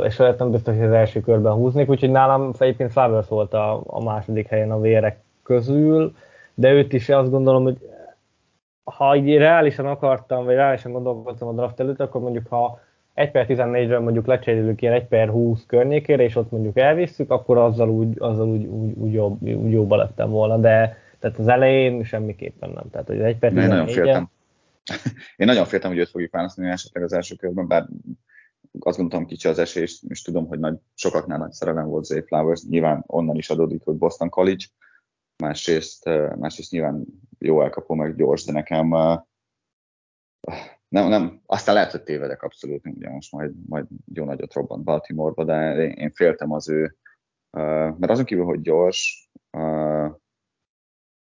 és 0.02 0.16
nem 0.16 0.50
biztos, 0.50 0.76
hogy 0.76 0.86
az 0.86 0.92
első 0.92 1.20
körben 1.20 1.52
húznék, 1.52 1.88
úgyhogy 1.88 2.10
nálam 2.10 2.52
egyébként 2.58 2.92
Flowers 2.92 3.28
volt 3.28 3.54
a, 3.54 3.82
a 3.86 4.02
második 4.02 4.46
helyen 4.46 4.70
a 4.70 4.80
vérek 4.80 5.18
közül, 5.42 6.14
de 6.54 6.72
őt 6.72 6.92
is 6.92 7.08
azt 7.08 7.30
gondolom, 7.30 7.62
hogy 7.62 7.78
ha 8.84 9.16
így 9.16 9.36
reálisan 9.36 9.86
akartam, 9.86 10.44
vagy 10.44 10.54
reálisan 10.54 10.92
gondolkodtam 10.92 11.48
a 11.48 11.52
draft 11.52 11.80
előtt, 11.80 12.00
akkor 12.00 12.20
mondjuk 12.20 12.46
ha 12.48 12.80
1 13.14 13.30
per 13.30 13.46
14-ről 13.48 14.02
mondjuk 14.02 14.26
lecserélünk 14.26 14.82
ilyen 14.82 14.94
1 14.94 15.06
per 15.06 15.28
20 15.28 15.66
környékére, 15.66 16.22
és 16.22 16.36
ott 16.36 16.50
mondjuk 16.50 16.78
elvisszük, 16.78 17.30
akkor 17.30 17.58
azzal 17.58 17.88
úgy, 17.88 18.16
azzal 18.18 18.46
úgy, 18.48 18.64
úgy, 18.64 18.92
úgy, 18.96 19.12
jobb, 19.12 19.42
úgy 19.42 19.72
jóba 19.72 19.96
lettem 19.96 20.30
volna, 20.30 20.56
de 20.56 20.96
tehát 21.18 21.38
az 21.38 21.48
elején 21.48 22.04
semmiképpen 22.04 22.70
nem. 22.70 22.90
Tehát, 22.90 23.06
hogy 23.06 23.20
1 23.20 23.38
per 23.38 23.50
14 23.52 23.70
Én 23.70 23.76
nagyon 23.76 23.94
féltem. 23.94 24.30
Én 25.36 25.46
nagyon 25.46 25.64
féltem, 25.64 25.90
hogy 25.90 25.98
őt 25.98 26.08
fogjuk 26.08 26.32
választani 26.32 26.68
esetleg 26.68 27.04
az 27.04 27.12
első 27.12 27.34
körben, 27.34 27.66
bár 27.66 27.86
azt 28.80 28.98
gondoltam 28.98 29.28
kicsi 29.28 29.48
az 29.48 29.58
esély, 29.58 29.86
és 30.08 30.22
tudom, 30.22 30.46
hogy 30.46 30.58
nagy, 30.58 30.78
sokaknál 30.94 31.38
nagy 31.38 31.52
szerelem 31.52 31.86
volt 31.86 32.04
Zay 32.04 32.22
Flowers, 32.22 32.64
nyilván 32.64 33.04
onnan 33.06 33.36
is 33.36 33.50
adódik, 33.50 33.82
hogy 33.84 33.94
Boston 33.94 34.28
College, 34.28 34.64
másrészt, 35.42 36.04
másrészt 36.38 36.70
nyilván 36.70 37.04
jó 37.38 37.62
elkapó, 37.62 37.94
meg 37.94 38.16
gyors, 38.16 38.44
de 38.44 38.52
nekem 38.52 38.88
nem, 40.88 41.08
nem, 41.08 41.40
aztán 41.46 41.74
lehet, 41.74 41.90
hogy 41.90 42.02
tévedek 42.02 42.42
abszolút, 42.42 42.86
ugye 42.86 43.10
most 43.10 43.32
majd, 43.32 43.52
majd 43.68 43.86
jó 44.12 44.24
nagyot 44.24 44.54
robbant 44.54 44.84
Baltimore-ba, 44.84 45.44
de 45.44 45.86
én 45.86 46.12
féltem 46.12 46.52
az 46.52 46.68
ő, 46.68 46.96
mert 47.50 48.10
azon 48.10 48.24
kívül, 48.24 48.44
hogy 48.44 48.60
gyors, 48.60 49.30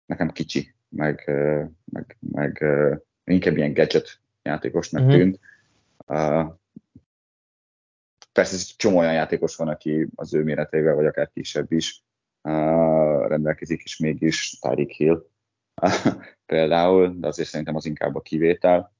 nekem 0.05 0.29
kicsi, 0.29 0.73
meg, 0.89 1.31
meg, 1.85 2.17
meg 2.19 2.65
inkább 3.23 3.57
ilyen 3.57 3.73
gadget 3.73 4.21
játékosnak 4.41 5.01
uh-huh. 5.01 5.17
tűnt. 5.17 5.39
Persze 8.31 8.55
egy 8.55 8.73
csomó 8.77 8.97
olyan 8.97 9.13
játékos 9.13 9.55
van, 9.55 9.67
aki 9.67 10.07
az 10.15 10.33
ő 10.33 10.43
méretével, 10.43 10.95
vagy 10.95 11.05
akár 11.05 11.29
kisebb 11.33 11.71
is 11.71 12.03
rendelkezik, 13.27 13.83
és 13.83 13.97
mégis 13.97 14.59
Tyreek 14.59 14.89
Hill 14.89 15.27
például, 16.45 17.15
de 17.19 17.27
azért 17.27 17.49
szerintem 17.49 17.75
az 17.75 17.85
inkább 17.85 18.15
a 18.15 18.21
kivétel 18.21 18.93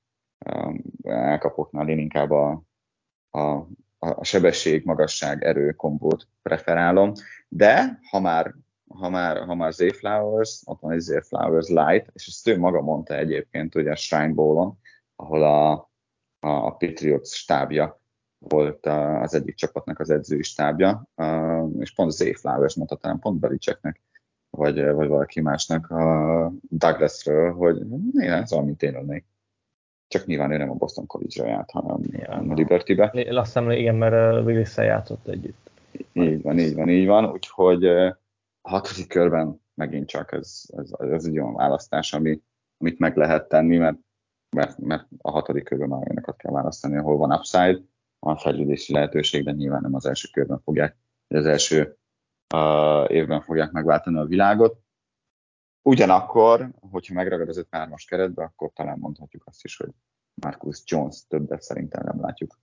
elkapoknál 1.04 1.90
én 1.90 2.00
inkább 2.00 2.32
a, 2.32 2.64
a, 3.30 3.68
a 4.00 4.24
sebesség, 4.24 4.86
magasság, 4.86 5.44
erő 5.44 5.72
kombót 5.72 6.28
preferálom, 6.42 7.12
de 7.48 8.00
ha 8.10 8.20
már 8.20 8.54
ha 8.88 9.10
már, 9.10 9.46
ha 9.46 9.56
már 9.56 9.74
Zay 9.74 9.92
Flowers, 9.92 10.62
ott 10.66 10.82
van 10.82 10.92
egy 10.92 11.00
Zay 11.00 11.22
Flowers 11.22 11.68
Light, 11.68 12.12
és 12.14 12.28
ezt 12.28 12.48
ő 12.48 12.58
maga 12.58 12.82
mondta 12.82 13.16
egyébként 13.16 13.76
ugye 13.76 13.92
a 13.92 13.96
Shrine 13.96 14.34
Bowl-on, 14.34 14.80
ahol 15.16 15.44
a, 15.44 15.72
a, 16.40 16.48
a 16.48 16.72
Patriots 16.72 17.28
stábja 17.28 18.02
volt 18.38 18.86
az 18.86 19.34
egyik 19.34 19.56
csapatnak 19.56 20.00
az 20.00 20.10
edzői 20.10 20.44
stábja, 20.44 21.08
és 21.80 21.94
pont 21.94 22.12
Zay 22.12 22.34
Flowers 22.34 22.76
mondta, 22.76 22.96
talán 22.96 23.20
pont 23.20 23.40
Belicseknek, 23.40 24.02
vagy, 24.50 24.92
vagy 24.92 25.08
valaki 25.08 25.42
másnak 25.42 25.90
a 25.90 26.52
Douglasről, 26.70 27.54
hogy 27.54 27.82
én 28.14 28.32
ez 28.32 28.52
mint 28.52 28.84
én 28.84 28.92
lennék 28.92 29.26
csak 30.14 30.26
nyilván 30.26 30.52
ő 30.52 30.58
nem 30.58 30.70
a 30.70 30.74
Boston 30.74 31.08
College-ra 31.08 31.50
járt, 31.50 31.72
hanem 31.72 32.00
ja, 32.12 32.30
a 32.30 32.54
Liberty-be. 32.54 33.12
Én 33.14 33.38
azt 33.38 33.46
hiszem, 33.46 33.72
igen, 33.72 33.96
mert 33.96 34.46
willis 34.46 34.78
játszott 34.78 35.28
együtt. 35.28 35.72
Így 36.14 36.42
van, 36.42 36.60
így 36.60 36.76
van, 36.76 36.90
így 36.90 37.08
van, 37.08 37.26
úgyhogy 37.26 37.84
hatodik 38.70 39.08
körben 39.08 39.62
megint 39.74 40.08
csak 40.08 40.32
ez, 40.32 40.64
ez, 40.68 40.92
ez 40.98 41.26
egy 41.26 41.40
olyan 41.40 41.54
választás, 41.54 42.14
ami, 42.14 42.42
amit 42.78 43.00
meg 43.00 43.18
lehet 43.18 43.48
tenni, 43.48 43.78
mert, 43.78 43.98
mert, 44.56 44.78
mert 44.78 45.08
a 45.18 45.32
hatodik 45.32 45.64
körben 45.64 45.88
már 45.88 46.00
olyanokat 46.00 46.38
kell 46.38 46.52
választani, 46.52 46.98
ahol 46.98 47.18
van 47.18 47.34
upside, 47.34 47.82
van 48.20 48.38
fejlődési 48.38 48.94
lehetőség, 48.94 49.44
de 49.44 49.52
nyilván 49.52 49.82
nem 49.82 49.96
az 49.96 50.06
első 50.06 50.28
körben 50.32 50.60
fogják, 50.60 50.98
az 51.28 51.46
első 51.46 51.98
uh, 52.56 53.12
évben 53.12 53.42
fogják 53.42 53.72
megváltani 53.72 54.18
a 54.18 54.26
világot. 54.26 54.82
Ugyanakkor, 55.82 56.70
hogyha 56.92 57.14
megragad 57.14 57.50
az 57.50 57.66
5-3-as 57.72 58.04
keretbe, 58.08 58.44
akkor 58.44 58.72
talán 58.74 58.98
mondhatjuk 59.00 59.44
azt 59.46 59.64
is, 59.64 59.78
hogy 59.78 59.90
Marcus 60.42 60.82
Jones 60.86 61.28
többet 61.28 61.62
szerintem 61.62 62.04
nem 62.06 62.22
látjuk 62.22 62.60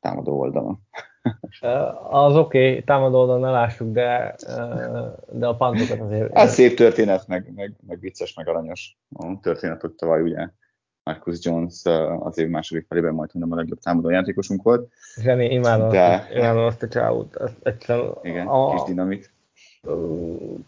támadó 0.00 0.38
oldalon. 0.38 0.78
Az 2.10 2.36
oké, 2.36 2.68
okay, 2.68 2.82
támadó 2.82 3.18
oldalon 3.18 3.40
ne 3.40 3.50
lássuk, 3.50 3.92
de, 3.92 4.34
de 5.32 5.46
a 5.46 5.56
pantokat 5.56 6.00
azért... 6.00 6.36
Ez 6.36 6.52
szép 6.52 6.76
történet, 6.76 7.26
meg, 7.26 7.52
meg, 7.54 7.72
meg 7.86 8.00
vicces, 8.00 8.34
meg 8.34 8.48
aranyos 8.48 8.96
a 9.14 9.40
történet, 9.42 9.80
hogy 9.80 9.92
tavaly 9.92 10.20
ugye 10.20 10.48
Marcus 11.02 11.38
Jones 11.44 11.82
az 12.20 12.38
év 12.38 12.48
második 12.48 12.86
felében 12.88 13.14
majd 13.14 13.30
nem 13.32 13.52
a 13.52 13.56
legjobb 13.56 13.78
támadó 13.78 14.10
játékosunk 14.10 14.62
volt. 14.62 14.92
Zseni, 15.20 15.44
imádom, 15.44 15.88
de... 15.88 16.28
imádom 16.34 16.64
azt 16.64 16.82
a 16.82 16.88
csávót. 16.88 17.36
Igen, 18.22 18.46
a, 18.46 18.70
kis 18.70 18.82
dinamit. 18.82 19.30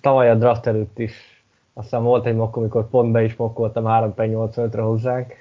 Tavaly 0.01 0.31
a 0.31 0.35
draft 0.35 0.67
előtt 0.67 0.99
is 0.99 1.41
aztán 1.73 2.03
volt 2.03 2.27
egy 2.27 2.35
mokk, 2.35 2.57
amikor 2.57 2.89
pont 2.89 3.13
be 3.13 3.23
is 3.23 3.37
mokkoltam 3.37 3.85
3 3.85 4.13
85-re 4.17 4.81
hozzánk, 4.81 5.35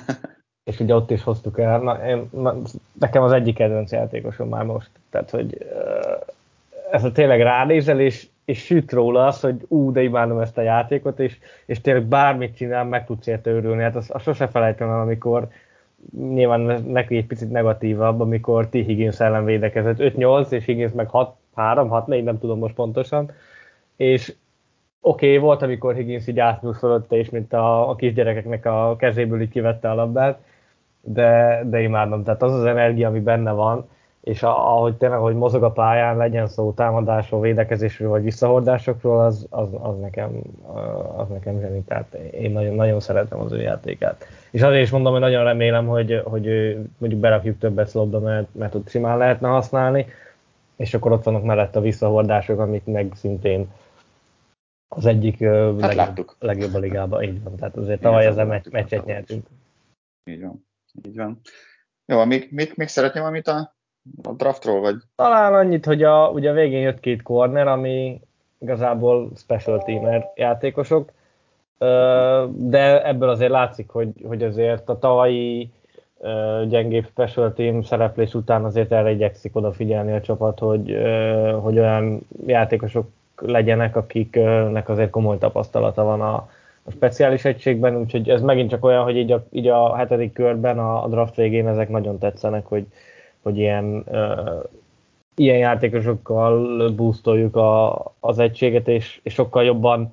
és 0.68 0.80
ugye 0.80 0.94
ott 0.94 1.10
is 1.10 1.22
hoztuk 1.22 1.58
el. 1.58 1.78
Na, 1.78 2.06
én, 2.06 2.28
na, 2.30 2.56
nekem 2.92 3.22
az 3.22 3.32
egyik 3.32 3.54
kedvenc 3.54 3.92
játékosom 3.92 4.48
már 4.48 4.64
most. 4.64 4.90
Tehát, 5.10 5.30
hogy 5.30 5.66
ez 6.90 7.04
a 7.04 7.12
tényleg 7.12 7.40
ránézel, 7.40 8.00
és, 8.00 8.26
és 8.44 8.64
süt 8.64 8.92
róla 8.92 9.26
az, 9.26 9.40
hogy 9.40 9.64
ú, 9.68 9.92
de 9.92 10.02
imádom 10.02 10.38
ezt 10.38 10.58
a 10.58 10.62
játékot, 10.62 11.20
és, 11.20 11.38
és 11.66 11.80
tényleg 11.80 12.04
bármit 12.04 12.56
csinál, 12.56 12.84
meg 12.84 13.06
tudsz 13.06 13.26
érte 13.26 13.50
örülni. 13.50 13.82
Hát 13.82 13.96
azt, 13.96 14.10
azt 14.10 14.24
sose 14.24 14.46
felejtem 14.46 14.88
el, 14.88 15.00
amikor 15.00 15.48
nyilván 16.18 16.82
neki 16.86 17.16
egy 17.16 17.26
picit 17.26 17.50
negatívabb, 17.50 18.20
amikor 18.20 18.68
T. 18.68 18.72
Higgins 18.72 19.20
ellen 19.20 19.44
védekezett 19.44 19.98
5-8, 19.98 20.50
és 20.50 20.64
Higgins 20.64 20.92
meg 20.92 21.08
6-3, 21.12 21.30
6-4, 21.54 22.22
nem 22.22 22.38
tudom 22.38 22.58
most 22.58 22.74
pontosan, 22.74 23.30
és 23.96 24.34
Oké, 25.00 25.26
okay, 25.26 25.38
volt, 25.38 25.62
amikor 25.62 25.94
Higgins 25.94 26.26
így 26.26 26.38
átnyúlt 26.38 26.78
fölötte, 26.78 27.16
és 27.16 27.30
mint 27.30 27.52
a, 27.52 27.90
a 27.90 27.96
kisgyerekeknek 27.96 28.66
a 28.66 28.96
kezéből 28.98 29.40
így 29.40 29.50
kivette 29.50 29.90
a 29.90 29.94
labdát, 29.94 30.38
de, 31.00 31.62
de 31.66 31.80
imádom. 31.80 32.24
Tehát 32.24 32.42
az 32.42 32.52
az 32.52 32.64
energia, 32.64 33.08
ami 33.08 33.20
benne 33.20 33.52
van, 33.52 33.88
és 34.20 34.42
ahogy 34.42 34.94
tényleg, 34.94 35.18
hogy 35.18 35.34
mozog 35.34 35.62
a 35.62 35.70
pályán, 35.70 36.16
legyen 36.16 36.48
szó 36.48 36.72
támadásról, 36.72 37.40
védekezésről 37.40 38.08
vagy 38.08 38.22
visszahordásokról, 38.22 39.20
az, 39.20 39.46
az, 39.50 39.68
az, 39.80 39.98
nekem, 40.00 40.40
az 41.16 41.28
nekem 41.28 41.60
zseni. 41.60 41.82
Tehát 41.82 42.14
én 42.14 42.50
nagyon, 42.50 42.74
nagyon 42.74 43.00
szeretem 43.00 43.40
az 43.40 43.52
ő 43.52 43.60
játékát. 43.60 44.24
És 44.50 44.62
azért 44.62 44.82
is 44.82 44.90
mondom, 44.90 45.12
hogy 45.12 45.20
nagyon 45.20 45.44
remélem, 45.44 45.86
hogy, 45.86 46.20
hogy 46.24 46.76
mondjuk 46.98 47.20
berakjuk 47.20 47.58
többet 47.58 47.88
szlopba, 47.88 48.18
mert, 48.18 48.54
mert 48.54 48.74
ott 48.74 48.88
simán 48.88 49.18
lehetne 49.18 49.48
használni, 49.48 50.06
és 50.76 50.94
akkor 50.94 51.12
ott 51.12 51.24
vannak 51.24 51.44
mellett 51.44 51.76
a 51.76 51.80
visszahordások, 51.80 52.58
amik 52.58 52.84
meg 52.84 53.12
szintén 53.14 53.68
az 54.88 55.06
egyik 55.06 55.44
hát 55.44 55.80
legjobb, 55.80 55.94
láttuk. 55.94 56.36
legjobb 56.38 56.74
a 56.74 56.78
ligában, 56.78 57.22
így 57.22 57.42
van. 57.42 57.56
Tehát 57.56 57.76
azért 57.76 58.00
tavaly 58.00 58.26
ezzel 58.26 58.46
meccs, 58.46 58.66
meccset 58.70 59.04
nyertünk. 59.04 59.46
Így 60.24 60.42
van. 60.42 60.66
Így 61.06 61.16
van. 61.16 61.40
Jó, 62.06 62.24
még, 62.24 62.48
még, 62.50 62.72
még 62.76 62.88
szeretném 62.88 63.24
amit 63.24 63.48
a, 63.48 63.74
a 64.22 64.32
draftról, 64.32 64.80
vagy? 64.80 64.96
Talán 65.16 65.54
annyit, 65.54 65.84
hogy 65.84 66.02
a, 66.02 66.28
ugye 66.28 66.50
a 66.50 66.54
végén 66.54 66.80
jött 66.80 67.00
két 67.00 67.22
corner, 67.22 67.66
ami 67.66 68.20
igazából 68.58 69.30
special 69.36 69.82
teamer 69.82 70.32
játékosok, 70.34 71.10
de 72.48 73.06
ebből 73.06 73.28
azért 73.28 73.50
látszik, 73.50 73.88
hogy, 73.88 74.08
hogy 74.26 74.42
azért 74.42 74.88
a 74.88 74.98
tavalyi 74.98 75.70
gyengébb 76.68 77.06
special 77.06 77.52
team 77.52 77.82
szereplés 77.82 78.34
után 78.34 78.64
azért 78.64 78.92
erre 78.92 79.10
igyekszik 79.10 79.56
odafigyelni 79.56 80.12
a 80.12 80.20
csapat, 80.20 80.58
hogy, 80.58 80.96
hogy 81.60 81.78
olyan 81.78 82.20
játékosok 82.46 83.08
legyenek, 83.36 83.96
akiknek 83.96 84.88
azért 84.88 85.10
komoly 85.10 85.38
tapasztalata 85.38 86.02
van 86.02 86.20
a, 86.20 86.48
a 86.88 86.90
speciális 86.90 87.44
egységben, 87.44 87.96
úgyhogy 87.96 88.28
ez 88.28 88.42
megint 88.42 88.70
csak 88.70 88.84
olyan, 88.84 89.02
hogy 89.02 89.16
így 89.16 89.32
a, 89.32 89.44
így 89.50 89.66
a 89.66 89.96
hetedik 89.96 90.32
körben 90.32 90.78
a, 90.78 91.04
a 91.04 91.08
draft 91.08 91.34
végén 91.34 91.68
ezek 91.68 91.88
nagyon 91.88 92.18
tetszenek, 92.18 92.66
hogy, 92.66 92.86
hogy 93.42 93.58
ilyen, 93.58 94.04
uh, 94.06 94.64
ilyen 95.34 95.58
játékosokkal 95.58 96.88
boostoljuk 96.90 97.56
a, 97.56 98.02
az 98.20 98.38
egységet, 98.38 98.88
és, 98.88 99.20
és 99.22 99.32
sokkal 99.32 99.64
jobban 99.64 100.12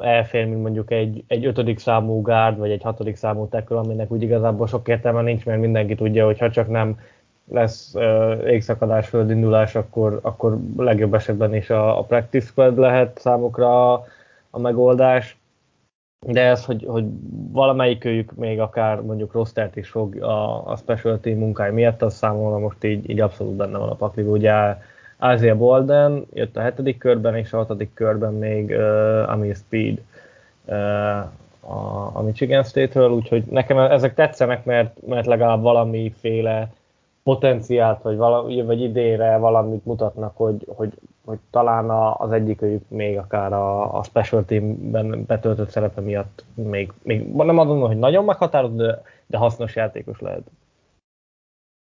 elfér, 0.00 0.46
mint 0.46 0.62
mondjuk 0.62 0.90
egy, 0.90 1.24
egy 1.26 1.46
ötödik 1.46 1.78
számú 1.78 2.22
gárd, 2.22 2.58
vagy 2.58 2.70
egy 2.70 2.82
hatodik 2.82 3.16
számú 3.16 3.48
tackle, 3.48 3.78
aminek 3.78 4.10
úgy 4.12 4.22
igazából 4.22 4.66
sok 4.66 4.88
értelme 4.88 5.22
nincs, 5.22 5.44
mert 5.44 5.60
mindenki 5.60 5.94
tudja, 5.94 6.24
hogy 6.24 6.38
ha 6.38 6.50
csak 6.50 6.68
nem 6.68 6.98
lesz 7.50 7.94
uh, 7.94 8.42
égszakadás, 8.46 9.08
földindulás, 9.08 9.74
akkor, 9.74 10.18
akkor 10.22 10.58
legjobb 10.76 11.14
esetben 11.14 11.54
is 11.54 11.70
a, 11.70 11.98
a 11.98 12.02
practice 12.02 12.46
squad 12.46 12.78
lehet 12.78 13.18
számukra 13.18 13.92
a, 13.92 14.04
a 14.50 14.58
megoldás. 14.58 15.35
De 16.28 16.40
ez, 16.40 16.64
hogy, 16.64 16.84
hogy 16.88 17.04
valamelyikőjük 17.52 18.34
még 18.34 18.60
akár 18.60 19.00
mondjuk 19.00 19.32
rostert 19.32 19.76
is 19.76 19.88
fog 19.88 20.22
a, 20.22 20.66
a 20.70 20.76
special 20.76 21.20
munkája 21.24 21.72
miatt, 21.72 22.02
az 22.02 22.14
számomra 22.14 22.58
most 22.58 22.84
így, 22.84 23.10
így 23.10 23.20
abszolút 23.20 23.54
benne 23.54 23.78
van 23.78 23.88
a 23.88 23.94
pakliba. 23.94 24.30
Ugye 24.30 24.76
Ázia 25.18 25.56
Bolden 25.56 26.26
jött 26.32 26.56
a 26.56 26.60
hetedik 26.60 26.98
körben, 26.98 27.36
és 27.36 27.52
a 27.52 27.56
hatodik 27.56 27.94
körben 27.94 28.34
még 28.34 28.70
uh, 28.70 29.30
Amir 29.30 29.56
Speed 29.56 29.98
uh, 30.64 30.76
a, 31.60 32.10
a 32.12 32.22
Michigan 32.22 32.62
State-ről, 32.62 33.10
úgyhogy 33.10 33.44
nekem 33.44 33.78
ezek 33.78 34.14
tetszenek, 34.14 34.64
mert, 34.64 35.06
mert 35.06 35.26
legalább 35.26 35.62
valamiféle 35.62 36.68
potenciált, 37.22 38.02
vagy, 38.02 38.16
valami, 38.16 38.62
vagy 38.62 38.80
idénre 38.80 39.36
valamit 39.36 39.84
mutatnak, 39.84 40.36
hogy, 40.36 40.66
hogy, 40.76 40.92
hogy 41.26 41.38
talán 41.50 41.90
az 42.20 42.32
egyikőjük 42.32 42.88
még 42.88 43.18
akár 43.18 43.52
a, 43.52 43.98
a 43.98 44.02
special 44.02 44.44
teamben 44.44 45.24
betöltött 45.24 45.70
szerepe 45.70 46.00
miatt 46.00 46.44
még, 46.54 46.92
még 47.02 47.28
nem 47.28 47.58
adom, 47.58 47.80
hogy 47.80 47.98
nagyon 47.98 48.24
meghatározó, 48.24 48.76
de, 48.76 49.02
de 49.26 49.36
hasznos 49.36 49.76
játékos 49.76 50.20
lehet. 50.20 50.50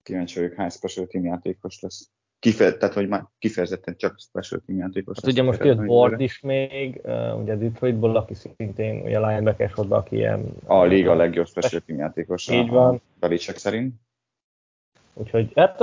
Kíváncsi 0.03 0.39
vagyok, 0.39 0.55
hány 0.55 0.69
special 0.69 1.07
team 1.07 1.25
játékos 1.25 1.81
lesz. 1.81 2.09
Kife, 2.39 2.77
tehát, 2.77 2.95
hogy 2.95 3.07
már 3.07 3.25
kifejezetten 3.39 3.95
csak 3.97 4.19
special 4.19 4.61
team 4.65 4.79
játékos. 4.79 5.17
Hát 5.21 5.31
ugye 5.31 5.43
most 5.43 5.63
jött 5.63 5.79
Ward 5.79 6.19
is 6.19 6.39
még, 6.39 7.01
ugye 7.41 7.55
Detroitból, 7.55 8.15
aki 8.15 8.33
szintén 8.33 9.01
ugye 9.01 9.27
linebacker 9.27 9.69
sorban, 9.69 9.99
aki 9.99 10.15
ilyen... 10.15 10.45
A 10.65 10.83
liga 10.83 11.15
legjobb 11.15 11.47
special 11.47 11.81
team 11.85 11.99
játékos. 11.99 12.49
Így 12.49 12.69
van. 12.69 13.01
Belicek 13.19 13.57
szerint. 13.57 13.95
Úgyhogy 15.13 15.51
hát 15.55 15.79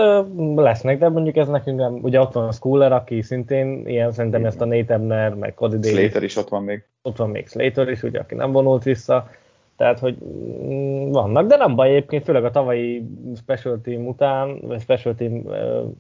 lesznek, 0.57 0.99
de 0.99 1.09
mondjuk 1.09 1.37
ez 1.37 1.49
nekünk 1.49 1.79
nem, 1.79 1.95
ugye 2.03 2.21
ott 2.21 2.33
van 2.33 2.47
a 2.47 2.53
Schooler, 2.53 2.93
aki 2.93 3.23
szintén 3.23 3.89
ilyen, 3.89 4.13
szerintem 4.13 4.45
ezt 4.45 4.61
a 4.61 4.65
Nate 4.65 4.95
Ebner, 4.95 5.35
meg 5.35 5.55
Cody 5.55 5.79
Davis. 5.79 5.99
Slater 5.99 6.23
is 6.23 6.37
ott 6.37 6.49
van 6.49 6.63
még. 6.63 6.85
Ott 7.03 7.17
van 7.17 7.31
még 7.31 7.49
Slater 7.49 7.89
is, 7.89 8.03
ugye, 8.03 8.19
aki 8.21 8.35
nem 8.35 8.53
vonult 8.53 8.83
vissza. 8.83 9.31
Tehát, 9.77 9.99
hogy 9.99 10.17
mm, 10.25 11.11
vannak, 11.11 11.47
de 11.47 11.57
nem 11.57 11.75
baj 11.75 11.89
egyébként, 11.89 12.25
főleg 12.25 12.45
a 12.45 12.51
tavalyi 12.51 13.09
special 13.37 13.81
team 13.81 14.07
után, 14.07 14.61
vagy 14.61 14.81
special 14.81 15.15
team 15.15 15.43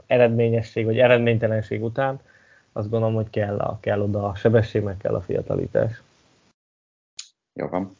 eredményesség, 0.06 0.84
vagy 0.84 0.98
eredménytelenség 0.98 1.84
után, 1.84 2.20
azt 2.72 2.90
gondolom, 2.90 3.14
hogy 3.14 3.30
kell, 3.30 3.58
a, 3.58 3.78
kell 3.80 4.00
oda 4.00 4.28
a 4.28 4.34
sebesség, 4.34 4.82
meg 4.82 4.96
kell 4.96 5.14
a 5.14 5.20
fiatalítás. 5.20 6.02
Jó 7.60 7.66
van. 7.66 7.96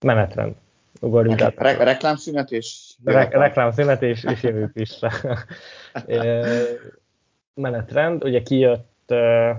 Menetrend. 0.00 0.54
Ugorjunk 1.02 1.40
át. 1.40 1.54
Re- 1.56 1.84
reklámszünet 1.84 2.50
és... 2.50 2.94
Re- 3.04 3.28
reklámszünet 3.30 4.02
és, 4.02 4.24
és 4.24 4.42
jövünk 4.42 4.72
vissza. 4.72 5.10
Menetrend, 7.54 8.24
ugye 8.24 8.42
kijött 8.42 9.14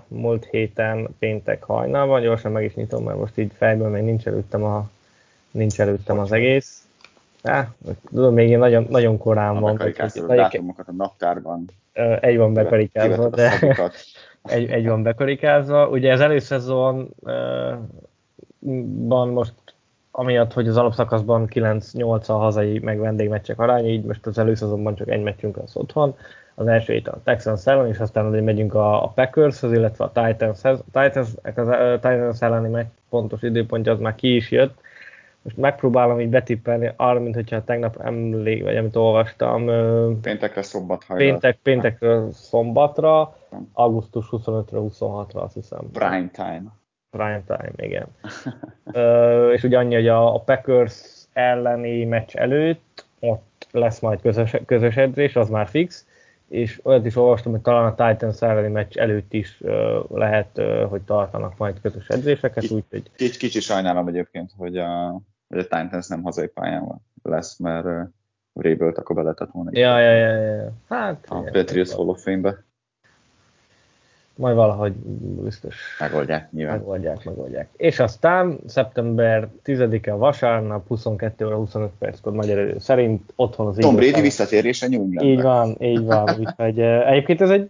múlt 0.07 0.45
héten 0.45 1.07
péntek 1.19 1.63
hajnalban, 1.63 2.21
gyorsan 2.21 2.51
meg 2.51 2.63
is 2.63 2.73
nyitom, 2.73 3.03
mert 3.03 3.17
most 3.17 3.37
így 3.37 3.51
fejből 3.57 3.89
még 3.89 4.03
nincs 4.03 4.27
előttem, 4.27 4.63
a, 4.63 4.89
nincs 5.51 5.79
előttem 5.79 6.19
az 6.19 6.31
egész. 6.31 6.87
Há, 7.43 7.73
tudom, 8.09 8.33
még 8.33 8.49
én 8.49 8.59
nagyon, 8.59 8.87
nagyon 8.89 9.17
korán 9.17 9.59
van. 9.59 9.73
Bekarikáztad 9.73 10.29
a 10.29 10.35
dátumokat 10.35 10.87
a 10.87 10.91
naptárban. 10.91 11.65
Egy 12.19 12.37
van 12.37 12.53
bekarikázva, 12.53 13.29
de 13.29 13.59
egy, 14.43 14.69
egy 14.69 14.87
van 14.87 15.03
bekarikázva. 15.03 15.89
Ugye 15.89 16.13
az 16.13 16.19
előszezonban 16.19 17.09
most 19.29 19.53
amiatt, 20.15 20.53
hogy 20.53 20.67
az 20.67 20.77
alapszakaszban 20.77 21.47
9-8 21.53 22.25
a 22.25 22.33
hazai 22.33 22.79
meg 22.79 22.99
vendégmeccsek 22.99 23.59
aránya, 23.59 23.89
így 23.89 24.03
most 24.03 24.25
az 24.25 24.37
előszezonban 24.37 24.95
csak 24.95 25.09
egy 25.09 25.23
meccsünk 25.23 25.57
az 25.57 25.75
otthon. 25.75 26.15
Az 26.55 26.67
első 26.67 26.93
itt 26.93 27.07
a 27.07 27.21
Texans 27.23 27.65
ellen, 27.65 27.87
és 27.87 27.97
aztán 27.99 28.25
azért 28.25 28.43
megyünk 28.43 28.73
a, 28.73 29.03
a 29.03 29.07
Packershez, 29.07 29.71
illetve 29.71 30.03
a 30.03 30.11
Titanshez. 30.11 30.79
A 30.79 31.01
Titans, 31.01 31.29
az 31.55 31.67
Titans 31.93 32.41
elleni 32.41 32.69
meccs 32.69 32.85
pontos 33.09 33.41
időpontja 33.41 33.91
az 33.91 33.99
már 33.99 34.15
ki 34.15 34.35
is 34.35 34.51
jött. 34.51 34.79
Most 35.41 35.57
megpróbálom 35.57 36.19
így 36.19 36.29
betippelni 36.29 36.93
arra, 36.95 37.19
mint 37.19 37.35
hogyha 37.35 37.63
tegnap 37.63 38.01
emlék, 38.01 38.63
vagy 38.63 38.75
amit 38.75 38.95
olvastam. 38.95 39.65
Péntekre 40.21 40.61
szombat 40.61 41.03
hajlal. 41.03 41.27
Péntek, 41.27 41.57
péntekre 41.63 42.31
szombatra, 42.31 43.37
augusztus 43.73 44.27
25-re, 44.31 44.77
26-ra 44.79 45.43
azt 45.43 45.53
hiszem. 45.53 45.91
Prime 45.91 46.29
time 46.31 46.82
prime 47.13 47.43
time, 47.47 47.71
igen. 47.75 48.07
Ö, 48.91 49.51
és 49.51 49.63
ugye 49.63 49.77
annyi, 49.77 49.93
hogy 49.93 50.07
a, 50.07 50.35
a 50.35 50.39
Packers 50.39 51.25
elleni 51.33 52.05
meccs 52.05 52.35
előtt 52.35 53.05
ott 53.19 53.67
lesz 53.71 53.99
majd 53.99 54.21
közös, 54.21 54.55
közös 54.65 54.97
edzés, 54.97 55.35
az 55.35 55.49
már 55.49 55.67
fix, 55.67 56.05
és 56.47 56.79
olyat 56.83 57.05
is 57.05 57.15
olvastam, 57.15 57.51
hogy 57.51 57.61
talán 57.61 57.85
a 57.85 58.07
Titans 58.07 58.41
elleni 58.41 58.67
meccs 58.67 58.97
előtt 58.97 59.33
is 59.33 59.57
uh, 59.61 60.09
lehet, 60.09 60.57
uh, 60.57 60.83
hogy 60.83 61.01
tartanak 61.01 61.57
majd 61.57 61.81
közös 61.81 62.07
edzéseket, 62.07 62.63
úgyhogy... 62.71 63.11
Kicsi, 63.15 63.37
kicsi 63.37 63.59
sajnálom 63.59 64.07
egyébként, 64.07 64.51
hogy 64.57 64.77
a, 64.77 65.21
hogy 65.47 65.57
a 65.57 65.61
Titans 65.61 66.07
nem 66.07 66.21
hazai 66.21 66.47
pályán 66.47 67.01
lesz, 67.23 67.57
mert 67.57 67.87
Rébölt 68.53 68.97
akkor 68.97 69.15
beletett 69.15 69.49
volna. 69.51 69.69
Ja, 69.73 69.99
ja, 69.99 70.11
ja, 70.11 70.33
ja. 70.35 70.71
Hát, 70.89 71.25
a 71.29 71.41
Patriots 71.51 71.91
Hall 71.93 72.07
of 72.07 72.23
Fame-be. 72.23 72.63
Majd 74.35 74.55
valahogy 74.55 74.93
biztos. 75.43 75.75
Megoldják, 75.99 76.51
nyilván. 76.51 76.77
Megoldják, 76.77 77.23
megoldják. 77.23 77.69
És 77.77 77.99
aztán 77.99 78.59
szeptember 78.67 79.49
10-e 79.65 80.13
vasárnap 80.13 80.87
22 80.87 81.45
óra 81.45 81.55
25 81.55 81.89
perckor 81.99 82.33
magyar 82.33 82.59
idő 82.59 82.79
szerint 82.79 83.33
otthon 83.35 83.67
az 83.67 83.77
Tom 83.79 83.95
Brady 83.95 84.21
visszatérése 84.21 84.87
New 84.87 85.23
Így 85.23 85.41
van, 85.41 85.75
így 85.79 86.03
van. 86.05 86.29
Úgyhogy, 86.39 86.79
egyébként 86.79 87.41
ez 87.41 87.49
egy 87.49 87.69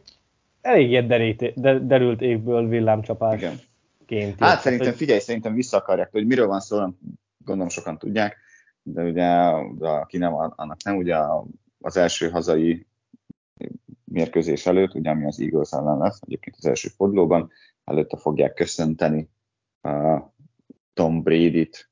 elég 0.62 0.90
ilyen 0.90 1.08
derít, 1.08 1.62
derült 1.88 2.22
évből 2.22 2.68
villámcsapás. 2.68 3.38
Igen. 3.38 3.60
Ként 4.06 4.40
hát 4.40 4.60
szerintem, 4.60 4.94
figyelj, 4.94 5.20
szerintem 5.20 5.54
vissza 5.54 5.78
akarják, 5.78 6.12
hogy 6.12 6.26
miről 6.26 6.48
van 6.48 6.60
szó, 6.60 6.78
gondolom 7.38 7.70
sokan 7.70 7.98
tudják, 7.98 8.38
de 8.84 9.02
ugye, 9.02 9.26
de 9.78 9.88
aki 9.88 10.18
nem, 10.18 10.34
annak 10.34 10.84
nem, 10.84 10.96
ugye 10.96 11.16
az 11.82 11.98
első 11.98 12.30
hazai 12.30 12.86
mérkőzés 14.14 14.66
előtt, 14.66 14.94
ugye 14.94 15.10
ami 15.10 15.26
az 15.26 15.40
Eagles 15.40 15.72
ellen 15.72 15.98
lesz, 15.98 16.20
egyébként 16.22 16.56
az 16.58 16.66
első 16.66 16.90
fordulóban, 16.90 17.52
előtte 17.84 18.18
fogják 18.18 18.54
köszönteni 18.54 19.30
uh, 19.82 20.22
Tom 20.94 21.24
Brady-t, 21.24 21.92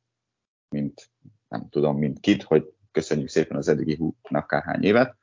mint 0.70 1.10
nem 1.48 1.70
tudom, 1.70 1.98
mint 1.98 2.20
kit, 2.20 2.44
hogy 2.44 2.74
köszönjük 2.92 3.30
szépen 3.30 3.58
az 3.58 3.68
eddigi 3.68 3.96
húnak 3.96 4.44
akárhány 4.44 4.84
évet. 4.84 5.16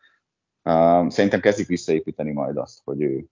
Uh, 0.65 1.09
szerintem 1.09 1.41
kezdik 1.41 1.67
visszaépíteni 1.67 2.33
majd 2.33 2.57
azt, 2.57 2.81
hogy 2.85 3.03
ő, 3.03 3.25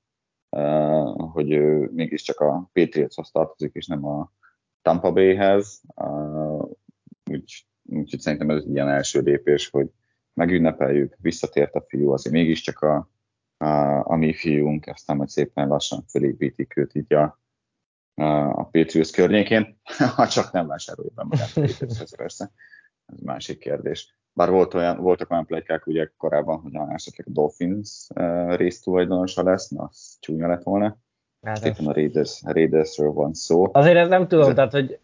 uh, 0.50 1.30
hogy 1.30 1.52
ő 1.52 1.90
mégiscsak 1.92 2.40
a 2.40 2.70
Patriotshoz 2.72 3.30
tartozik, 3.30 3.74
és 3.74 3.86
nem 3.86 4.04
a 4.04 4.32
Tampa 4.82 5.12
Bayhez. 5.12 5.82
Uh, 5.94 6.70
úgy, 7.30 7.66
úgyhogy 7.82 8.20
szerintem 8.20 8.50
ez 8.50 8.62
egy 8.62 8.74
ilyen 8.74 8.88
első 8.88 9.20
lépés, 9.20 9.70
hogy 9.70 9.90
megünnepeljük, 10.32 11.16
visszatért 11.20 11.74
a 11.74 11.84
fiú, 11.88 12.10
azért 12.10 12.34
mégiscsak 12.34 12.80
a 12.80 13.14
a, 13.56 14.02
a 14.10 14.16
mi 14.16 14.32
fiunk, 14.32 14.86
aztán 14.86 15.16
majd 15.16 15.28
szépen 15.28 15.68
lassan 15.68 16.02
felépítik 16.06 16.76
őt 16.76 16.94
így 16.94 17.14
a, 17.14 17.40
a 18.50 18.64
Patriots 18.64 19.10
környékén, 19.10 19.80
ha 20.16 20.28
csak 20.28 20.52
nem 20.52 20.66
vásárolja 20.66 21.10
be 21.14 21.22
magát 21.22 21.50
a 21.54 21.60
Patriotshez 21.60 22.16
persze, 22.16 22.50
ez 23.06 23.18
másik 23.18 23.58
kérdés. 23.58 24.14
Bár 24.32 24.50
volt 24.50 24.74
olyan, 24.74 24.96
voltak 24.96 25.30
olyan 25.30 25.46
plegykák 25.46 25.86
ugye 25.86 26.10
korábban, 26.16 26.60
hogy 26.60 26.72
esetleg 26.88 27.26
a 27.28 27.32
Dolphins 27.32 28.06
uh, 28.14 28.54
résztulajdonosa 28.54 29.42
lesz, 29.42 29.68
na 29.68 29.82
az 29.84 30.16
csúnya 30.20 30.46
lett 30.46 30.62
volna. 30.62 30.98
Hát 31.42 31.64
éppen 31.64 31.86
a 31.86 31.92
Raiders, 31.92 32.42
a 32.44 32.52
Raidersről 32.52 33.12
van 33.12 33.34
szó. 33.34 33.68
Azért 33.72 33.96
ez 33.96 34.08
nem 34.08 34.28
tudom, 34.28 34.48
ez, 34.48 34.54
tehát, 34.54 34.72
hogy... 34.72 35.00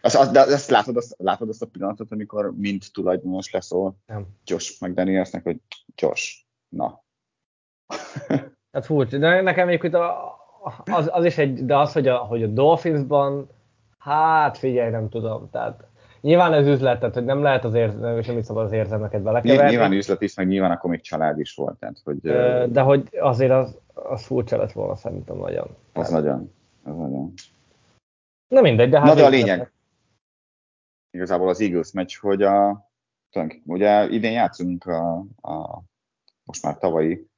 Az, 0.00 0.14
az, 0.14 0.30
de 0.30 0.40
ezt 0.40 0.70
látod, 0.70 0.96
azt, 0.96 1.14
látod 1.18 1.48
azt 1.48 1.62
a 1.62 1.66
pillanatot, 1.66 2.12
amikor 2.12 2.56
mind 2.56 2.82
tulajdonos 2.92 3.50
nem. 4.06 4.26
Josh 4.44 4.80
meg 4.80 4.94
Danielsnek, 4.94 5.42
hogy 5.42 5.60
Josh, 5.94 6.44
na. 6.68 7.04
Hát 8.72 8.84
furcsa, 8.84 9.18
de 9.18 9.40
nekem 9.40 9.68
egyébként 9.68 9.96
az, 10.84 11.10
az 11.12 11.24
is 11.24 11.38
egy, 11.38 11.64
de 11.64 11.76
az, 11.76 11.92
hogy 11.92 12.08
a, 12.08 12.16
hogy 12.16 12.42
a 12.42 12.46
Dolphinsban, 12.46 13.48
hát 13.98 14.58
figyelj, 14.58 14.90
nem 14.90 15.08
tudom, 15.08 15.48
tehát 15.50 15.88
Nyilván 16.20 16.52
ez 16.52 16.66
üzlet, 16.66 16.98
tehát 17.00 17.14
hogy 17.14 17.24
nem 17.24 17.42
lehet 17.42 17.64
az 17.64 17.74
érzelmek, 17.74 18.18
és 18.18 18.26
nem 18.26 18.42
szabad 18.42 18.64
az 18.64 18.72
érzelmeket 18.72 19.22
belekeverni. 19.22 19.70
Nyilván 19.70 19.92
üzlet 19.92 20.22
is, 20.22 20.34
meg 20.34 20.46
nyilván 20.46 20.70
akkor 20.70 20.90
még 20.90 21.00
család 21.00 21.38
is 21.38 21.54
volt. 21.54 21.78
Tehát, 21.78 22.00
hogy, 22.04 22.20
de 22.72 22.80
hogy 22.80 23.08
azért 23.20 23.50
az, 23.50 23.78
az 23.94 24.24
furcsa 24.24 24.56
lett 24.56 24.72
volna 24.72 24.96
szerintem 24.96 25.36
nagyon. 25.36 25.66
Az 25.92 26.02
hát. 26.02 26.10
nagyon. 26.10 26.52
Az 26.84 26.96
nagyon. 26.96 27.32
Na 28.48 28.60
mindegy, 28.60 28.90
de 28.90 28.98
hát... 28.98 29.08
Na 29.08 29.14
de 29.14 29.24
a 29.24 29.28
lényeg. 29.28 29.58
Lett. 29.58 29.72
Igazából 31.10 31.48
az 31.48 31.60
Eagles 31.60 31.92
meccs, 31.92 32.16
hogy 32.18 32.42
a, 32.42 32.88
ugye 33.64 34.08
idén 34.08 34.32
játszunk 34.32 34.84
a, 34.84 35.18
a 35.40 35.82
most 36.44 36.62
már 36.62 36.78
tavalyi 36.78 37.28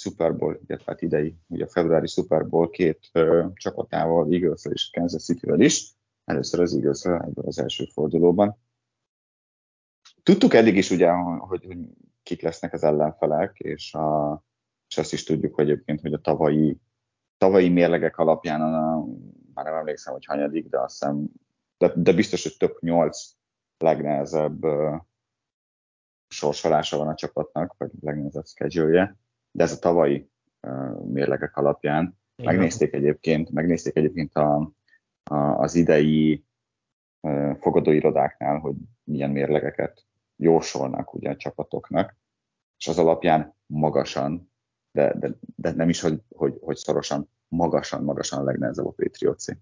Super 0.00 0.36
Bowl, 0.36 0.60
illetve 0.66 0.92
hát 0.92 1.02
idei, 1.02 1.36
ugye 1.46 1.64
a 1.64 1.68
februári 1.68 2.06
Super 2.06 2.48
Bowl 2.48 2.70
két 2.70 3.08
ö, 3.12 3.46
csapatával, 3.54 4.32
eagles 4.32 4.64
és 4.64 4.90
Kansas 4.92 5.24
City-vel 5.24 5.60
is 5.60 5.98
Először 6.30 6.60
az 6.60 6.74
eagles 6.74 7.04
ebből 7.04 7.44
az 7.46 7.58
első 7.58 7.84
fordulóban. 7.84 8.56
Tudtuk 10.22 10.54
eddig 10.54 10.76
is 10.76 10.90
ugye, 10.90 11.10
hogy, 11.10 11.64
hogy 11.64 11.78
kik 12.22 12.42
lesznek 12.42 12.72
az 12.72 12.82
ellenfelek, 12.82 13.58
és, 13.58 13.94
a, 13.94 14.42
és 14.88 14.98
azt 14.98 15.12
is 15.12 15.24
tudjuk, 15.24 15.54
hogy 15.54 15.70
egyébként, 15.70 16.00
hogy 16.00 16.12
a 16.12 16.20
tavalyi, 16.20 16.80
tavalyi 17.36 17.68
mérlegek 17.68 18.18
alapján, 18.18 18.60
a, 18.60 19.06
már 19.54 19.64
nem 19.64 19.74
emlékszem, 19.74 20.12
hogy 20.12 20.24
hanyadik, 20.24 20.68
de 20.68 20.80
azt 20.80 20.98
hiszem, 20.98 21.28
de, 21.78 21.92
de 21.96 22.12
biztos, 22.12 22.42
hogy 22.42 22.56
több 22.56 22.76
nyolc 22.80 23.32
legnehezebb 23.78 24.64
uh, 24.64 25.00
sorsolása 26.28 26.96
van 26.96 27.08
a 27.08 27.14
csapatnak, 27.14 27.74
vagy 27.78 27.90
legnehezebb 28.00 28.46
schedule 28.46 29.16
de 29.50 29.62
ez 29.62 29.72
a 29.72 29.78
tavalyi 29.78 30.30
mérlegek 31.04 31.56
alapján. 31.56 32.18
Igen. 32.36 32.54
Megnézték 32.54 32.94
egyébként, 32.94 33.50
megnézték 33.50 33.96
egyébként 33.96 34.34
a, 34.34 34.72
az 35.56 35.74
idei 35.74 36.44
fogadóirodáknál, 37.60 38.58
hogy 38.58 38.74
milyen 39.04 39.30
mérlegeket 39.30 40.06
jósolnak 40.36 41.14
ugye 41.14 41.30
a 41.30 41.36
csapatoknak, 41.36 42.16
és 42.78 42.88
az 42.88 42.98
alapján 42.98 43.56
magasan, 43.66 44.52
de, 44.92 45.14
de, 45.18 45.30
de 45.56 45.72
nem 45.72 45.88
is, 45.88 46.00
hogy, 46.00 46.22
hogy, 46.28 46.58
hogy 46.60 46.76
szorosan, 46.76 47.30
magasan, 47.48 48.04
magasan 48.04 48.40
a 48.40 48.44
legnehezebb 48.44 48.86
a 48.86 48.90
Patriotszi. 48.90 49.56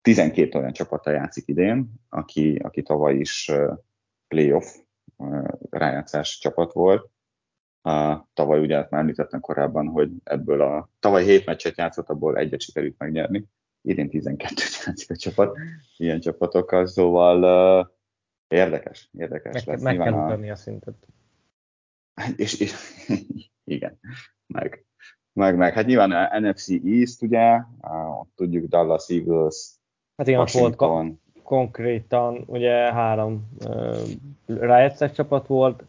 12 0.00 0.58
olyan 0.58 0.72
csapata 0.72 1.10
játszik 1.10 1.48
idén, 1.48 1.92
aki, 2.08 2.56
aki 2.56 2.82
tavaly 2.82 3.14
is 3.14 3.52
playoff 4.28 4.76
rájátszás 5.70 6.38
csapat 6.38 6.72
volt. 6.72 7.11
Tavaly 8.32 8.60
ugye 8.60 8.76
már 8.76 9.00
említettem 9.00 9.40
korábban, 9.40 9.86
hogy 9.86 10.10
ebből 10.24 10.60
a 10.60 10.90
tavaly 10.98 11.24
7 11.24 11.46
meccset 11.46 11.76
játszott, 11.76 12.08
abból 12.08 12.36
egyet 12.36 12.60
sikerült 12.60 12.98
megnyerni 12.98 13.48
idén 13.82 14.08
12-t 14.12 14.86
játszik 14.86 15.10
a 15.10 15.16
csapat, 15.16 15.58
ilyen 15.96 16.20
csapatokkal, 16.20 16.86
szóval 16.86 17.42
uh, 17.80 17.86
érdekes, 18.48 19.08
érdekes 19.18 19.52
meg, 19.52 19.66
lesz. 19.66 19.82
Meg 19.82 19.96
kell 19.96 20.12
ugrani 20.12 20.48
a... 20.50 20.52
a 20.52 20.56
szintet. 20.56 20.94
És, 22.36 22.60
és 22.60 22.74
igen, 23.64 23.98
meg, 24.46 24.84
meg, 25.32 25.56
meg. 25.56 25.72
Hát 25.72 25.86
nyilván 25.86 26.10
a 26.10 26.38
NFC 26.38 26.68
East, 26.84 27.22
ugye, 27.22 27.60
ott 28.20 28.30
tudjuk 28.34 28.68
Dallas 28.68 29.08
Eagles, 29.08 29.70
Hát 30.16 30.26
igen, 30.26 30.46
volt 30.52 30.76
kon- 30.76 31.20
konkrétan, 31.42 32.44
ugye 32.46 32.92
három 32.92 33.48
uh, 33.64 34.08
rájegyszek 34.46 35.12
csapat 35.12 35.46
volt, 35.46 35.84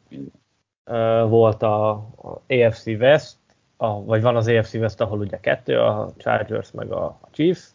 volt 1.28 1.64
a, 1.64 1.90
a 1.92 2.42
AFC 2.48 2.86
West, 2.86 3.38
a, 3.78 4.04
vagy 4.04 4.22
van 4.22 4.36
az 4.36 4.48
AFC 4.48 4.74
West, 4.74 5.02
ahol 5.02 5.20
ugye 5.20 5.40
kettő, 5.40 5.80
a 5.80 6.12
Chargers 6.18 6.72
meg 6.72 6.92
a, 6.92 7.04
a 7.06 7.28
Chiefs, 7.32 7.70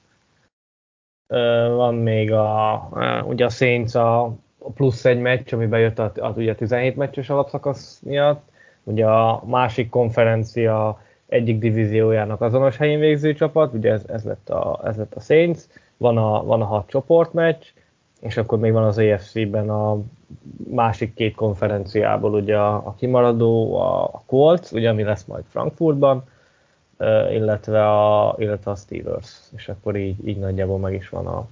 van 1.74 1.94
még 1.94 2.32
a, 2.32 2.88
ugye 3.26 3.44
a 3.44 3.48
Saints 3.48 3.94
a 3.94 4.36
plusz 4.74 5.04
egy 5.04 5.20
meccs, 5.20 5.52
ami 5.52 5.66
bejött 5.66 5.98
a, 5.98 6.12
a 6.20 6.28
ugye 6.28 6.54
17 6.54 6.96
meccses 6.96 7.30
alapszakasz 7.30 8.00
miatt. 8.04 8.48
Ugye 8.84 9.06
a 9.06 9.42
másik 9.46 9.88
konferencia 9.88 11.00
egyik 11.26 11.59
divíziójának 11.59 12.40
azonos 12.40 12.76
helyén 12.76 12.98
végző 12.98 13.34
csapat, 13.34 13.74
ugye 13.74 13.92
ez, 13.92 14.04
ez, 14.09 14.24
lett, 14.24 14.48
a, 14.48 14.80
ez 14.84 14.96
lett 14.96 15.14
a 15.14 15.20
Saints, 15.20 15.59
van 15.96 16.16
a, 16.16 16.44
van 16.44 16.62
a 16.62 16.64
hat 16.64 16.88
csoportmeccs, 16.88 17.64
és 18.20 18.36
akkor 18.36 18.59
még 18.59 18.72
van 18.72 18.84
az 18.84 18.98
AFC-ben 18.98 19.70
a 19.70 19.98
másik 20.70 21.14
két 21.14 21.35
konferenciából 21.35 22.35
ugye 22.35 22.57
a, 22.57 22.74
a 22.74 22.95
kimaradó, 22.95 23.74
a, 23.76 24.05
a 24.05 24.22
Colts, 24.26 24.70
ugye 24.72 24.89
ami 24.89 25.03
lesz 25.03 25.24
majd 25.24 25.45
Frankfurtban, 25.49 26.24
illetve 27.31 27.89
a, 27.89 28.35
illetve 28.39 28.70
a 28.70 28.74
Steelers, 28.74 29.39
és 29.57 29.68
akkor 29.68 29.97
így, 29.97 30.29
így 30.29 30.39
nagyjából 30.39 30.79
meg 30.79 30.95
is 30.95 31.09
van 31.09 31.26
a 31.26 31.47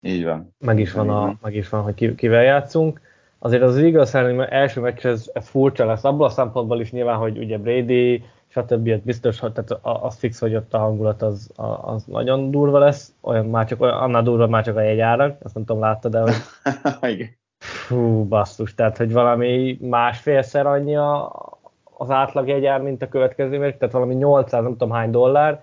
így 0.00 0.24
van. 0.24 0.54
Meg 0.58 0.78
is 0.78 0.92
van, 0.92 1.10
a, 1.10 1.36
meg 1.42 1.54
is 1.54 1.68
van 1.68 1.82
hogy 1.82 2.14
kivel 2.14 2.42
játszunk. 2.42 3.00
Azért 3.38 3.62
az 3.62 3.78
igaz, 3.78 4.10
hogy 4.10 4.46
első 4.48 4.80
meccs 4.80 5.04
ez, 5.04 5.30
ez 5.32 5.48
furcsa 5.48 5.84
lesz, 5.84 6.04
abból 6.04 6.26
a 6.26 6.30
szempontból 6.30 6.80
is 6.80 6.92
nyilván, 6.92 7.16
hogy 7.16 7.38
ugye 7.38 7.58
Brady, 7.58 8.24
stb. 8.48 9.02
biztos, 9.02 9.38
hogy 9.38 9.52
tehát 9.52 9.78
az 9.82 10.16
fix, 10.16 10.38
hogy 10.40 10.54
ott 10.54 10.74
a 10.74 10.78
hangulat 10.78 11.22
az, 11.22 11.50
az 11.82 12.04
nagyon 12.04 12.50
durva 12.50 12.78
lesz, 12.78 13.14
olyan 13.20 13.46
már 13.46 13.66
csak, 13.66 13.80
olyan, 13.80 13.96
annál 13.96 14.22
durva 14.22 14.46
már 14.46 14.64
csak 14.64 14.76
a 14.76 14.80
jegyárak, 14.80 15.38
azt 15.42 15.54
nem 15.54 15.64
tudom, 15.64 15.82
láttad, 15.82 16.12
de 16.12 16.20
hogy 16.20 16.32
Igen. 17.12 17.42
Fú, 17.84 18.24
basszus, 18.24 18.74
tehát 18.74 18.96
hogy 18.96 19.12
valami 19.12 19.78
másfélszer 19.80 20.66
annyi 20.66 20.96
az 21.96 22.10
átlag 22.10 22.48
jegyár, 22.48 22.80
mint 22.80 23.02
a 23.02 23.08
következő 23.08 23.58
mérték, 23.58 23.78
tehát 23.78 23.94
valami 23.94 24.14
800, 24.14 24.62
nem 24.62 24.70
tudom 24.70 24.90
hány 24.90 25.10
dollár, 25.10 25.62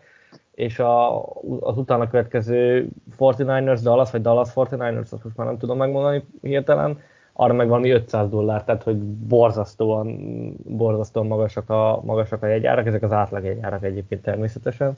és 0.56 0.80
a, 0.80 1.22
az 1.60 1.78
utána 1.78 2.08
következő 2.08 2.90
49ers 3.20 3.80
Dallas, 3.84 4.12
vagy 4.12 4.22
Dallas 4.22 4.50
49ers, 4.56 5.12
azt 5.12 5.24
most 5.24 5.38
már 5.38 5.48
nem 5.48 5.58
tudom 5.58 5.78
megmondani 5.78 6.24
hirtelen, 6.42 7.00
arra 7.34 7.54
meg 7.54 7.68
valami 7.68 7.90
500 7.90 8.30
dollár, 8.30 8.64
tehát 8.64 8.84
hogy 8.84 8.98
borzasztóan, 9.04 10.18
borzasztóan 10.64 11.28
magasak 11.28 11.70
a, 11.70 12.02
magasak 12.04 12.44
a 12.44 12.48
jegyárak, 12.48 12.86
ezek 12.86 13.04
az 13.04 13.12
átlag 13.12 13.44
jegyárak 13.44 13.84
egyébként 13.84 14.22
természetesen. 14.22 14.98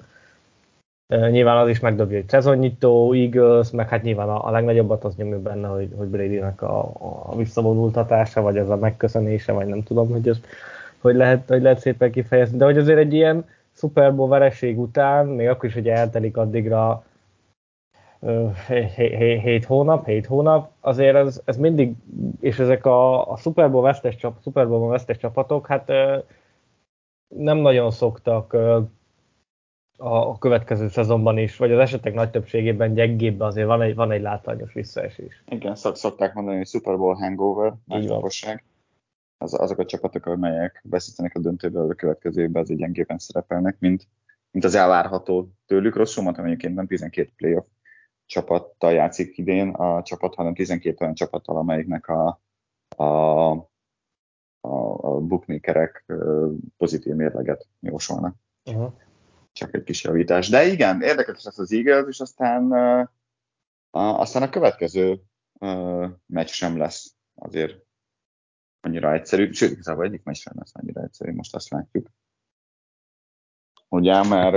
Nyilván 1.08 1.58
az 1.58 1.70
is 1.70 1.80
megdobja, 1.80 2.18
hogy 2.18 2.30
szezonnyitó, 2.30 3.14
Eagles, 3.14 3.72
meg 3.72 3.90
hát 3.90 4.04
nyilván 4.04 4.30
a, 4.30 4.48
a 4.48 4.52
legnagyobbat 4.52 5.04
az 5.04 5.16
nyomja 5.16 5.42
benne, 5.42 5.68
hogy, 5.68 5.90
hogy 5.98 6.08
Brady-nek 6.08 6.62
a, 6.62 6.92
a 7.26 7.36
visszavonultatása, 7.36 8.42
vagy 8.42 8.58
az 8.58 8.70
a 8.70 8.76
megköszönése, 8.76 9.52
vagy 9.52 9.68
nem 9.68 9.84
tudom, 9.84 10.10
hogy 10.10 10.28
ez 10.28 10.40
hogy 11.04 11.16
lehet, 11.16 11.48
hogy 11.48 11.62
lehet 11.62 11.80
szépen 11.80 12.12
kifejezni, 12.12 12.58
de 12.58 12.66
hogy 12.66 12.78
azért 12.78 13.00
egy 13.00 13.14
ilyen 13.14 13.46
Super 13.72 14.16
Bowl 14.16 14.30
vereség 14.30 14.80
után, 14.80 15.26
még 15.26 15.48
akkor 15.48 15.70
is, 15.70 15.74
hogy 15.74 15.90
eltelik 15.90 16.38
addigra 16.38 17.04
7 18.96 19.66
hónap, 19.66 20.06
7 20.06 20.26
hónap, 20.26 20.72
azért 20.80 21.16
ez, 21.16 21.42
ez 21.46 21.58
mindig, 21.58 21.96
és 22.40 22.60
ezek 22.60 22.86
a, 22.86 23.32
a 23.32 23.38
Super 23.38 23.72
Bowl 23.72 23.84
vesztes, 23.84 24.16
csap, 24.16 24.42
Super 24.42 24.68
Bowl 24.68 24.90
vesztes 24.90 25.18
csapatok, 25.18 25.68
hát 25.68 25.92
nem 27.28 27.58
nagyon 27.58 27.92
szoktak 27.92 28.58
a 29.98 30.38
következő 30.38 30.88
szezonban 30.88 31.38
is, 31.38 31.58
vagy 31.58 31.72
az 31.72 31.80
esetek 31.80 32.14
nagy 32.14 32.30
többségében 32.30 32.94
gyengébb, 32.94 33.40
azért 33.40 33.68
van 33.68 33.82
egy, 33.82 33.96
van 33.96 34.12
egy 34.12 34.22
látványos 34.22 34.74
visszaesés. 34.74 35.44
Igen, 35.48 35.76
szok, 35.76 35.96
szokták 35.96 36.34
mondani, 36.34 36.58
hogy 36.58 36.68
Super 36.68 36.98
Bowl 36.98 37.14
hangover, 37.14 37.74
nagy 37.86 38.12
az, 39.44 39.60
azok 39.60 39.78
a 39.78 39.86
csapatok, 39.86 40.26
amelyek 40.26 40.82
veszítenek 40.84 41.36
a 41.36 41.40
döntőbe, 41.40 41.80
a 41.80 41.94
következő 41.94 42.42
évben 42.42 42.62
azért 42.62 42.80
gyengében 42.80 43.18
szerepelnek, 43.18 43.80
mint, 43.80 44.08
mint 44.52 44.66
az 44.66 44.76
elvárható 44.76 45.50
tőlük. 45.66 45.96
Rosszul 45.96 46.24
mondtam 46.24 46.46
egyébként, 46.46 46.76
nem 46.76 46.88
12 46.88 47.32
playoff 47.36 47.66
csapattal 48.26 48.92
játszik 48.92 49.38
idén 49.38 49.70
a 49.70 50.02
csapat, 50.04 50.36
hanem 50.36 50.54
12 50.54 50.98
olyan 51.00 51.14
csapattal, 51.14 51.58
amelyiknek 51.58 52.08
a, 52.08 52.42
a, 52.96 53.04
a, 54.62 54.78
a 55.02 55.20
bookmakerek 55.20 56.06
pozitív 56.78 57.14
mérleget 57.14 57.68
jósolnak. 57.80 58.36
Uh-huh. 58.66 58.94
Csak 59.54 59.74
egy 59.74 59.84
kis 59.84 60.04
javítás. 60.04 60.50
De 60.50 60.66
igen, 60.66 61.02
érdekes 61.02 61.44
lesz 61.44 61.60
az 61.60 61.72
Eagles, 61.72 62.06
és 62.08 62.20
aztán, 62.20 62.64
uh, 62.64 64.20
aztán 64.20 64.42
a 64.42 64.50
következő 64.50 65.22
uh, 65.60 66.10
meccs 66.26 66.50
sem 66.50 66.78
lesz 66.78 67.16
azért 67.36 67.82
annyira 68.82 69.14
egyszerű, 69.14 69.52
sőt, 69.52 69.72
igazából 69.72 70.06
egyik 70.06 70.24
meccs 70.24 70.38
sem 70.38 70.54
lesz 70.56 70.72
annyira 70.74 71.02
egyszerű, 71.02 71.34
most 71.34 71.56
azt 71.56 71.70
látjuk. 71.70 72.08
Ugye, 73.90 74.24
mert 74.24 74.56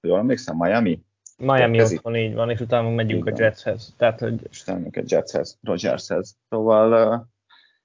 jól 0.00 0.18
emlékszem, 0.18 0.56
Miami? 0.56 1.02
Miami 1.36 1.82
otthon 1.82 2.16
így 2.16 2.34
van, 2.34 2.50
és 2.50 2.60
utána 2.60 2.90
megyünk 2.90 3.26
így 3.28 3.32
a 3.32 3.42
Jetshez. 3.42 3.94
Tehát, 3.96 4.20
hogy... 4.20 4.46
És 4.50 4.62
utána 4.62 4.86
a 4.92 5.02
Jetshez, 5.06 5.58
Rogershez. 5.62 6.36
Szóval 6.48 7.28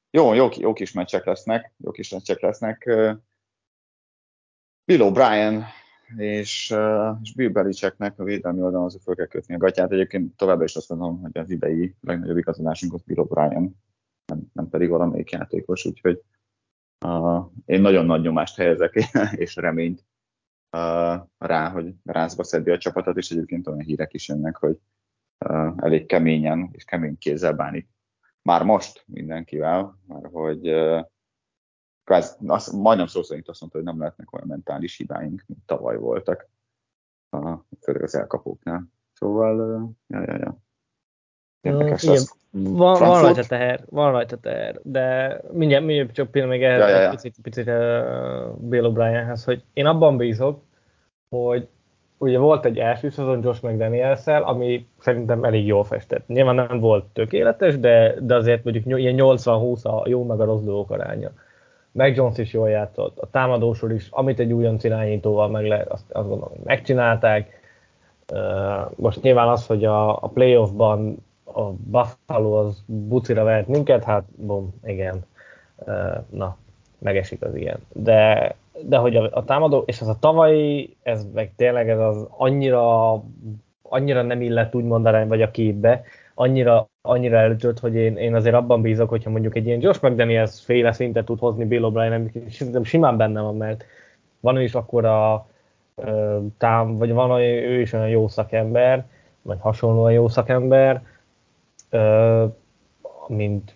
jó, 0.09 0.33
jó, 0.33 0.49
jó 0.57 0.73
kis 0.73 0.91
meccsek 0.91 1.25
lesznek, 1.25 1.73
jó 1.77 1.91
kis 1.91 2.09
meccsek 2.09 2.39
lesznek. 2.39 2.83
Bill 4.85 4.99
O'Brien 4.99 5.63
és, 6.17 6.75
és 7.21 7.33
Bill 7.35 7.49
Belichicknek 7.49 8.19
a 8.19 8.23
védelmi 8.23 8.61
oldalon 8.61 8.85
azért 8.85 9.03
fel 9.03 9.15
kell 9.15 9.25
kötni 9.25 9.55
a 9.55 9.57
gatyát. 9.57 9.91
Egyébként 9.91 10.35
továbbra 10.35 10.63
is 10.63 10.75
azt 10.75 10.89
mondom, 10.89 11.21
hogy 11.21 11.37
az 11.37 11.49
idei 11.49 11.95
legnagyobb 12.01 12.37
igazolásunk 12.37 12.93
az 12.93 13.01
Bill 13.01 13.25
O'Brien, 13.29 13.69
nem, 14.25 14.41
nem 14.53 14.69
pedig 14.69 14.89
valamelyik 14.89 15.31
játékos, 15.31 15.85
úgyhogy 15.85 16.21
uh, 17.05 17.45
én 17.65 17.81
nagyon 17.81 18.05
nagy 18.05 18.21
nyomást 18.21 18.55
helyezek 18.55 18.93
és 19.43 19.55
reményt 19.55 20.05
uh, 20.77 21.27
rá, 21.37 21.69
hogy 21.69 21.93
rázba 22.03 22.43
szedni 22.43 22.71
a 22.71 22.77
csapatot, 22.77 23.17
és 23.17 23.31
egyébként 23.31 23.67
olyan 23.67 23.79
hírek 23.79 24.13
is 24.13 24.27
jönnek, 24.27 24.57
hogy 24.57 24.77
uh, 25.45 25.73
elég 25.77 26.05
keményen 26.05 26.69
és 26.71 26.83
kemény 26.83 27.17
kézzel 27.17 27.53
bánik 27.53 27.87
már 28.41 28.63
most 28.63 29.03
mindenkivel, 29.07 29.99
mert 30.07 30.25
hogy 30.31 30.69
uh, 30.69 31.05
kvázi, 32.03 32.33
azt, 32.47 32.71
majdnem 32.71 33.07
szó 33.07 33.23
szerint 33.23 33.49
azt 33.49 33.59
mondta, 33.59 33.79
hogy 33.79 33.87
nem 33.87 33.99
lehetnek 33.99 34.33
olyan 34.33 34.47
mentális 34.47 34.97
hibáink, 34.97 35.43
mint 35.47 35.59
tavaly 35.65 35.97
voltak, 35.97 36.47
a, 37.29 37.57
főleg 37.81 38.03
az 38.03 38.15
elkapóknál. 38.15 38.83
Szóval, 39.13 39.57
ja, 40.07 40.21
ja, 40.21 40.37
ja. 40.37 40.57
Érdekes 41.61 42.03
Igen, 42.03 42.23
van, 42.51 42.99
van 42.99 43.21
rajta 43.21 43.43
teher, 43.43 43.83
van 43.89 44.11
rajta 44.11 44.37
teher, 44.37 44.79
de 44.83 45.37
mindjárt, 45.51 45.85
mindjárt 45.85 46.13
csak 46.13 46.31
pillanat 46.31 46.55
még 46.55 46.63
ehhez 46.63 46.79
ja, 46.79 46.87
ja, 46.87 47.01
ja. 47.01 47.09
picit, 47.09 47.35
picit 47.41 47.67
uh, 47.67 47.73
Bill 48.57 48.91
O'Brienhez, 48.93 49.41
hogy 49.45 49.63
én 49.73 49.85
abban 49.85 50.17
bízok, 50.17 50.63
hogy 51.29 51.67
ugye 52.17 52.37
volt 52.37 52.65
egy 52.65 52.77
első 52.77 53.09
szezon 53.09 53.43
Josh 53.43 53.63
mcdaniels 53.63 54.27
ami 54.27 54.87
szerintem 54.99 55.43
elég 55.43 55.65
jól 55.65 55.83
festett. 55.83 56.27
Nyilván 56.27 56.55
nem 56.55 56.79
volt 56.79 57.05
tökéletes, 57.05 57.79
de, 57.79 58.15
de 58.19 58.35
azért 58.35 58.63
mondjuk 58.63 58.99
ilyen 58.99 59.15
80-20 59.17 59.81
a 59.81 60.07
jó 60.07 60.23
meg 60.23 60.39
a 60.39 60.45
rossz 60.45 60.63
dolgok 60.63 60.91
aránya. 60.91 61.31
Meg 61.93 62.15
Jones 62.15 62.37
is 62.37 62.53
jól 62.53 62.69
játszott, 62.69 63.19
a 63.19 63.29
támadósor 63.29 63.91
is, 63.91 64.07
amit 64.09 64.39
egy 64.39 64.53
újonc 64.53 64.83
irányítóval 64.83 65.47
meg 65.47 65.65
lehet, 65.65 65.87
azt, 65.87 66.11
azt 66.11 66.27
gondolom, 66.27 66.49
hogy 66.49 66.63
megcsinálták. 66.63 67.61
Most 68.95 69.21
nyilván 69.21 69.47
az, 69.47 69.67
hogy 69.67 69.85
a, 69.85 70.23
a 70.23 70.27
playoffban 70.27 71.17
a 71.43 71.61
Buffalo 71.71 72.51
az 72.51 72.83
bucira 72.85 73.43
vehet 73.43 73.67
minket, 73.67 74.03
hát 74.03 74.23
bom, 74.35 74.73
igen, 74.83 75.25
na, 76.29 76.57
megesik 76.99 77.41
az 77.41 77.55
ilyen. 77.55 77.77
De, 77.93 78.55
de 78.81 78.97
hogy 78.97 79.15
a, 79.15 79.29
a 79.31 79.43
támadó, 79.43 79.83
és 79.85 80.01
az 80.01 80.07
a 80.07 80.19
tavalyi, 80.19 80.95
ez 81.03 81.25
meg 81.33 81.51
tényleg 81.55 81.89
ez 81.89 81.99
az 81.99 82.27
annyira, 82.29 83.13
annyira 83.81 84.21
nem 84.21 84.41
illett 84.41 84.75
úgymond 84.75 85.05
arány 85.05 85.27
vagy 85.27 85.41
a 85.41 85.51
képbe, 85.51 86.03
annyira, 86.33 86.89
annyira 87.01 87.37
elütött, 87.37 87.79
hogy 87.79 87.95
én, 87.95 88.17
én 88.17 88.35
azért 88.35 88.55
abban 88.55 88.81
bízok, 88.81 89.09
hogyha 89.09 89.29
mondjuk 89.29 89.55
egy 89.55 89.65
ilyen 89.65 89.81
Josh 89.81 90.03
McDaniels 90.03 90.61
féle 90.65 90.91
szintet 90.91 91.25
tud 91.25 91.39
hozni 91.39 91.65
Bill 91.65 91.83
O'Brien, 91.83 92.49
szerintem 92.49 92.83
simán 92.83 93.17
benne 93.17 93.41
van, 93.41 93.57
mert 93.57 93.85
van 94.39 94.55
ő 94.55 94.63
is 94.63 94.73
akkor 94.73 95.05
a 95.05 95.47
tám, 96.57 96.97
vagy 96.97 97.11
van 97.11 97.39
ő 97.39 97.79
is 97.81 97.93
olyan 97.93 98.09
jó 98.09 98.27
szakember, 98.27 99.05
vagy 99.41 99.57
hasonlóan 99.59 100.11
jó 100.11 100.27
szakember, 100.27 101.01
mint, 103.27 103.75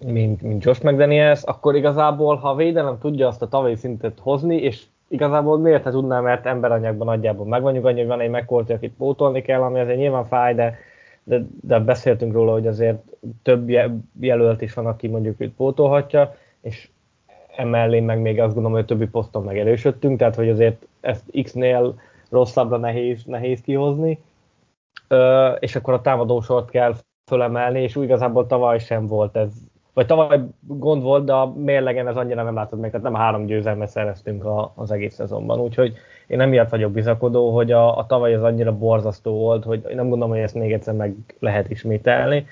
mint, 0.00 0.42
mint 0.42 0.64
Josh 0.64 0.84
McDaniels, 0.84 1.42
akkor 1.42 1.76
igazából, 1.76 2.36
ha 2.36 2.48
a 2.48 2.54
védelem 2.54 2.98
tudja 2.98 3.26
azt 3.26 3.42
a 3.42 3.48
tavalyi 3.48 3.76
szintet 3.76 4.18
hozni, 4.20 4.56
és 4.56 4.84
igazából 5.08 5.58
miért 5.58 5.84
ne 5.84 5.90
tudná, 5.90 6.20
mert 6.20 6.46
emberanyagban 6.46 7.06
nagyjából 7.06 7.46
meg 7.46 7.62
vagyunk, 7.62 7.84
annyi, 7.84 7.98
hogy 7.98 8.06
van 8.06 8.20
egy 8.20 8.30
megkolti, 8.30 8.72
akit 8.72 8.94
pótolni 8.98 9.42
kell, 9.42 9.62
ami 9.62 9.80
azért 9.80 9.98
nyilván 9.98 10.24
fáj, 10.24 10.54
de, 10.54 10.78
de, 11.28 11.46
de 11.60 11.78
beszéltünk 11.78 12.32
róla, 12.32 12.52
hogy 12.52 12.66
azért 12.66 13.02
több 13.42 13.68
jelölt 14.20 14.62
is 14.62 14.74
van, 14.74 14.86
aki 14.86 15.08
mondjuk 15.08 15.40
őt 15.40 15.54
pótolhatja, 15.54 16.34
és 16.60 16.88
emellé 17.56 18.00
meg 18.00 18.20
még 18.20 18.40
azt 18.40 18.54
gondolom, 18.54 18.72
hogy 18.72 18.82
a 18.82 18.86
többi 18.86 19.06
poszton 19.06 19.42
megerősödtünk, 19.44 20.18
tehát 20.18 20.34
hogy 20.34 20.48
azért 20.48 20.86
ezt 21.00 21.24
X-nél 21.42 22.00
rosszabbra 22.30 22.76
nehéz, 22.76 23.24
nehéz 23.24 23.60
kihozni, 23.60 24.18
Ö, 25.08 25.52
és 25.52 25.76
akkor 25.76 25.94
a 25.94 26.00
támadósort 26.00 26.70
kell 26.70 26.94
fölemelni, 27.30 27.82
és 27.82 27.96
úgy 27.96 28.04
igazából 28.04 28.46
tavaly 28.46 28.78
sem 28.78 29.06
volt 29.06 29.36
ez, 29.36 29.52
vagy 29.92 30.06
tavaly 30.06 30.40
gond 30.60 31.02
volt, 31.02 31.24
de 31.24 31.32
a 31.32 31.54
mérlegen 31.54 32.08
ez 32.08 32.16
annyira 32.16 32.42
nem 32.42 32.54
látod 32.54 32.78
meg, 32.78 32.90
tehát 32.90 33.06
nem 33.06 33.14
három 33.14 33.46
győzelmet 33.46 33.88
szereztünk 33.88 34.44
a, 34.44 34.72
az 34.74 34.90
egész 34.90 35.14
szezonban, 35.14 35.60
úgyhogy 35.60 35.96
én 36.26 36.40
emiatt 36.40 36.70
vagyok 36.70 36.92
bizakodó, 36.92 37.54
hogy 37.54 37.72
a, 37.72 37.98
a 37.98 38.06
tavaly 38.06 38.34
az 38.34 38.42
annyira 38.42 38.76
borzasztó 38.78 39.32
volt, 39.32 39.64
hogy 39.64 39.80
nem 39.82 40.08
gondolom, 40.08 40.28
hogy 40.28 40.38
ezt 40.38 40.54
még 40.54 40.72
egyszer 40.72 40.94
meg 40.94 41.14
lehet 41.38 41.70
ismételni, 41.70 42.46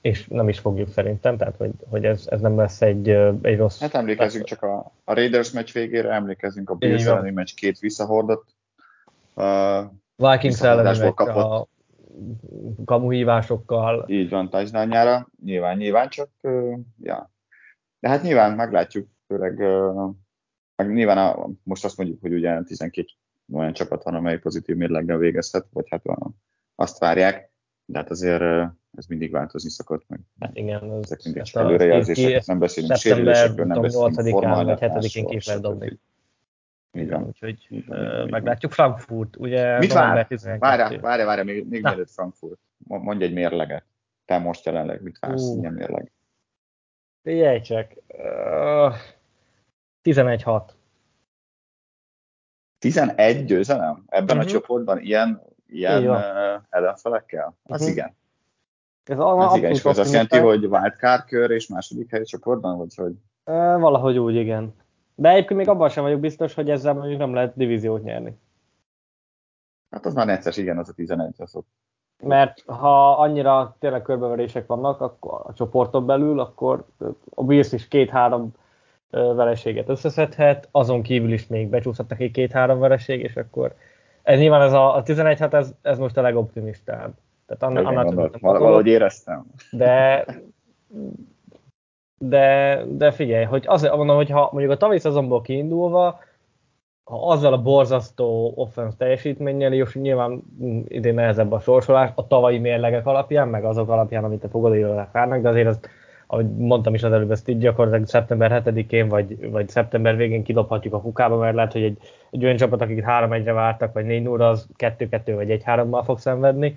és 0.00 0.26
nem 0.28 0.48
is 0.48 0.58
fogjuk 0.58 0.88
szerintem, 0.88 1.36
tehát 1.36 1.56
hogy, 1.56 1.70
hogy 1.88 2.04
ez, 2.04 2.26
ez 2.30 2.40
nem 2.40 2.56
lesz 2.56 2.82
egy, 2.82 3.08
egy 3.42 3.56
rossz... 3.56 3.80
Hát 3.80 3.94
emlékezünk 3.94 4.44
csak 4.44 4.62
a, 4.62 4.92
a 5.04 5.14
Raiders 5.14 5.50
meccs 5.50 5.72
végére, 5.72 6.10
emlékezünk 6.10 6.70
a 6.70 6.74
Bills 6.74 7.04
elleni 7.04 7.30
meccs 7.30 7.54
két 7.54 7.78
visszahordott 7.78 8.46
uh, 9.34 9.84
Vikings 10.16 10.62
elleni 10.62 10.98
meccs 10.98 11.20
a 11.28 11.66
kamuhívásokkal. 12.84 14.04
Így 14.08 14.30
van, 14.30 14.50
touchdownjára, 14.50 15.28
nyilván, 15.44 15.76
nyilván 15.76 16.08
csak, 16.08 16.28
uh, 16.42 16.78
ja. 17.02 17.30
De 18.00 18.08
hát 18.08 18.22
nyilván 18.22 18.52
meglátjuk, 18.52 19.08
főleg 19.26 19.58
uh, 19.58 20.14
meg 20.86 20.94
nyilván 20.94 21.18
a, 21.18 21.48
most 21.62 21.84
azt 21.84 21.96
mondjuk, 21.96 22.20
hogy 22.20 22.32
ugye 22.32 22.62
12 22.62 23.08
olyan 23.52 23.72
csapat 23.72 24.02
van, 24.02 24.14
amely 24.14 24.38
pozitív 24.38 24.76
mérleggel 24.76 25.16
végezhet, 25.16 25.66
vagy 25.72 25.86
hát 25.90 26.02
azt 26.74 26.98
várják, 26.98 27.52
de 27.84 27.98
hát 27.98 28.10
azért 28.10 28.42
ez 28.96 29.06
mindig 29.08 29.30
változni 29.30 29.70
szokott 29.70 30.04
meg. 30.08 30.20
Hát 30.40 30.56
igen, 30.56 30.82
ez, 30.82 31.02
ezek 31.02 31.20
mindig 31.24 31.42
csak 31.42 31.62
előrejelzések, 31.62 32.44
nem 32.44 32.58
beszélünk 32.58 32.96
sérülésekről, 32.96 33.66
nem 33.66 33.80
beszélünk 33.80 34.14
8-án 34.16 34.62
vagy 34.64 34.78
7-én 34.80 35.26
ki 35.26 35.38
lehet 35.46 35.62
dobni. 35.62 35.98
Így 36.92 37.10
van. 37.10 37.24
Úgyhogy 37.26 37.66
így 37.68 37.86
van, 37.86 37.98
uh, 37.98 38.30
meglátjuk. 38.30 38.72
Frankfurt, 38.72 39.36
ugye 39.36 39.78
Mit 39.78 39.92
vár? 39.92 40.26
Várj, 40.58 40.96
várj, 40.96 41.22
várj, 41.22 41.42
még, 41.42 41.68
még 41.68 41.82
mielőtt 41.82 42.10
Frankfurt. 42.10 42.58
Mondj 42.78 43.24
egy 43.24 43.32
mérleget. 43.32 43.84
Te 44.24 44.38
most 44.38 44.64
jelenleg 44.64 45.02
mit 45.02 45.18
vársz, 45.18 45.42
uh. 45.42 45.60
ilyen 45.60 45.72
mérleg? 45.72 46.12
Figyelj 47.22 47.60
csak. 47.60 47.92
Uh, 48.08 48.94
11-6. 50.02 50.62
11 52.78 53.44
győzelem? 53.44 54.04
Ebben 54.06 54.22
uh-huh. 54.24 54.40
a 54.40 54.42
mhm. 54.42 54.52
csoportban 54.52 54.98
ilyen, 54.98 55.42
ilyen 55.66 56.08
uh, 56.08 56.18
ellenfelekkel? 56.68 57.56
Az 57.62 57.80
uh-huh. 57.80 57.96
igen. 57.96 58.18
Ez, 59.04 59.18
Ez 59.18 59.56
igen, 59.56 59.70
és 59.70 59.84
az 59.84 59.98
azt 59.98 60.12
jelenti, 60.12 60.38
hogy 60.38 60.64
wildcard 60.64 61.24
kör 61.24 61.50
és 61.50 61.66
második 61.66 62.10
hely 62.10 62.22
csoportban, 62.22 62.78
vagy 62.78 62.94
hogy? 62.94 63.12
Uh, 63.44 63.80
valahogy 63.80 64.18
úgy, 64.18 64.34
igen. 64.34 64.74
De 65.14 65.28
egyébként 65.28 65.58
még 65.58 65.68
abban 65.68 65.88
sem 65.88 66.02
vagyok 66.02 66.20
biztos, 66.20 66.54
hogy 66.54 66.70
ezzel 66.70 66.94
mondjuk 66.94 67.18
nem 67.18 67.34
lehet 67.34 67.56
divíziót 67.56 68.02
nyerni. 68.02 68.38
Hát 69.90 70.06
az 70.06 70.14
már 70.14 70.26
necces, 70.26 70.56
igen, 70.56 70.78
az 70.78 70.88
a 70.88 70.92
11 70.92 71.34
az 71.38 71.54
ott. 71.54 71.68
Mert 72.22 72.62
ha 72.66 73.12
annyira 73.12 73.76
tényleg 73.78 74.02
körbeverések 74.02 74.66
vannak 74.66 75.00
akkor 75.00 75.40
a 75.44 75.52
csoporton 75.52 76.06
belül, 76.06 76.40
akkor 76.40 76.86
a 77.34 77.44
Bills 77.44 77.72
is 77.72 77.88
két-három 77.88 78.52
vereséget 79.10 79.88
összeszedhet, 79.88 80.68
azon 80.70 81.02
kívül 81.02 81.32
is 81.32 81.46
még 81.46 81.68
becsúszhat 81.68 82.08
neki 82.08 82.30
két-három 82.30 82.78
vereség, 82.78 83.20
és 83.20 83.36
akkor 83.36 83.74
ez 84.22 84.38
nyilván 84.38 84.62
ez 84.62 84.72
a, 84.72 84.96
a 84.96 85.02
11 85.02 85.38
hát 85.38 85.54
ez, 85.54 85.74
ez 85.82 85.98
most 85.98 86.16
a 86.16 86.22
legoptimistább. 86.22 87.12
Tehát 87.46 87.62
anna, 87.62 87.88
annál 87.88 88.30
valahogy 88.40 88.86
éreztem. 88.86 89.44
De 89.70 90.24
de, 92.24 92.82
de 92.88 93.10
figyelj, 93.10 93.44
hogy 93.44 93.64
azért 93.66 93.96
mondom, 93.96 94.16
hogy 94.16 94.30
ha 94.30 94.48
mondjuk 94.52 94.72
a 94.72 94.76
tavalyi 94.76 94.98
szezonból 94.98 95.40
kiindulva, 95.40 96.20
ha 97.04 97.26
azzal 97.28 97.52
a 97.52 97.62
borzasztó 97.62 98.52
offense 98.56 98.96
teljesítménnyel, 98.96 99.72
és 99.72 99.94
nyilván 99.94 100.42
idén 100.88 101.14
nehezebb 101.14 101.52
a 101.52 101.60
sorsolás, 101.60 102.10
a 102.14 102.26
tavalyi 102.26 102.58
mérlegek 102.58 103.06
alapján, 103.06 103.48
meg 103.48 103.64
azok 103.64 103.88
alapján, 103.88 104.24
amit 104.24 104.44
a 104.44 104.48
fogadóirodák 104.48 105.12
várnak, 105.12 105.42
de 105.42 105.48
azért 105.48 105.66
az, 105.66 105.80
ahogy 106.32 106.56
mondtam 106.56 106.94
is 106.94 107.02
az 107.02 107.12
előbb, 107.12 107.30
ezt 107.30 107.48
így 107.48 107.58
gyakorlatilag 107.58 108.08
szeptember 108.08 108.62
7-én, 108.64 109.08
vagy, 109.08 109.50
vagy 109.50 109.68
szeptember 109.68 110.16
végén 110.16 110.42
kidobhatjuk 110.42 110.94
a 110.94 111.00
kukába, 111.00 111.36
mert 111.36 111.54
lehet, 111.54 111.72
hogy 111.72 111.82
egy, 111.82 111.98
egy 112.30 112.44
olyan 112.44 112.56
csapat, 112.56 112.80
akik 112.80 113.04
3-1-re 113.06 113.52
vártak, 113.52 113.92
vagy 113.92 114.04
4 114.04 114.22
0 114.22 114.48
az 114.48 114.66
2-2 114.78 115.32
vagy 115.34 115.62
1-3-mal 115.66 116.02
fog 116.04 116.18
szenvedni. 116.18 116.74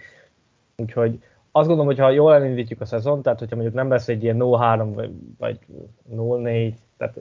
Úgyhogy 0.76 1.20
azt 1.52 1.68
gondolom, 1.68 1.86
hogy 1.86 2.00
ha 2.00 2.10
jól 2.10 2.34
elindítjuk 2.34 2.82
a 2.82 2.86
szezon, 2.86 3.22
tehát 3.22 3.40
hogyha 3.40 3.56
mondjuk 3.56 3.76
nem 3.76 3.90
lesz 3.90 4.08
egy 4.08 4.24
ilyen 4.24 4.38
0-3 4.40 4.92
vagy, 4.94 5.12
vagy 5.38 5.60
0-4, 6.16 6.74
tehát 6.98 7.18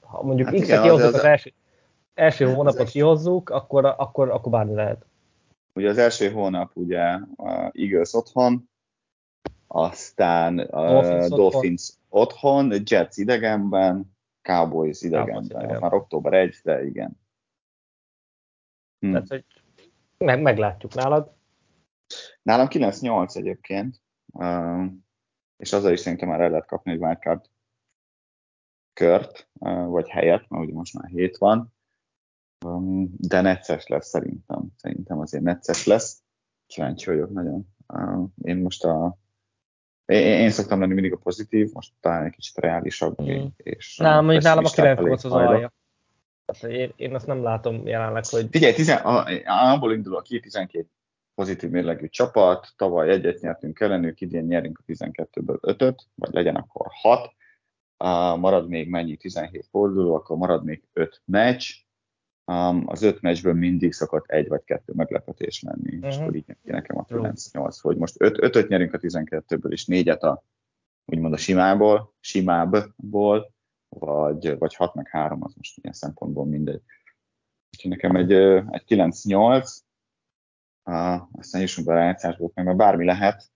ha 0.00 0.22
mondjuk 0.22 0.48
hát 0.48 0.60
X-et 0.60 0.82
kihozzuk 0.82 1.08
az, 1.08 1.14
az, 1.14 1.24
első, 1.24 1.52
első 2.14 2.44
hónapot 2.44 2.80
az 2.80 2.90
kihozzuk, 2.90 3.50
akkor, 3.50 3.94
akkor, 3.96 4.30
akkor 4.30 4.52
bármi 4.52 4.74
lehet. 4.74 5.04
Ugye 5.74 5.88
az 5.88 5.98
első 5.98 6.30
hónap 6.30 6.70
ugye 6.74 7.18
Eagles 7.72 8.14
otthon, 8.14 8.68
aztán 9.66 10.58
a 10.58 11.28
Dolphins, 11.28 11.92
otthon. 12.08 12.72
Jets 12.84 13.16
idegenben, 13.16 14.16
Cowboys 14.42 15.02
idegenben. 15.02 15.60
Cowboys 15.60 15.80
Már 15.80 15.92
október 15.92 16.32
1, 16.32 16.60
de 16.62 16.84
igen. 16.84 17.20
Hm. 18.98 19.12
Tehát, 19.12 19.28
hogy 19.28 19.44
meg, 20.18 20.42
meglátjuk 20.42 20.94
nálad. 20.94 21.34
Nálam 22.42 22.66
9-8 22.70 23.36
egyébként, 23.36 24.02
és 25.56 25.72
azzal 25.72 25.92
is 25.92 26.00
szerintem 26.00 26.28
már 26.28 26.40
el 26.40 26.50
lehet 26.50 26.66
kapni 26.66 26.92
egy 26.92 27.00
wildcard 27.00 27.50
kört, 28.92 29.48
vagy 29.86 30.08
helyet, 30.08 30.48
mert 30.48 30.64
ugye 30.64 30.72
most 30.72 30.94
már 30.94 31.10
7 31.10 31.36
van. 31.36 31.74
Um, 32.64 33.14
de 33.18 33.40
necces 33.40 33.86
lesz 33.86 34.08
szerintem. 34.08 34.66
Szerintem 34.76 35.20
azért 35.20 35.42
necces 35.42 35.86
lesz. 35.86 36.22
Kíváncsi 36.66 37.10
vagyok 37.10 37.30
nagyon. 37.30 37.74
Uh, 37.86 38.28
én 38.42 38.56
most 38.56 38.84
a 38.84 39.18
én, 40.06 40.50
szoktam 40.50 40.80
lenni 40.80 40.94
mindig 40.94 41.12
a 41.12 41.16
pozitív, 41.16 41.70
most 41.72 41.92
talán 42.00 42.24
egy 42.24 42.32
kicsit 42.32 42.56
reálisabb. 42.56 43.22
Mm. 43.22 43.44
És 43.56 43.96
nem, 43.96 44.24
mondjuk 44.24 44.44
nálam 44.44 44.64
a 44.64 44.68
9 44.68 45.24
az 45.24 45.32
alja. 45.32 45.72
Én, 46.68 46.92
én 46.96 47.14
azt 47.14 47.26
nem 47.26 47.42
látom 47.42 47.86
jelenleg, 47.86 48.24
hogy... 48.26 48.46
Figyelj, 48.50 48.72
tizen, 48.72 48.98
abból 49.46 49.92
indul 49.92 50.16
a 50.16 50.22
ki 50.22 50.40
12 50.40 50.88
pozitív 51.34 51.70
mérlegű 51.70 52.08
csapat, 52.08 52.72
tavaly 52.76 53.10
egyet 53.10 53.40
nyertünk 53.40 53.80
ellenük, 53.80 54.20
idén 54.20 54.44
nyerünk 54.44 54.78
a 54.78 54.92
12-ből 54.92 55.58
5-öt, 55.60 56.06
vagy 56.14 56.32
legyen 56.32 56.56
akkor 56.56 56.86
6, 56.90 57.24
uh, 57.24 58.38
marad 58.38 58.68
még 58.68 58.88
mennyi 58.88 59.16
17 59.16 59.66
forduló, 59.70 60.14
akkor 60.14 60.36
marad 60.36 60.64
még 60.64 60.82
5 60.92 61.22
meccs, 61.24 61.74
um, 62.46 62.82
az 62.86 63.02
5 63.02 63.20
meccsből 63.20 63.54
mindig 63.54 63.92
szokott 63.92 64.26
egy 64.26 64.48
vagy 64.48 64.64
kettő 64.64 64.92
meglepetés 64.96 65.62
lenni, 65.62 65.94
uh-huh. 65.94 66.08
és 66.08 66.14
mhm. 66.14 66.22
akkor 66.22 66.36
így 66.36 66.56
nekem 66.62 66.98
a 66.98 67.04
9-8, 67.04 67.78
hogy 67.80 67.96
most 67.96 68.14
5-öt 68.18 68.68
nyerünk 68.68 68.92
a 68.92 68.98
12-ből, 68.98 69.70
és 69.70 69.86
4-et 69.88 70.20
a 70.20 70.44
úgymond 71.04 71.32
a 71.32 71.36
simából, 71.36 72.14
simábbból, 72.20 73.54
vagy, 73.88 74.58
vagy 74.58 74.74
6 74.74 74.94
meg 74.94 75.08
3, 75.08 75.42
az 75.42 75.54
most 75.54 75.78
ilyen 75.78 75.94
szempontból 75.94 76.44
mindegy. 76.44 76.82
Úgyhogy 77.76 77.90
nekem 77.90 78.16
egy, 78.16 78.32
egy 78.70 78.82
9-8, 78.86 79.78
uh, 80.84 81.38
aztán 81.38 81.60
jussunk 81.60 81.86
be 81.86 81.92
a 81.92 81.96
rájátszásból, 81.96 82.50
meg 82.54 82.64
mert 82.64 82.76
bármi 82.76 83.04
lehet, 83.04 83.50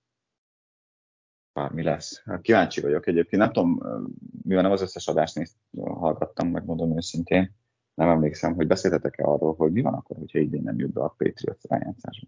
bármi 1.53 1.83
lesz. 1.83 2.23
Hát 2.25 2.41
kíváncsi 2.41 2.81
vagyok 2.81 3.07
egyébként, 3.07 3.43
nem 3.43 3.53
tudom, 3.53 3.83
mivel 4.43 4.63
nem 4.63 4.73
az 4.73 4.83
összes 4.83 5.09
adást 5.09 5.35
nézt, 5.35 5.57
hallgattam, 5.77 6.49
megmondom 6.49 6.97
őszintén, 6.97 7.55
nem 8.01 8.09
emlékszem, 8.09 8.55
hogy 8.55 8.67
beszéltetek-e 8.67 9.25
arról, 9.25 9.55
hogy 9.59 9.73
mi 9.73 9.81
van 9.81 9.95
akkor, 9.95 10.17
hogyha 10.17 10.39
idén 10.39 10.63
nem 10.65 10.79
jut 10.79 10.93
be 10.93 11.01
a 11.01 11.15
Patriots 11.19 11.63
rájátszásba. 11.69 12.27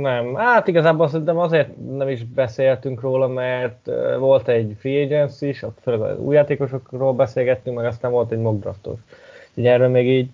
Nem, 0.00 0.34
hát 0.34 0.68
igazából 0.68 1.08
szerintem 1.08 1.38
azért 1.38 1.96
nem 1.96 2.08
is 2.08 2.24
beszéltünk 2.24 3.00
róla, 3.00 3.28
mert 3.28 3.90
volt 4.18 4.48
egy 4.48 4.76
free 4.78 5.04
agency 5.04 5.48
is, 5.48 5.64
főleg 5.80 6.00
az 6.00 6.18
új 6.18 6.34
játékosokról 6.34 7.14
beszélgettünk, 7.14 7.76
meg 7.76 7.84
aztán 7.84 8.10
volt 8.10 8.32
egy 8.32 8.38
mock 8.38 8.60
draftos. 8.60 8.98
Úgyhogy 9.48 9.66
erről 9.66 9.88
még 9.88 10.08
így, 10.08 10.30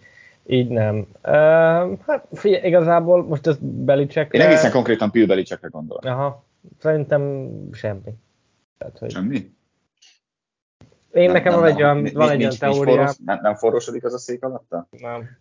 így 0.46 0.68
nem. 0.68 0.96
Uh, 0.96 1.98
hát 2.06 2.26
figyelj, 2.32 2.66
igazából 2.66 3.24
most 3.24 3.46
ez 3.46 3.56
Belicsekre... 3.60 4.38
Én 4.38 4.46
egészen 4.46 4.70
konkrétan 4.70 5.08
Bill 5.12 5.26
Belicsekre 5.26 5.68
gondolok. 5.68 6.04
Aha, 6.04 6.44
szerintem 6.78 7.50
semmi. 7.72 8.14
Tehát, 8.78 8.98
hogy... 8.98 9.10
Semmi? 9.10 9.50
Én 11.12 11.24
nem, 11.24 11.32
nekem 11.32 11.52
nem, 11.52 11.60
van 11.60 11.70
egy 11.70 11.82
olyan, 11.82 12.08
van 12.12 12.30
egy 12.30 12.40
olyan 12.40 12.56
teóriám. 12.58 13.12
Nem, 13.24 13.38
nem 13.42 13.54
forrósodik 13.54 14.04
az 14.04 14.14
a 14.14 14.18
szék 14.18 14.44
alatta? 14.44 14.88
Nem 14.90 15.40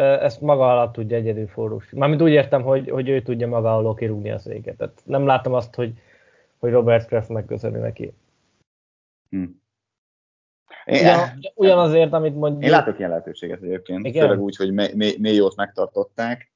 ezt 0.00 0.40
maga 0.40 0.70
alatt 0.70 0.92
tudja 0.92 1.16
egyedül 1.16 1.46
forrós. 1.46 1.90
Mármint 1.90 2.22
úgy 2.22 2.30
értem, 2.30 2.62
hogy, 2.62 2.90
hogy 2.90 3.08
ő 3.08 3.22
tudja 3.22 3.48
maga 3.48 3.76
alól 3.76 3.94
kirúgni 3.94 4.30
a 4.30 4.38
széket. 4.38 4.76
Tehát 4.76 5.02
nem 5.04 5.26
látom 5.26 5.52
azt, 5.52 5.74
hogy, 5.74 5.92
hogy 6.58 6.70
Robert 6.70 7.06
Kraft 7.06 7.28
megköszöni 7.28 7.78
neki. 7.78 8.12
Hm. 9.30 9.44
Én, 10.84 11.00
Ugyan, 11.00 11.28
ugyanazért, 11.54 12.12
amit 12.12 12.34
mondjuk... 12.34 12.64
Én 12.64 12.70
látok 12.70 12.98
ilyen 12.98 13.10
lehetőséget 13.10 13.62
egyébként, 13.62 14.06
Igen? 14.06 14.22
főleg 14.22 14.40
úgy, 14.42 14.56
hogy 14.56 14.72
mély 15.18 15.34
jót 15.34 15.56
megtartották, 15.56 16.52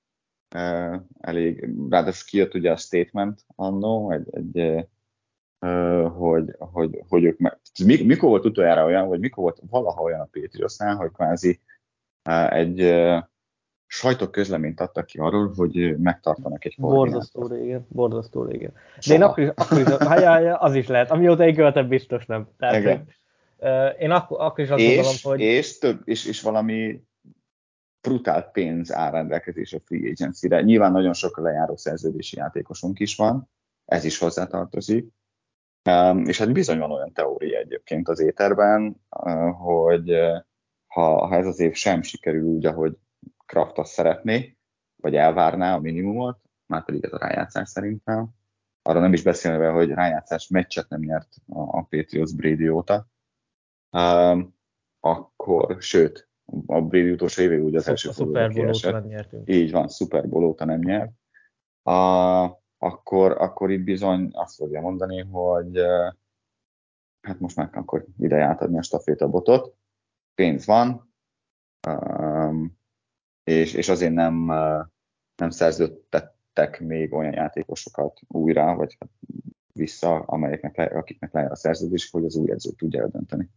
elég, 1.21 1.69
ráadásul 1.91 2.29
kijött 2.29 2.55
ugye 2.55 2.71
a 2.71 2.77
statement 2.77 3.45
annó, 3.55 4.11
egy, 4.11 4.27
egy 4.31 4.87
hogy, 6.17 6.55
hogy, 6.59 7.03
hogy 7.09 7.25
ők 7.25 7.39
meg... 7.39 7.59
Mikor 7.85 8.29
volt 8.29 8.45
utoljára 8.45 8.85
olyan, 8.85 9.09
vagy 9.09 9.21
mikor 9.21 9.43
volt 9.43 9.61
valaha 9.71 10.03
olyan 10.03 10.21
a 10.21 10.29
Patriotsnál, 10.33 10.97
hogy 10.97 11.11
kvázi 11.12 11.61
egy 12.49 12.95
sajtóközleményt 13.87 14.81
adtak 14.81 15.07
ki 15.07 15.19
arról, 15.19 15.53
hogy 15.57 15.99
megtartanak 15.99 16.65
egy 16.65 16.75
Borzasztó 16.79 17.47
régen, 17.47 17.87
borzasztó 17.89 18.45
régen. 18.45 18.73
De 19.07 19.15
én 19.15 19.23
akkor 19.23 19.43
is, 19.43 19.49
akkor 19.49 19.79
is 19.79 19.87
hát, 19.87 20.57
az 20.61 20.75
is 20.75 20.87
lehet, 20.87 21.11
amióta 21.11 21.47
én 21.47 21.55
követem, 21.55 21.89
biztos 21.89 22.27
nem. 22.27 22.49
Tehát, 22.59 22.77
Igen. 22.77 22.97
Hogy, 22.97 23.15
én 23.99 24.11
akkor, 24.11 24.41
akkor 24.41 24.65
is 24.65 24.71
azt 24.71 24.81
és, 24.81 24.95
gondolom, 24.95 25.17
hogy... 25.23 25.41
És, 25.41 25.79
több, 25.79 26.01
és, 26.05 26.27
és 26.27 26.43
valami 26.43 27.03
brutál 28.01 28.51
pénz 28.51 28.93
áll 28.93 29.11
rendelkezésre 29.11 29.79
free 29.85 30.11
agency-re. 30.11 30.62
Nyilván 30.62 30.93
nagyon 30.93 31.12
sok 31.12 31.39
lejáró 31.39 31.77
szerződési 31.77 32.37
játékosunk 32.37 32.99
is 32.99 33.17
van, 33.17 33.51
ez 33.85 34.05
is 34.05 34.19
hozzátartozik. 34.19 35.09
És 36.24 36.39
hát 36.39 36.53
bizony 36.53 36.78
van 36.78 36.91
olyan 36.91 37.12
teória 37.12 37.59
egyébként 37.59 38.09
az 38.09 38.20
éterben, 38.20 39.01
hogy 39.59 40.11
ha, 40.87 41.26
ha 41.26 41.35
ez 41.37 41.47
az 41.47 41.61
év 41.61 41.74
sem 41.74 42.03
sikerül 42.03 42.43
úgy, 42.43 42.66
ahogy 42.66 42.97
Kraft 43.47 43.78
azt 43.78 43.93
szeretné, 43.93 44.57
vagy 44.97 45.16
elvárná 45.16 45.74
a 45.74 45.80
minimumot, 45.80 46.39
már 46.66 46.85
pedig 46.85 47.05
ez 47.05 47.12
a 47.12 47.18
rájátszás 47.18 47.68
szerintem, 47.68 48.28
arra 48.82 49.01
nem 49.01 49.12
is 49.12 49.22
beszélve, 49.22 49.68
hogy 49.68 49.89
rájátszás 49.89 50.49
meccset 50.49 50.89
nem 50.89 51.01
nyert 51.01 51.28
a, 51.49 51.61
a 51.61 51.87
Patriots 51.91 52.37
Brady 52.37 52.68
óta, 52.68 53.07
um, 53.91 54.55
akkor, 55.01 55.76
sőt, 55.80 56.28
a 56.66 56.80
Brady 56.80 57.11
utolsó 57.11 57.43
évig 57.43 57.62
úgy 57.62 57.76
az 57.76 57.89
első 57.89 58.11
Super 58.11 58.53
Bowl 58.53 58.68
óta 58.68 58.91
nem 58.91 59.05
nyertünk. 59.05 59.49
Így 59.49 59.70
van, 59.70 59.89
Super 59.89 60.28
Bowl 60.28 60.45
óta 60.45 60.64
nem 60.64 60.80
nyert. 60.80 61.12
Uh, 61.82 62.62
akkor, 62.85 63.32
akkor 63.32 63.70
itt 63.70 63.85
bizony 63.85 64.30
azt 64.32 64.55
fogja 64.55 64.80
mondani, 64.80 65.20
hogy 65.20 65.78
hát 67.20 67.41
most 67.41 67.57
már 67.57 67.70
akkor 67.72 68.07
ide 68.18 68.43
átadni 68.43 68.78
a 68.78 68.82
stafétabotot 68.82 69.76
pénz 70.35 70.66
van, 70.66 71.12
és, 73.45 73.74
és 73.74 73.89
azért 73.89 74.12
nem, 74.12 74.35
nem 75.37 75.51
szerződtettek 75.51 76.80
még 76.80 77.12
olyan 77.12 77.32
játékosokat 77.32 78.20
újra, 78.28 78.74
vagy 78.74 78.97
hát 79.01 79.11
vissza, 79.72 80.14
amelyeknek, 80.14 80.95
akiknek 80.95 81.32
lejár 81.32 81.51
a 81.51 81.57
szerződés, 81.57 82.11
hogy 82.11 82.24
az 82.24 82.37
új 82.37 82.51
edző 82.51 82.70
tudja 82.70 83.03
eldönteni. 83.03 83.51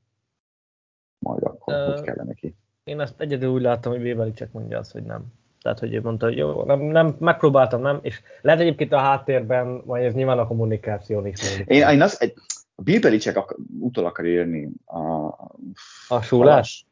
Majd 1.19 1.43
akkor, 1.43 1.73
uh, 1.73 1.93
hogy 1.93 2.01
kellene 2.01 2.23
neki. 2.23 2.55
Én 2.83 2.99
ezt 2.99 3.21
egyedül 3.21 3.49
úgy 3.49 3.61
láttam, 3.61 3.91
hogy 3.91 4.01
Vébeli 4.01 4.31
csak 4.31 4.51
mondja 4.51 4.77
azt, 4.77 4.91
hogy 4.91 5.03
nem. 5.03 5.33
Tehát, 5.67 5.81
hogy 5.81 5.93
ő 5.93 6.01
mondta, 6.01 6.25
hogy 6.25 6.37
jó, 6.37 6.63
nem, 6.63 6.79
nem, 6.79 7.15
megpróbáltam, 7.19 7.81
nem, 7.81 7.99
és 8.01 8.21
lehet 8.41 8.59
egyébként 8.59 8.91
a 8.91 8.97
háttérben, 8.97 9.81
majd 9.85 10.03
ez 10.03 10.13
nyilván 10.13 10.39
a 10.39 10.47
kommunikáción 10.47 11.27
is. 11.27 11.59
Én, 11.65 11.87
én 11.89 12.01
az, 12.01 12.21
egy, 12.21 12.33
a 12.75 12.81
Bill 12.81 12.99
Belichick 12.99 13.37
ak- 13.37 13.55
utol 13.79 14.05
akar 14.05 14.25
érni 14.25 14.69
a... 14.85 15.27
A 16.07 16.21
súlás? 16.21 16.85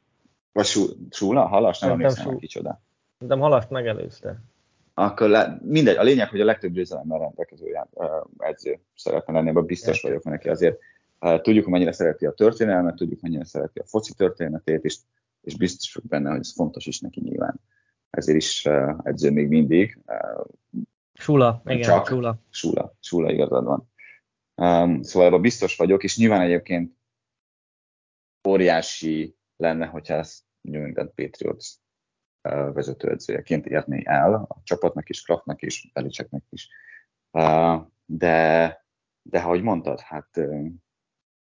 Vagy 0.52 0.66
sú, 0.66 0.86
súla? 1.10 1.48
Halas? 1.48 1.80
Nem 1.80 1.92
emlékszem, 1.92 2.24
sú... 2.24 2.38
kicsoda. 2.38 2.82
De 3.18 3.36
halast 3.36 3.70
megelőzte. 3.70 4.42
Akkor 4.94 5.30
le, 5.30 5.58
mindegy, 5.62 5.96
a 5.96 6.04
lényeg, 6.04 6.30
hogy 6.30 6.42
a 6.42 6.46
legtöbb 6.46 6.72
győzelemmel 6.72 7.20
rendelkező 7.20 7.66
edző 8.38 8.80
szeretne 8.96 9.34
lenni, 9.34 9.50
ebben 9.50 9.66
biztos 9.66 10.02
vagyok 10.02 10.24
neki 10.24 10.50
azért. 10.50 10.78
Tudjuk, 11.20 11.64
hogy 11.64 11.74
mennyire 11.74 11.92
szereti 11.92 12.26
a 12.26 12.32
történelmet, 12.32 12.96
tudjuk, 12.96 13.22
mennyire 13.22 13.46
szereti 13.46 13.80
a 13.80 13.86
foci 13.86 14.14
történetét, 14.14 14.84
és, 14.84 14.98
és 15.42 15.58
biztos 15.58 15.94
vagyok 15.94 16.10
benne, 16.10 16.30
hogy 16.30 16.40
ez 16.40 16.54
fontos 16.54 16.86
is 16.86 17.00
neki 17.00 17.22
nyilván. 17.22 17.60
Ezért 18.16 18.38
is 18.38 18.66
edző 19.04 19.32
még 19.32 19.48
mindig. 19.48 20.00
Sula, 21.14 21.62
igen, 21.66 21.82
csak, 21.82 22.08
Sula. 22.08 22.40
Sula, 22.50 22.96
Sula 23.00 23.32
igazad 23.32 23.66
van. 23.66 23.90
Um, 24.56 25.02
szóval 25.02 25.28
ebben 25.28 25.42
biztos 25.42 25.76
vagyok, 25.76 26.04
és 26.04 26.18
nyilván 26.18 26.42
egyébként 26.42 26.94
óriási 28.48 29.36
lenne, 29.56 29.86
hogyha 29.86 30.14
ezt 30.14 30.44
New 30.62 30.84
England 30.84 31.10
Patriots 31.10 31.68
vezetőedzőjeként 32.74 33.66
érné 33.66 34.02
el 34.06 34.34
a 34.34 34.62
csapatnak 34.64 35.10
is, 35.10 35.22
Kraftnak 35.22 35.62
is, 35.62 35.90
Belicseknek 35.94 36.44
is. 36.50 36.70
De, 38.06 38.86
de 39.22 39.40
ahogy 39.40 39.62
mondtad, 39.62 40.00
hát 40.00 40.30
uh, 40.38 40.68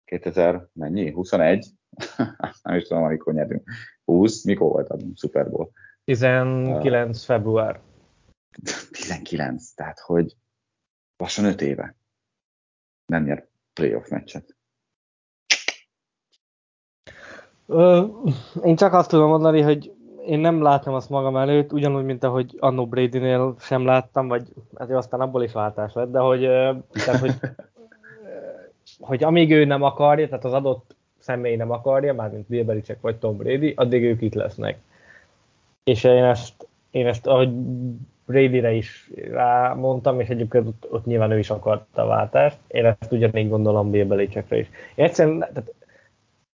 2000 0.04 0.68
mennyi? 0.72 1.10
21? 1.10 1.66
Nem 2.62 2.76
is 2.76 2.82
tudom, 2.82 3.02
amikor 3.02 3.34
nyerünk. 3.34 3.70
20? 4.04 4.44
Mikor 4.44 4.70
volt 4.70 4.88
a 4.88 4.96
Super 5.14 5.50
Bowl? 5.50 5.70
19 6.10 7.18
uh, 7.18 7.24
február. 7.24 7.80
19, 8.90 9.70
tehát 9.74 9.98
hogy 9.98 10.36
lassan 11.16 11.44
5 11.44 11.60
éve 11.60 11.94
nem 13.06 13.24
nyer 13.24 13.46
playoff 13.72 14.08
meccset. 14.08 14.56
Én 18.64 18.76
csak 18.76 18.92
azt 18.92 19.10
tudom 19.10 19.28
mondani, 19.28 19.60
hogy 19.60 19.94
én 20.26 20.38
nem 20.38 20.62
látom 20.62 20.94
azt 20.94 21.10
magam 21.10 21.36
előtt, 21.36 21.72
ugyanúgy, 21.72 22.04
mint 22.04 22.24
ahogy 22.24 22.56
Anno 22.58 22.86
Brady-nél 22.86 23.54
sem 23.58 23.84
láttam, 23.84 24.28
vagy 24.28 24.48
hát 24.78 24.90
aztán 24.90 25.20
abból 25.20 25.42
is 25.42 25.52
váltás 25.52 25.92
lett, 25.92 26.10
de 26.10 26.18
hogy, 26.18 26.40
tehát, 26.92 27.20
hogy, 27.20 27.34
hogy 28.98 29.24
amíg 29.24 29.52
ő 29.52 29.64
nem 29.64 29.82
akarja, 29.82 30.28
tehát 30.28 30.44
az 30.44 30.52
adott 30.52 30.96
személy 31.18 31.56
nem 31.56 31.70
akarja, 31.70 32.14
mármint 32.14 32.46
Bill 32.46 32.64
Belichick 32.64 33.00
vagy 33.00 33.18
Tom 33.18 33.36
Brady, 33.36 33.72
addig 33.76 34.04
ők 34.04 34.22
itt 34.22 34.34
lesznek. 34.34 34.78
És 35.84 36.04
én 36.04 36.24
ezt, 36.24 36.68
én 36.90 37.06
ezt 37.06 37.26
ahogy 37.26 37.50
Brady-re 38.26 38.72
is 38.72 39.10
rámondtam, 39.30 40.20
és 40.20 40.28
egyébként 40.28 40.66
ott, 40.66 40.86
ott 40.90 41.04
nyilván 41.04 41.30
ő 41.30 41.38
is 41.38 41.50
akarta 41.50 42.02
a 42.02 42.06
váltást. 42.06 42.58
Én 42.68 42.84
ezt 42.84 43.12
ugyanígy 43.12 43.48
gondolom 43.48 43.90
Bill 43.90 44.06
Belichickre 44.06 44.58
is. 44.58 44.70
Én 44.94 45.04
egyszerűen, 45.04 45.38
tehát 45.38 45.74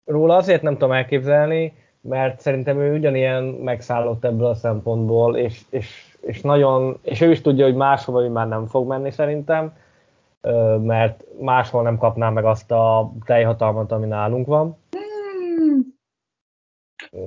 róla 0.05 0.36
azért 0.36 0.61
nem 0.61 0.74
tudom 0.74 0.91
elképzelni, 0.91 1.74
mert 2.01 2.39
szerintem 2.39 2.80
ő 2.80 2.95
ugyanilyen 2.95 3.43
megszállott 3.43 4.24
ebből 4.24 4.45
a 4.47 4.55
szempontból, 4.55 5.38
és, 5.38 5.61
és, 5.69 6.17
és 6.21 6.41
nagyon, 6.41 6.99
és 7.01 7.21
ő 7.21 7.32
is 7.32 7.41
tudja, 7.41 7.65
hogy 7.65 7.76
máshova 7.76 8.24
ő 8.24 8.30
már 8.30 8.47
nem 8.47 8.65
fog 8.65 8.88
menni 8.88 9.11
szerintem, 9.11 9.74
mert 10.82 11.24
máshol 11.39 11.84
nem 11.84 11.97
kapná 11.97 12.30
meg 12.30 12.45
azt 12.45 12.71
a 12.71 13.11
teljhatalmat, 13.26 13.91
ami 13.91 14.05
nálunk 14.05 14.47
van. 14.47 14.78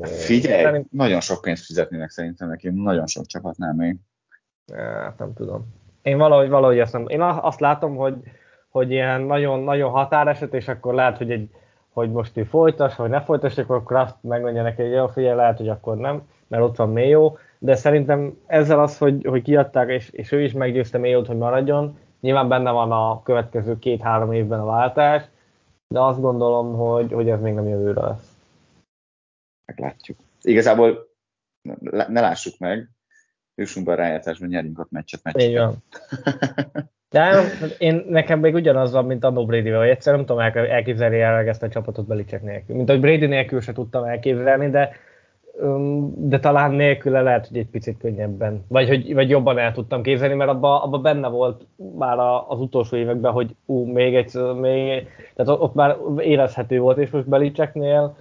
Figyelj, 0.03 0.63
Szerint... 0.63 0.93
nagyon 0.93 1.21
sok 1.21 1.41
pénzt 1.41 1.65
fizetnének 1.65 2.11
szerintem 2.11 2.49
neki, 2.49 2.69
nagyon 2.69 3.07
sok 3.07 3.27
csapatnál 3.27 3.75
még. 3.75 3.97
Hát 4.75 5.19
nem 5.19 5.33
tudom. 5.35 5.67
Én 6.03 6.19
valahogy, 6.19 6.49
valahogy 6.49 6.81
azt 6.81 6.93
nem. 6.93 7.09
Én 7.09 7.21
azt 7.21 7.61
látom, 7.61 7.97
hogy, 7.97 8.15
hogy 8.69 8.91
ilyen 8.91 9.21
nagyon, 9.21 9.61
nagyon 9.61 9.91
határeset, 9.91 10.55
és 10.55 10.69
akkor 10.69 10.95
lehet, 10.95 11.17
hogy, 11.17 11.31
egy, 11.31 11.51
hogy 11.93 12.11
most 12.11 12.37
ő 12.37 12.45
folytas, 12.45 12.97
vagy 12.97 13.11
ne 13.11 13.21
folytas, 13.21 13.59
akkor 13.59 13.83
Kraft 13.83 14.17
megmondja 14.21 14.63
neki, 14.63 14.83
hogy 14.83 14.93
jó, 14.93 15.07
figyelj, 15.07 15.37
lehet, 15.37 15.57
hogy 15.57 15.69
akkor 15.69 15.97
nem, 15.97 16.23
mert 16.47 16.63
ott 16.63 16.77
van 16.77 16.91
Mayo, 16.93 17.37
de 17.59 17.75
szerintem 17.75 18.39
ezzel 18.47 18.81
az, 18.81 18.99
hogy, 18.99 19.27
hogy 19.29 19.43
kiadták, 19.43 19.89
és, 19.89 20.11
és 20.11 20.33
ő 20.33 20.43
is 20.43 20.53
meggyőzte 20.53 20.99
Mayot, 20.99 21.27
hogy 21.27 21.37
maradjon, 21.37 21.99
nyilván 22.21 22.49
benne 22.49 22.71
van 22.71 22.93
a 22.93 23.23
következő 23.23 23.79
két-három 23.79 24.33
évben 24.33 24.61
a 24.61 24.65
váltás, 24.65 25.23
de 25.89 26.01
azt 26.01 26.21
gondolom, 26.21 26.75
hogy, 26.75 27.13
hogy 27.13 27.29
ez 27.29 27.41
még 27.41 27.55
nem 27.55 27.69
jövőre 27.69 28.01
lesz. 28.01 28.36
Meglátjuk. 29.67 30.19
Igazából 30.43 31.09
ne 32.09 32.21
lássuk 32.21 32.59
meg, 32.59 32.91
jussunk 33.55 33.87
be 33.87 33.93
a 33.93 33.97
rájátszásban, 33.97 34.49
nyerjünk 34.49 34.79
ott 34.79 34.91
meccset, 34.91 35.23
meccset. 35.23 35.49
Így 35.49 35.57
van. 35.57 35.83
De 37.11 37.43
én, 37.79 38.05
nekem 38.09 38.41
még 38.41 38.55
ugyanaz 38.55 38.93
van, 38.93 39.05
mint 39.05 39.25
a 39.25 39.31
No 39.31 39.47
brady 39.47 39.71
hogy 39.71 39.89
egyszer 39.89 40.15
nem 40.15 40.27
tudom 40.27 40.43
elképzelni 40.55 41.21
el 41.21 41.49
ezt 41.49 41.63
a 41.63 41.69
csapatot 41.69 42.07
Belicek 42.07 42.43
nélkül. 42.43 42.77
Mint 42.77 42.89
hogy 42.89 43.01
Brady 43.01 43.27
nélkül 43.27 43.61
se 43.61 43.73
tudtam 43.73 44.05
elképzelni, 44.05 44.71
de 44.71 44.91
de 46.15 46.39
talán 46.39 46.71
nélküle 46.71 47.21
lehet, 47.21 47.47
hogy 47.47 47.59
egy 47.59 47.69
picit 47.69 47.99
könnyebben, 47.99 48.65
vagy, 48.69 48.89
hogy, 48.89 49.15
vagy 49.15 49.29
jobban 49.29 49.59
el 49.59 49.73
tudtam 49.73 50.03
képzelni, 50.03 50.35
mert 50.35 50.51
abban 50.51 50.81
abba 50.81 50.99
benne 50.99 51.29
volt 51.29 51.67
már 51.97 52.19
az 52.49 52.61
utolsó 52.61 52.97
években, 52.97 53.33
hogy 53.33 53.57
ú, 53.67 53.85
még 53.85 54.15
egy, 54.15 54.35
még, 54.61 55.09
tehát 55.35 55.61
ott 55.61 55.75
már 55.75 55.97
érezhető 56.19 56.79
volt, 56.79 56.99
és 56.99 57.11
most 57.11 57.29
Belicseknél 57.29 58.17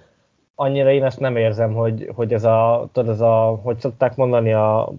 annyira 0.56 0.90
én 0.90 1.04
ezt 1.04 1.20
nem 1.20 1.36
érzem, 1.36 1.74
hogy, 1.74 2.10
hogy 2.14 2.32
ez 2.32 2.44
a, 2.44 2.88
tudod, 2.92 3.08
ez 3.08 3.20
a, 3.20 3.60
hogy 3.62 3.78
szokták 3.78 4.16
mondani, 4.16 4.52
a 4.52 4.92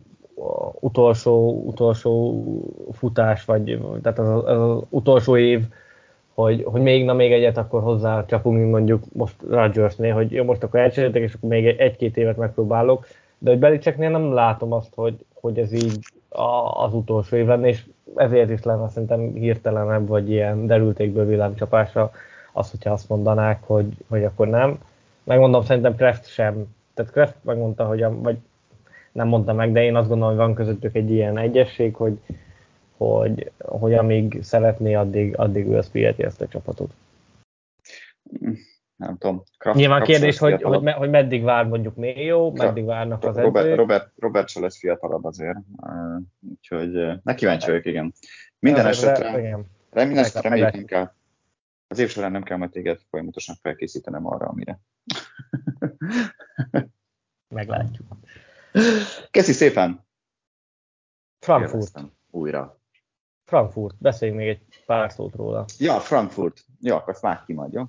utolsó, 0.80 1.64
utolsó 1.66 2.44
futás, 2.92 3.46
vagy 3.46 3.80
tehát 4.02 4.20
az, 4.20 4.46
az 4.46 4.82
utolsó 4.90 5.38
év, 5.38 5.64
hogy, 6.34 6.64
hogy 6.64 6.82
még, 6.82 7.06
na 7.06 7.14
még 7.14 7.32
egyet 7.32 7.58
akkor 7.58 7.82
hozzá 7.82 8.26
csapunk, 8.26 8.70
mondjuk 8.70 9.04
most 9.14 9.36
Rodgersnél, 9.50 10.14
hogy 10.14 10.32
jó, 10.32 10.44
most 10.44 10.64
akkor 10.64 10.80
elcseréltek, 10.80 11.22
és 11.22 11.34
akkor 11.34 11.50
még 11.50 11.66
egy-két 11.66 12.18
évet 12.18 12.38
megpróbálok, 12.38 13.08
de 13.38 13.50
hogy 13.50 13.60
Belicseknél 13.60 14.10
nem 14.10 14.34
látom 14.34 14.74
azt, 14.74 14.94
hogy, 14.96 15.26
hogy 15.34 15.60
ez 15.60 15.72
így 15.74 16.00
a, 16.30 16.84
az 16.84 16.94
utolsó 16.94 17.36
év 17.36 17.46
lenne, 17.46 17.68
és 17.68 17.84
ezért 18.16 18.50
is 18.50 18.64
lenne 18.64 18.90
szerintem 18.90 19.34
hirtelenebb, 19.34 20.08
vagy 20.08 20.30
ilyen 20.30 20.68
derültékből 20.68 21.26
villámcsapásra 21.26 22.12
az, 22.54 22.72
hogyha 22.72 22.92
azt 22.92 23.10
mondanák, 23.10 23.64
hogy, 23.66 23.88
hogy 24.10 24.24
akkor 24.24 24.48
nem. 24.48 24.78
Megmondom, 25.28 25.64
szerintem 25.64 25.96
Kraft 25.96 26.28
sem. 26.28 26.66
Tehát 26.94 27.12
Kraft 27.12 27.36
megmondta, 27.42 27.86
hogy 27.86 28.04
a, 28.04 28.22
vagy 28.22 28.38
nem 29.12 29.28
mondta 29.28 29.54
meg, 29.54 29.72
de 29.72 29.84
én 29.84 29.96
azt 29.96 30.08
gondolom, 30.08 30.36
hogy 30.36 30.46
van 30.46 30.56
közöttük 30.56 30.96
egy 30.96 31.12
ilyen 31.12 31.38
egyesség, 31.38 31.96
hogy, 31.96 32.20
hogy, 32.98 33.52
hogy 33.58 33.94
amíg 33.94 34.40
szeretné, 34.42 34.94
addig, 34.94 35.38
addig 35.38 35.68
ő 35.68 35.78
azt 35.78 35.90
fiheti 35.90 36.24
ezt 36.24 36.42
a 36.42 36.48
csapatot. 36.48 36.92
Nem 38.96 39.18
tudom. 39.18 39.44
Kraft, 39.58 39.78
Nyilván 39.78 40.02
Kraft 40.02 40.12
kérdés, 40.12 40.38
hogy, 40.38 40.62
hogy, 40.62 40.82
me, 40.82 40.92
hogy 40.92 41.10
meddig 41.10 41.44
vár 41.44 41.66
mondjuk 41.66 41.94
jó, 42.16 42.52
meddig 42.52 42.86
várnak 42.86 43.24
az 43.24 43.36
Robert, 43.36 43.66
edzők. 43.66 43.78
Robert, 43.78 44.12
Robert 44.20 44.50
se 44.50 44.60
lesz 44.60 44.80
fiatalabb 44.80 45.26
azért, 45.26 45.58
úgyhogy 46.50 46.96
uh, 46.96 47.14
ne 47.24 47.36
kíváncsi 47.36 47.70
vagyok, 47.70 47.86
igen. 47.86 48.14
Minden 48.60 48.86
esetre, 48.86 49.40
igen. 49.40 49.66
minden 49.92 50.18
esetre 50.18 50.50
reméljük 50.50 50.86
kell, 50.86 51.12
az 51.88 52.00
év 52.00 52.10
során 52.10 52.32
nem 52.32 52.44
kell 52.44 52.58
majd 52.58 52.72
téged 52.72 53.02
folyamatosan 53.10 53.56
felkészítenem 53.56 54.28
arra, 54.28 54.46
amire. 54.46 54.80
Meglátjuk. 57.56 58.08
Köszi 59.32 59.52
szépen! 59.52 60.06
Frankfurt. 61.40 61.74
Éreztem 61.74 62.12
újra. 62.30 62.80
Frankfurt, 63.46 63.96
beszéljünk 64.00 64.40
még 64.40 64.50
egy 64.50 64.84
pár 64.86 65.12
szót 65.12 65.36
róla. 65.36 65.66
Ja, 65.78 66.00
Frankfurt. 66.00 66.66
Jó, 66.82 66.96
akkor 66.96 67.18
már 67.22 67.44
ki 67.46 67.54
majd, 67.54 67.74
jó? 67.74 67.84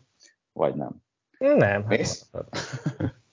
Vagy 0.53 0.75
nem? 0.75 1.03
Nem. 1.39 1.85
Hát, 1.85 2.29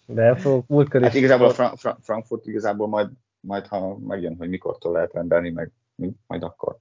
de 0.06 0.38
múltkor 0.68 1.02
is... 1.02 1.08
Hát 1.08 1.16
igazából 1.16 1.48
a 1.48 1.54
Fra- 1.54 1.80
Fra- 1.80 2.00
Frankfurt 2.02 2.48
igazából 2.48 2.88
majd, 2.88 3.10
majd, 3.40 3.68
ha 3.68 3.98
megjön, 3.98 4.38
hogy 4.38 4.50
mikortól 4.50 4.92
lehet 4.92 5.14
rendelni, 5.14 5.50
meg 5.50 5.72
majd 6.28 6.44
akkor. 6.44 6.80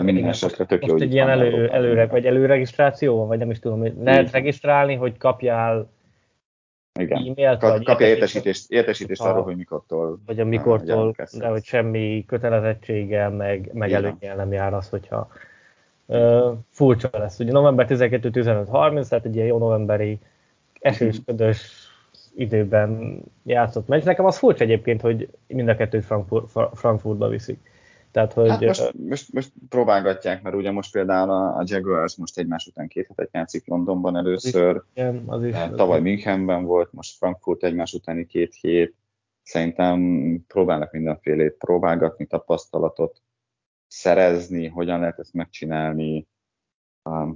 Minden 0.00 0.28
esetre 0.28 0.64
tök 0.64 0.86
jó, 0.86 0.96
egy 0.96 1.12
ilyen 1.12 1.28
elő, 1.28 1.68
előre, 1.68 2.06
vagy 2.06 2.26
előregisztráció 2.26 3.26
vagy 3.26 3.38
nem 3.38 3.50
is 3.50 3.58
tudom, 3.58 4.04
lehet 4.04 4.30
regisztrálni, 4.30 4.94
hogy 4.94 5.16
kapjál 5.16 5.88
igen. 7.00 7.18
e-mailt, 7.18 7.58
Kap, 7.58 7.82
kapja 7.82 8.06
értesítést, 8.06 8.70
értesítést 8.70 9.20
arról, 9.20 9.42
hogy 9.42 9.56
mikortól. 9.56 10.18
Vagy 10.26 10.40
a 10.40 10.44
mikortól, 10.44 11.14
de 11.38 11.48
hogy 11.48 11.64
semmi 11.64 12.24
kötelezettséggel, 12.26 13.30
meg, 13.30 13.70
meg 13.72 13.92
előnyel 13.92 14.36
nem 14.36 14.52
jár 14.52 14.74
az, 14.74 14.88
hogyha 14.88 15.28
uh, 16.06 16.52
furcsa 16.70 17.08
lesz. 17.12 17.38
Ugye 17.38 17.52
november 17.52 17.86
12-15-30, 17.88 19.08
tehát 19.08 19.24
egy 19.24 19.34
ilyen 19.34 19.46
jó 19.46 19.58
novemberi 19.58 20.18
esős, 20.80 21.16
ködös 21.26 21.88
időben 22.36 23.20
játszott 23.42 23.88
meccs. 23.88 24.04
Nekem 24.04 24.24
az 24.24 24.38
furcsa 24.38 24.64
egyébként, 24.64 25.00
hogy 25.00 25.28
mind 25.46 25.68
a 25.68 25.76
kettőt 25.76 26.04
Frankfurt, 26.04 26.50
Frankfurtba 26.74 27.28
viszik. 27.28 27.74
Tehát, 28.16 28.32
hogy, 28.32 28.48
hát 28.48 28.60
most, 28.60 28.92
most, 29.08 29.32
most, 29.32 29.52
próbálgatják, 29.68 30.42
mert 30.42 30.56
ugye 30.56 30.70
most 30.70 30.92
például 30.92 31.30
a, 31.30 31.56
a 31.56 31.62
Jaguars 31.64 32.16
most 32.16 32.38
egymás 32.38 32.66
után 32.66 32.88
két 32.88 33.06
hetet 33.06 33.32
játszik 33.32 33.66
Londonban 33.66 34.16
először, 34.16 34.76
az 34.76 34.82
is, 34.84 35.02
igen, 35.02 35.24
az 35.26 35.44
is, 35.44 35.54
tavaly 35.54 36.00
Münchenben 36.00 36.64
volt, 36.64 36.92
most 36.92 37.16
Frankfurt 37.16 37.64
egymás 37.64 37.92
utáni 37.92 38.26
két 38.26 38.54
hét, 38.54 38.94
szerintem 39.42 40.00
próbálnak 40.48 40.92
mindenfélét 40.92 41.52
próbálgatni, 41.52 42.26
tapasztalatot 42.26 43.22
szerezni, 43.86 44.66
hogyan 44.66 45.00
lehet 45.00 45.18
ezt 45.18 45.34
megcsinálni, 45.34 46.26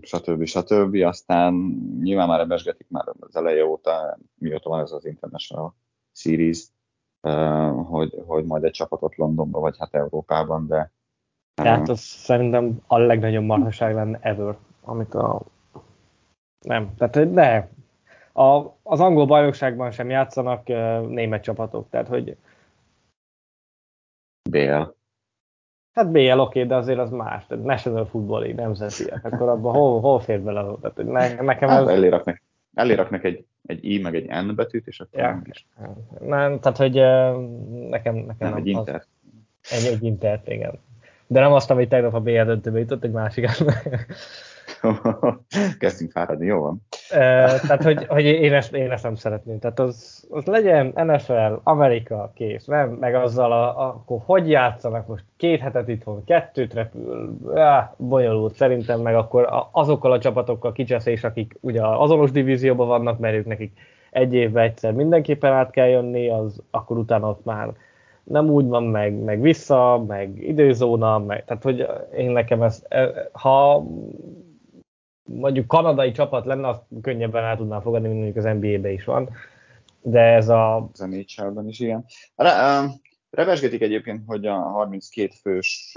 stb. 0.01 0.45
stb. 0.45 0.95
Aztán 0.95 1.55
nyilván 2.03 2.29
már 2.29 2.41
ebesgetik 2.41 2.87
már 2.89 3.05
az 3.19 3.37
eleje 3.37 3.65
óta, 3.65 4.19
mióta 4.35 4.69
van 4.69 4.81
ez 4.81 4.93
az 4.93 5.05
International 5.05 5.75
Series, 6.13 6.67
hogy, 7.85 8.23
hogy 8.27 8.45
majd 8.45 8.65
egy 8.65 8.73
csapatot 8.73 9.17
Londonban, 9.17 9.61
vagy 9.61 9.77
hát 9.79 9.95
Európában, 9.95 10.67
de... 10.67 10.91
Tehát 11.55 11.89
az 11.89 12.01
szerintem 12.01 12.81
a 12.87 12.99
legnagyobb 12.99 13.45
marhaság 13.45 13.95
lenne 13.95 14.19
ever, 14.23 14.57
amit 14.83 15.15
a... 15.15 15.43
Nem, 16.61 16.95
tehát 16.97 17.33
de 17.33 17.71
a, 18.33 18.77
az 18.83 19.01
angol 19.01 19.27
bajnokságban 19.27 19.91
sem 19.91 20.11
játszanak 20.11 20.67
német 21.09 21.43
csapatok, 21.43 21.89
tehát 21.89 22.09
hogy... 22.09 22.37
BL. 24.51 24.83
Hát 25.93 26.11
BL 26.11 26.39
oké, 26.39 26.65
de 26.65 26.77
azért 26.77 26.99
az 26.99 27.11
más, 27.11 27.47
tehát 27.47 27.65
National 27.65 28.07
Football 28.07 28.41
League, 28.41 28.63
nemzeti, 28.63 29.05
akkor 29.23 29.49
abban 29.49 29.75
hol, 29.75 30.01
hol 30.01 30.21
fér 30.21 30.41
bele? 30.41 30.75
Tehát, 30.81 30.97
ne, 30.97 31.43
nekem 31.43 31.69
hát, 31.69 31.89
ez... 31.89 32.35
eléraknak 32.75 33.25
egy 33.25 33.45
egy 33.67 33.85
I 33.85 33.99
meg 33.99 34.15
egy 34.15 34.47
N 34.47 34.55
betűt, 34.55 34.87
és 34.87 35.01
akkor 35.01 35.21
ja. 35.21 35.43
is. 35.51 35.67
Nem, 36.21 36.61
tehát, 36.61 36.79
hogy 36.79 36.95
nekem, 37.89 38.15
nekem 38.15 38.37
nem, 38.37 38.37
nem 38.39 38.55
egy 38.55 38.67
Inter. 38.67 39.05
Egy, 39.71 39.87
egy 39.87 40.03
Inter, 40.03 40.41
igen. 40.45 40.79
De 41.27 41.41
nem 41.41 41.53
azt, 41.53 41.71
amit 41.71 41.89
tegnap 41.89 42.15
a 42.15 42.21
BL 42.21 42.43
döntőbe 42.43 42.79
jutott, 42.79 43.05
egy 43.05 43.11
másik. 43.11 43.49
Kezdtünk 45.79 46.11
fáradni, 46.11 46.47
jó 46.47 46.61
van. 46.61 46.83
tehát, 47.09 47.83
hogy, 47.83 48.07
hogy 48.07 48.25
én, 48.25 48.53
ezt, 48.53 48.75
én 48.75 48.91
ezt 48.91 49.03
nem 49.03 49.15
szeretném. 49.15 49.59
Tehát 49.59 49.79
az, 49.79 50.27
az 50.31 50.45
legyen 50.45 50.93
NFL, 50.95 51.53
Amerika, 51.63 52.33
kész. 52.35 52.65
Nem, 52.65 52.89
meg 52.91 53.15
azzal, 53.15 53.53
a, 53.53 53.89
akkor 53.89 54.21
hogy 54.25 54.51
játszanak 54.51 55.07
most 55.07 55.25
két 55.37 55.61
hetet 55.61 55.89
itthon, 55.89 56.25
kettőt 56.25 56.75
repül, 56.75 57.37
já, 57.55 57.95
bonyolult 57.97 58.55
szerintem, 58.55 59.01
meg 59.01 59.15
akkor 59.15 59.49
azokkal 59.73 60.13
a 60.13 60.19
csapatokkal 60.19 60.73
kicseszés, 60.73 61.25
akik 61.25 61.57
ugye 61.61 61.87
azonos 61.87 62.31
divízióban 62.31 62.87
vannak, 62.87 63.19
mert 63.19 63.35
ők 63.35 63.47
nekik 63.47 63.73
egy 64.11 64.35
évben 64.35 64.65
egyszer 64.65 64.93
mindenképpen 64.93 65.53
át 65.53 65.71
kell 65.71 65.89
jönni, 65.89 66.29
az 66.29 66.63
akkor 66.71 66.99
utána 66.99 67.29
ott 67.29 67.45
már 67.45 67.73
nem 68.23 68.51
úgy 68.51 68.67
van, 68.67 68.85
meg, 68.85 69.15
meg 69.15 69.41
vissza, 69.41 70.05
meg 70.07 70.43
időzóna, 70.43 71.19
meg, 71.19 71.45
tehát 71.45 71.63
hogy 71.63 71.87
én 72.17 72.31
nekem 72.31 72.63
ez, 72.63 72.83
ha 73.33 73.85
mondjuk 75.35 75.67
kanadai 75.67 76.13
csapat 76.13 76.45
lenne, 76.45 76.69
azt 76.69 76.83
könnyebben 77.03 77.45
el 77.45 77.57
tudnám 77.57 77.81
fogadni, 77.81 78.09
mint 78.09 78.21
mondjuk 78.21 78.45
az 78.45 78.53
NBA-be 78.53 78.91
is 78.91 79.05
van. 79.05 79.31
De 80.03 80.21
ez 80.21 80.49
a... 80.49 80.89
Az 80.93 81.01
nhl 81.01 81.69
is, 81.69 81.81
igen. 81.81 82.05
Re, 82.35 82.83
uh, 82.83 82.91
revesgetik 83.31 83.81
egyébként, 83.83 84.23
hogy 84.27 84.47
a 84.47 84.55
32 84.55 85.33
fős, 85.41 85.93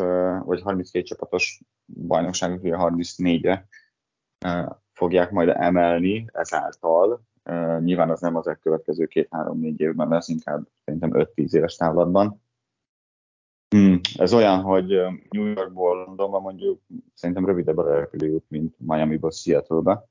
vagy 0.46 0.62
32 0.62 1.06
csapatos 1.06 1.62
bajnokságot, 1.86 2.64
ugye 2.64 2.76
34-re 2.78 3.68
uh, 4.46 4.76
fogják 4.94 5.32
majd 5.32 5.50
emelni 5.50 6.26
ezáltal, 6.34 7.22
Uh, 7.50 7.82
nyilván 7.82 8.10
az 8.10 8.22
nem 8.22 8.36
az 8.36 8.48
elkövetkező 8.48 9.06
két-három-négy 9.06 9.80
évben 9.80 10.08
lesz, 10.08 10.28
inkább 10.28 10.68
szerintem 10.86 11.10
5-10 11.14 11.54
éves 11.54 11.76
távlatban. 11.76 12.43
Hmm, 13.74 14.00
ez 14.16 14.34
olyan, 14.34 14.62
hogy 14.62 14.88
New 15.30 15.46
Yorkból 15.46 16.04
Londonba 16.06 16.40
mondjuk 16.40 16.82
szerintem 17.14 17.46
rövidebb 17.46 17.78
a 17.78 17.94
repülőút, 17.94 18.46
mint 18.50 18.76
Miami-ból 18.78 19.32
Seattle-be. 19.32 20.06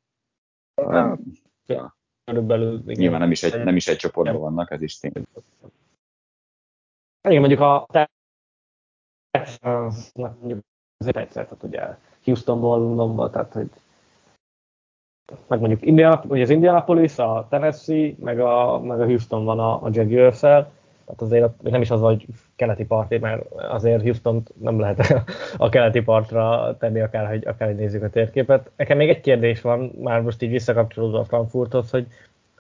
Uh, 0.75 1.19
ja. 1.67 1.97
Körülbelül. 2.25 2.83
Nyilván 2.85 3.21
nem 3.21 3.31
is, 3.31 3.43
egy, 3.43 3.65
nem 3.65 3.77
is 3.77 3.89
egy 3.89 3.97
csoportban 3.97 4.41
vannak, 4.41 4.71
ez 4.71 4.83
is 4.83 4.99
tény. 4.99 5.13
Igen, 7.29 7.41
mondjuk 7.41 7.61
a 7.61 7.87
mondjuk 10.13 10.61
azért 10.97 11.17
egyszer, 11.17 11.45
tehát 11.45 11.63
ugye 11.63 11.97
Houstonból, 12.25 12.79
Londonból, 12.79 13.31
tehát 13.31 13.53
hogy 13.53 13.71
meg 15.47 15.59
mondjuk 15.59 15.83
India, 15.83 16.25
ugye 16.29 16.43
az 16.43 16.51
Indianapolis, 16.51 17.19
a 17.19 17.47
Tennessee, 17.51 18.15
meg 18.19 18.41
a, 18.41 18.81
meg 18.81 19.01
a 19.01 19.05
Houston 19.05 19.45
van 19.45 19.59
a, 19.59 19.83
a 19.83 19.89
jaguars 19.93 20.43
-el. 20.43 20.73
Tehát 21.17 21.33
azért 21.33 21.71
nem 21.71 21.81
is 21.81 21.91
az, 21.91 22.01
hogy 22.01 22.27
keleti 22.57 22.85
parti, 22.85 23.19
mert 23.19 23.51
azért 23.55 24.03
houston 24.03 24.43
nem 24.61 24.81
lehet 24.81 25.25
a 25.57 25.69
keleti 25.69 26.01
partra 26.01 26.77
tenni, 26.79 27.01
akár, 27.01 27.29
hogy, 27.29 27.47
akár 27.47 27.69
hogy 27.69 27.77
nézzük 27.77 28.03
a 28.03 28.11
térképet. 28.11 28.71
Nekem 28.77 28.97
még 28.97 29.09
egy 29.09 29.21
kérdés 29.21 29.61
van, 29.61 29.93
már 30.03 30.21
most 30.21 30.43
így 30.43 30.51
visszakapcsolódva 30.51 31.19
a 31.19 31.25
Frankfurthoz, 31.25 31.91
hogy, 31.91 32.07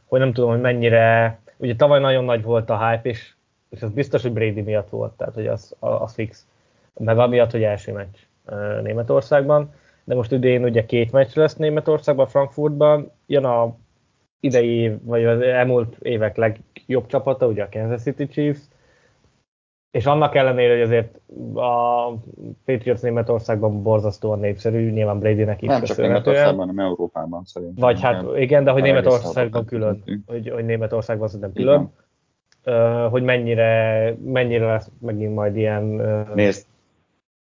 hogy 0.06 0.20
nem 0.20 0.32
tudom, 0.32 0.50
hogy 0.50 0.60
mennyire, 0.60 1.38
ugye 1.56 1.76
tavaly 1.76 2.00
nagyon 2.00 2.24
nagy 2.24 2.42
volt 2.42 2.70
a 2.70 2.88
hype, 2.88 3.08
és, 3.08 3.32
és 3.70 3.82
az 3.82 3.90
biztos, 3.90 4.22
hogy 4.22 4.32
Brady 4.32 4.60
miatt 4.60 4.88
volt, 4.88 5.12
tehát 5.12 5.34
hogy 5.34 5.46
az, 5.46 5.76
az 5.78 6.14
fix, 6.14 6.46
meg 6.94 7.18
amiatt, 7.18 7.50
hogy 7.50 7.62
első 7.62 7.92
meccs 7.92 8.16
Németországban. 8.82 9.74
De 10.04 10.14
most 10.14 10.32
idén 10.32 10.64
ugye 10.64 10.86
két 10.86 11.12
meccs 11.12 11.34
lesz 11.34 11.56
Németországban, 11.56 12.26
Frankfurtban, 12.26 13.10
jön 13.26 13.44
a 13.44 13.74
idei, 14.42 14.98
vagy 15.02 15.24
az 15.24 15.40
elmúlt 15.40 15.96
évek 16.00 16.36
legjobb 16.36 17.06
csapata, 17.06 17.46
ugye 17.46 17.62
a 17.62 17.68
Kansas 17.70 18.02
City 18.02 18.26
Chiefs, 18.26 18.60
és 19.90 20.06
annak 20.06 20.34
ellenére, 20.34 20.72
hogy 20.72 20.82
azért 20.82 21.20
a 21.54 22.10
Patriots 22.64 23.00
Németországban 23.00 23.82
borzasztóan 23.82 24.38
népszerű, 24.38 24.90
nyilván 24.90 25.18
Brady-nek 25.18 25.62
is 25.62 25.68
Nem 25.68 25.82
csak 25.82 25.96
Németországban, 25.96 26.66
hanem 26.66 26.86
Európában 26.86 27.44
szerintem. 27.44 27.84
Vagy 27.84 28.00
hát 28.00 28.24
igen, 28.36 28.64
de 28.64 28.70
hogy 28.70 28.82
Németországban 28.82 29.64
külön, 29.64 30.02
hogy, 30.26 30.48
hogy 30.48 30.64
Németországban 30.64 31.28
szerintem 31.28 31.52
külön. 31.52 31.92
Uh, 32.64 33.10
hogy 33.10 33.22
mennyire, 33.22 34.14
mennyire 34.24 34.66
lesz 34.66 34.90
megint 34.98 35.34
majd 35.34 35.56
ilyen... 35.56 35.84
Uh, 35.84 36.34
Nézd, 36.34 36.66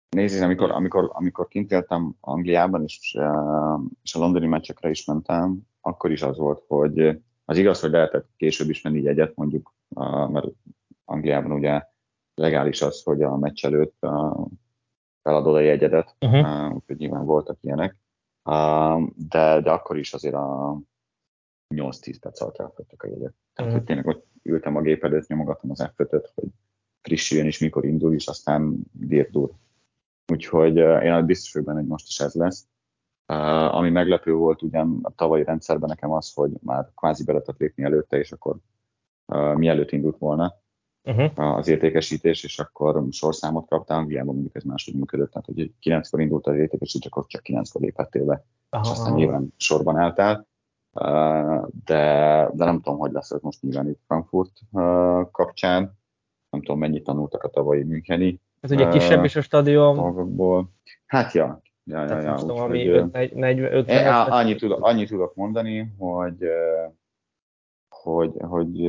Nézd, 0.09 0.43
amikor, 0.43 0.71
amikor, 0.71 1.09
amikor 1.13 1.47
kint 1.47 1.71
éltem 1.71 2.15
Angliában, 2.21 2.83
és, 2.83 3.17
és 4.03 4.15
a 4.15 4.19
londoni 4.19 4.47
meccsekre 4.47 4.89
is 4.89 5.05
mentem, 5.05 5.59
akkor 5.81 6.11
is 6.11 6.21
az 6.21 6.37
volt, 6.37 6.63
hogy 6.67 7.21
az 7.45 7.57
igaz, 7.57 7.79
hogy 7.79 7.91
lehetett 7.91 8.29
később 8.37 8.69
is 8.69 8.81
menni 8.81 9.07
egyet, 9.07 9.35
mondjuk, 9.35 9.73
mert 10.29 10.47
Angliában 11.05 11.51
ugye 11.51 11.83
legális 12.33 12.81
az, 12.81 13.03
hogy 13.03 13.23
a 13.23 13.37
meccs 13.37 13.65
előtt 13.65 13.97
feladod 15.21 15.55
a 15.55 15.59
jegyedet, 15.59 16.15
uh-huh. 16.19 16.75
úgyhogy 16.75 16.97
nyilván 16.97 17.25
voltak 17.25 17.57
ilyenek, 17.61 17.95
de, 19.15 19.61
de 19.61 19.71
akkor 19.71 19.97
is 19.97 20.13
azért 20.13 20.35
a 20.35 20.79
8-10 21.75 22.17
perc 22.19 22.41
alatt 22.41 22.57
elfogytak 22.57 23.03
a 23.03 23.07
jegyet. 23.07 23.33
Tehát, 23.53 23.71
uh-huh. 23.71 23.73
hogy 23.73 23.83
tényleg 23.83 24.07
ott 24.07 24.27
ültem 24.43 24.75
a 24.75 24.81
gép 24.81 25.03
előtt, 25.03 25.27
nyomogatom 25.27 25.71
az 25.71 25.91
f 25.95 26.01
hogy 26.35 26.49
frissüljön 27.01 27.47
is, 27.47 27.59
mikor 27.59 27.85
indul, 27.85 28.13
és 28.13 28.27
aztán 28.27 28.77
dirdur 28.91 29.51
Úgyhogy 30.31 30.75
én 30.77 31.25
biztos 31.25 31.53
vagyok 31.53 31.67
benne, 31.67 31.79
hogy 31.79 31.89
most 31.89 32.07
is 32.07 32.19
ez 32.19 32.33
lesz. 32.33 32.67
Uh, 33.33 33.75
ami 33.75 33.89
meglepő 33.89 34.33
volt 34.33 34.61
ugyan 34.61 34.99
a 35.01 35.11
tavalyi 35.15 35.43
rendszerben 35.43 35.89
nekem 35.89 36.11
az, 36.11 36.33
hogy 36.33 36.51
már 36.61 36.89
kvázi 36.95 37.23
be 37.23 37.31
lehetett 37.31 37.57
lépni 37.57 37.83
előtte, 37.83 38.17
és 38.17 38.31
akkor 38.31 38.55
uh, 39.25 39.55
mielőtt 39.55 39.91
indult 39.91 40.17
volna 40.17 40.53
uh-huh. 41.03 41.57
az 41.57 41.67
értékesítés, 41.67 42.43
és 42.43 42.59
akkor 42.59 43.05
sorszámot 43.11 43.67
kaptál, 43.67 43.97
Angliában 43.97 44.33
mondjuk 44.33 44.55
ez 44.55 44.63
máshogy 44.63 44.93
működött, 44.93 45.31
tehát 45.31 45.45
hogy 45.45 45.73
9-kor 45.81 46.21
indult 46.21 46.47
az 46.47 46.55
értékesítés, 46.55 47.11
akkor 47.11 47.25
csak 47.27 47.41
9-kor 47.45 47.81
léphettél 47.81 48.25
be, 48.25 48.45
Aha. 48.69 48.83
és 48.83 48.91
aztán 48.91 49.13
nyilván 49.13 49.53
sorban 49.57 49.97
álltál. 49.97 50.47
Uh, 50.91 51.67
de, 51.85 52.49
de 52.53 52.65
nem 52.65 52.81
tudom, 52.81 52.99
hogy 52.99 53.11
lesz 53.11 53.31
ez 53.31 53.41
most 53.41 53.61
nyilván 53.61 53.89
itt 53.89 53.99
Frankfurt 54.07 54.51
uh, 54.71 55.31
kapcsán, 55.31 55.97
nem 56.49 56.61
tudom, 56.61 56.79
mennyit 56.79 57.03
tanultak 57.03 57.43
a 57.43 57.49
tavalyi 57.49 57.83
Müncheni 57.83 58.41
ez 58.59 58.71
ugye 58.71 58.89
kisebb 58.89 59.23
is 59.23 59.35
a 59.35 59.41
stadion. 59.41 59.95
Magakból. 59.95 60.73
Hát 61.05 61.33
ja, 61.33 61.61
ja, 61.89 62.05
ja, 62.05 62.21
ja. 62.21 62.35
Tudom, 62.35 62.57
ami 62.59 62.87
50 62.87 64.29
annyit, 64.29 64.59
tudok, 64.59 64.85
annyit 64.85 65.09
tudok 65.09 65.35
mondani, 65.35 65.93
hogy, 65.97 66.47
hogy, 67.89 68.31
hogy 68.39 68.79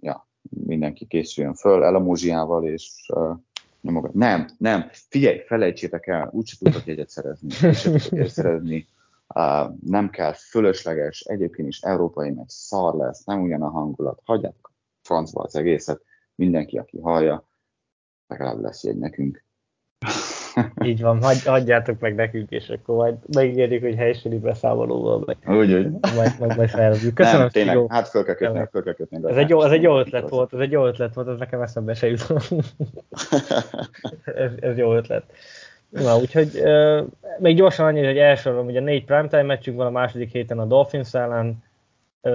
ja, 0.00 0.28
mindenki 0.66 1.06
készüljön 1.06 1.54
föl 1.54 1.84
Elamózsiával, 1.84 2.64
és 2.64 3.10
nyomogat. 3.80 4.14
Nem, 4.14 4.48
nem, 4.58 4.88
figyelj, 4.90 5.38
felejtsétek 5.38 6.06
el, 6.06 6.28
úgyse 6.32 6.56
tudok 6.58 6.86
egyet 6.86 7.08
szerezni, 7.08 7.48
úgyse 7.68 7.90
tudok 7.90 8.12
egyet 8.12 8.28
szerezni. 8.28 8.86
Uh, 9.34 9.74
nem 9.86 10.10
kell, 10.10 10.32
fölösleges, 10.32 11.20
egyébként 11.20 11.68
is 11.68 11.80
európai 11.80 12.30
meg 12.30 12.44
szar 12.48 12.94
lesz, 12.94 13.24
nem 13.24 13.42
ugyan 13.42 13.62
a 13.62 13.70
hangulat, 13.70 14.20
hagyjátok 14.24 14.72
francba 15.02 15.42
az 15.42 15.56
egészet, 15.56 16.02
mindenki, 16.34 16.78
aki 16.78 16.98
hallja, 16.98 17.48
legalább 18.26 18.60
lesz 18.60 18.84
egy 18.84 18.98
nekünk. 18.98 19.44
Így 20.84 21.00
van, 21.00 21.22
hagy, 21.22 21.44
hagyjátok 21.44 22.00
meg 22.00 22.14
nekünk, 22.14 22.50
és 22.50 22.68
akkor 22.68 22.96
majd 22.96 23.14
megígérjük, 23.34 23.82
hogy 23.82 23.94
helység 23.94 24.40
beszámolóval 24.40 25.22
meg. 25.26 25.36
Úgy, 25.56 25.72
úgy. 25.72 25.90
Majd, 26.16 26.32
majd, 26.38 26.56
majd 26.56 26.68
felvegyük. 26.68 27.14
Köszönöm, 27.14 27.40
Nem, 27.40 27.48
tényleg, 27.48 27.74
Szigó. 27.74 27.86
hát 27.90 28.08
föl 28.08 28.24
kell 28.24 28.34
kötni, 28.34 28.66
föl 28.70 28.82
kell 28.82 28.94
kötni. 28.94 29.18
Ez 29.24 29.36
egy, 29.36 29.48
jó, 29.48 29.62
ez 29.62 29.72
egy 29.72 29.82
jó 29.82 29.98
ötlet 29.98 30.28
volt, 30.28 30.52
ez 30.54 30.58
egy 30.58 30.70
jó 30.70 30.86
ötlet 30.86 31.14
volt, 31.14 31.28
ez 31.28 31.38
nekem 31.38 31.62
eszembe 31.62 31.94
se 31.94 32.08
jutott. 32.08 32.48
ez, 34.24 34.50
ez 34.60 34.76
jó 34.76 34.94
ötlet. 34.94 35.22
Na, 35.88 36.16
úgyhogy 36.16 36.50
uh, 36.54 37.06
még 37.38 37.56
gyorsan 37.56 37.86
annyi, 37.86 38.04
hogy 38.04 38.18
elsorolom, 38.18 38.66
ugye 38.66 38.80
négy 38.80 39.04
primetime 39.04 39.42
meccsünk 39.42 39.76
van 39.76 39.86
a 39.86 39.90
második 39.90 40.32
héten 40.32 40.58
a 40.58 40.64
Dolphins 40.64 41.14
ellen, 41.14 41.62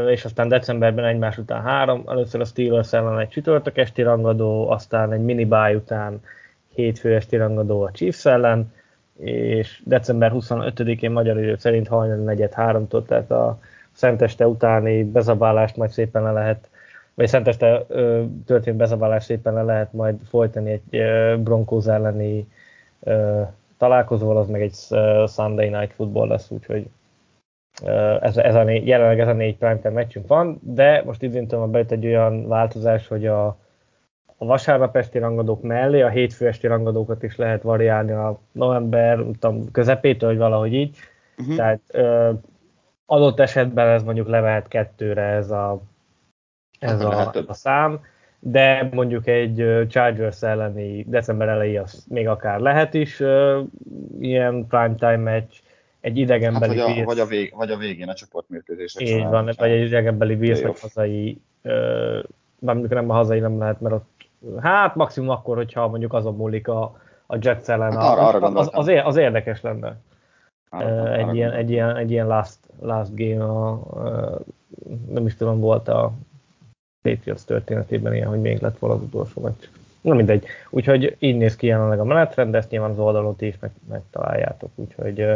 és 0.09 0.25
aztán 0.25 0.47
decemberben 0.47 1.05
egymás 1.05 1.37
után 1.37 1.61
három, 1.61 2.03
először 2.07 2.41
a 2.41 2.45
Steelers 2.45 2.93
ellen 2.93 3.19
egy 3.19 3.29
csütörtök 3.29 3.77
esti 3.77 4.01
rangadó, 4.01 4.69
aztán 4.69 5.11
egy 5.11 5.23
mini 5.23 5.47
után 5.75 6.21
hétfő 6.73 7.15
esti 7.15 7.35
rangadó 7.35 7.81
a 7.81 7.91
Chiefs 7.91 8.25
ellen, 8.25 8.73
és 9.19 9.81
december 9.85 10.31
25-én 10.33 11.11
magyar 11.11 11.37
idő 11.37 11.55
szerint 11.55 11.87
hajnal 11.87 12.17
negyed 12.17 12.53
háromtól, 12.53 13.05
tehát 13.05 13.31
a 13.31 13.59
szenteste 13.91 14.47
utáni 14.47 15.03
bezabálást 15.03 15.77
majd 15.77 15.89
szépen 15.89 16.23
le 16.23 16.31
lehet, 16.31 16.69
vagy 17.13 17.27
szenteste 17.27 17.85
ö, 17.87 18.23
történt 18.45 18.77
bezabálást 18.77 19.25
szépen 19.25 19.53
le 19.53 19.61
lehet 19.61 19.93
majd 19.93 20.15
folytani 20.29 20.71
egy 20.71 20.97
ö, 20.99 21.35
elleni 21.85 22.47
ö, 22.99 23.41
találkozóval, 23.77 24.37
az 24.37 24.47
meg 24.47 24.61
egy 24.61 24.75
Sunday 25.27 25.69
Night 25.69 25.93
Football 25.93 26.27
lesz, 26.27 26.51
úgyhogy 26.51 26.87
ez, 28.19 28.37
ez 28.37 28.55
a 28.55 28.63
négy, 28.63 28.87
jelenleg 28.87 29.19
ez 29.19 29.27
a 29.27 29.33
négy 29.33 29.57
primetime 29.57 29.93
meccsünk 29.93 30.27
van, 30.27 30.59
de 30.61 31.01
most 31.05 31.21
idéntől 31.21 31.65
bejött 31.65 31.91
egy 31.91 32.05
olyan 32.05 32.47
változás, 32.47 33.07
hogy 33.07 33.25
a, 33.25 33.57
a 34.43 34.45
vasárnap 34.45 34.95
esti 34.95 35.17
rangadók 35.17 35.61
mellé 35.61 36.01
a 36.01 36.09
hétfő 36.09 36.47
esti 36.47 36.67
rangadókat 36.67 37.23
is 37.23 37.35
lehet 37.35 37.61
variálni 37.61 38.11
a 38.11 38.39
november 38.51 39.17
tudom, 39.39 39.71
közepétől, 39.71 40.29
vagy 40.29 40.37
valahogy 40.37 40.73
így. 40.73 40.97
Uh-huh. 41.37 41.55
Tehát 41.55 41.81
ö, 41.91 42.31
adott 43.05 43.39
esetben 43.39 43.87
ez 43.87 44.03
mondjuk 44.03 44.27
levehet 44.27 44.67
kettőre 44.67 45.21
ez 45.21 45.51
a, 45.51 45.81
ez 46.79 47.01
a, 47.01 47.31
a 47.47 47.53
szám, 47.53 47.99
de 48.39 48.89
mondjuk 48.91 49.27
egy 49.27 49.85
Chargers 49.89 50.41
elleni 50.41 51.03
december 51.07 51.47
elejé 51.47 51.77
az 51.77 52.05
még 52.09 52.27
akár 52.27 52.59
lehet 52.59 52.93
is 52.93 53.19
ö, 53.19 53.61
ilyen 54.19 54.67
primetime 54.67 55.17
meccs, 55.17 55.53
egy 56.01 56.17
idegenbeli 56.17 56.77
hát, 56.77 56.87
vagy, 56.87 56.99
a, 56.99 57.03
vagy, 57.03 57.19
a 57.19 57.25
vég, 57.25 57.53
vagy 57.55 57.71
a 57.71 57.77
végén 57.77 58.09
a 58.09 58.13
csoportmérkőzések 58.13 59.01
Így 59.01 59.23
van, 59.23 59.45
vagy 59.57 59.71
egy 59.71 59.85
idegenbeli 59.85 60.35
Bills, 60.35 60.61
vagy 60.61 60.79
hazai, 60.79 61.41
mondjuk 62.63 62.93
nem 62.93 63.09
a 63.09 63.13
hazai 63.13 63.39
nem 63.39 63.59
lehet, 63.59 63.81
mert 63.81 63.95
ott, 63.95 64.09
hát 64.61 64.95
maximum 64.95 65.29
akkor, 65.29 65.55
hogyha 65.55 65.87
mondjuk 65.87 66.13
azon 66.13 66.35
múlik 66.35 66.67
a, 66.67 66.99
a 67.25 67.37
Jets 67.41 67.67
ellen, 67.67 67.91
hát 67.91 68.17
arra, 68.17 68.27
arra 68.27 68.47
az, 68.47 68.69
az, 68.71 68.91
az, 69.03 69.15
érdekes 69.15 69.61
lenne. 69.61 69.95
Arra, 70.69 71.13
egy, 71.13 71.21
arra 71.21 71.33
ilyen, 71.33 71.51
egy, 71.51 71.71
ilyen, 71.71 71.95
egy 71.95 72.11
ilyen 72.11 72.27
last, 72.27 72.57
last 72.81 73.15
game, 73.15 73.43
a, 73.43 73.69
a, 73.69 74.39
nem 75.09 75.25
is 75.25 75.35
tudom, 75.35 75.59
volt 75.59 75.87
a 75.87 76.11
Patriots 77.01 77.41
történetében 77.41 78.13
ilyen, 78.13 78.27
hogy 78.27 78.41
még 78.41 78.61
lett 78.61 78.79
volna 78.79 78.95
az 78.95 79.01
utolsó 79.01 79.41
meccs. 79.41 79.67
Na 80.01 80.13
mindegy. 80.13 80.45
Úgyhogy 80.69 81.15
így 81.19 81.37
néz 81.37 81.55
ki 81.55 81.67
jelenleg 81.67 81.99
a 81.99 82.03
menetrend, 82.03 82.51
de 82.51 82.57
ezt 82.57 82.69
nyilván 82.69 82.91
az 82.91 82.99
oldalon 82.99 83.35
is 83.39 83.59
meg, 83.59 83.71
megtaláljátok. 83.89 84.69
Úgyhogy 84.75 85.27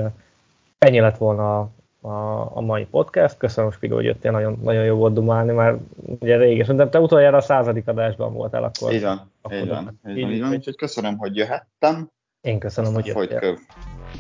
ennyi 0.78 1.00
lett 1.00 1.18
volna 1.18 1.60
a, 1.60 1.70
a, 2.02 2.58
a 2.58 2.62
mai 2.62 2.86
podcast. 2.86 3.38
Köszönöm, 3.38 3.72
Spigó, 3.72 3.96
hogy 3.96 4.06
jöttél, 4.06 4.32
nagyon, 4.32 4.60
nagyon 4.64 4.84
jó 4.84 4.96
volt 4.96 5.14
dumálni, 5.14 5.54
már 5.54 5.76
ugye 6.20 6.38
rég, 6.38 6.58
és 6.58 6.62
szerintem 6.62 6.90
te 6.90 7.00
utoljára 7.00 7.38
a 7.38 7.42
századik 7.42 7.88
adásban 7.88 8.34
voltál 8.34 8.64
akkor. 8.64 8.94
Így 8.94 9.02
van, 9.02 9.32
akkor 9.42 9.58
így 9.58 9.68
van, 9.68 10.00
így, 10.08 10.18
így 10.18 10.24
van, 10.24 10.32
így 10.32 10.42
van, 10.42 10.52
úgyhogy 10.52 10.76
köszönöm, 10.76 11.18
hogy 11.18 11.36
jöhettem. 11.36 12.12
Én 12.42 12.60
köszönöm, 12.60 12.94
hogy 12.94 13.06
jöttél. 13.06 13.28
Folytkör. 13.28 13.58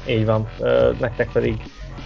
Így 0.07 0.25
van, 0.25 0.47
nektek 0.99 1.31
pedig 1.31 1.61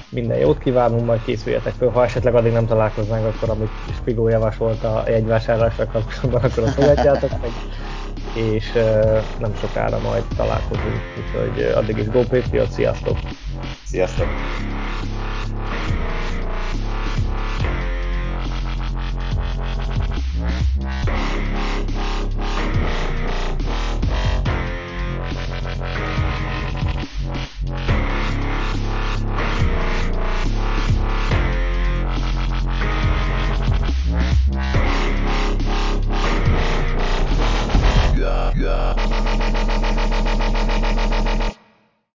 minden 0.09 0.37
jót 0.37 0.57
kívánunk, 0.57 1.05
majd 1.05 1.23
készüljetek 1.23 1.73
föl, 1.73 1.89
ha 1.89 2.03
esetleg 2.03 2.35
addig 2.35 2.51
nem 2.51 2.65
találkoznánk, 2.65 3.25
akkor 3.25 3.49
amit 3.49 3.69
Spigó 3.93 4.27
javasolt 4.27 4.83
a 4.83 5.03
jegyvásárlásra 5.07 5.85
kapcsolatban, 5.85 6.43
akkor 6.43 6.63
azt 6.63 6.73
fogadjátok 6.73 7.29
meg, 7.29 7.51
és 8.35 8.71
nem 9.39 9.55
sokára 9.55 9.99
majd 9.99 10.23
találkozunk, 10.35 11.01
úgyhogy 11.17 11.61
addig 11.61 11.97
is 11.97 12.09
GoPay, 12.09 12.41
sziasztok! 12.69 13.17
Sziasztok! 13.83 14.27
Bye. 20.81 21.20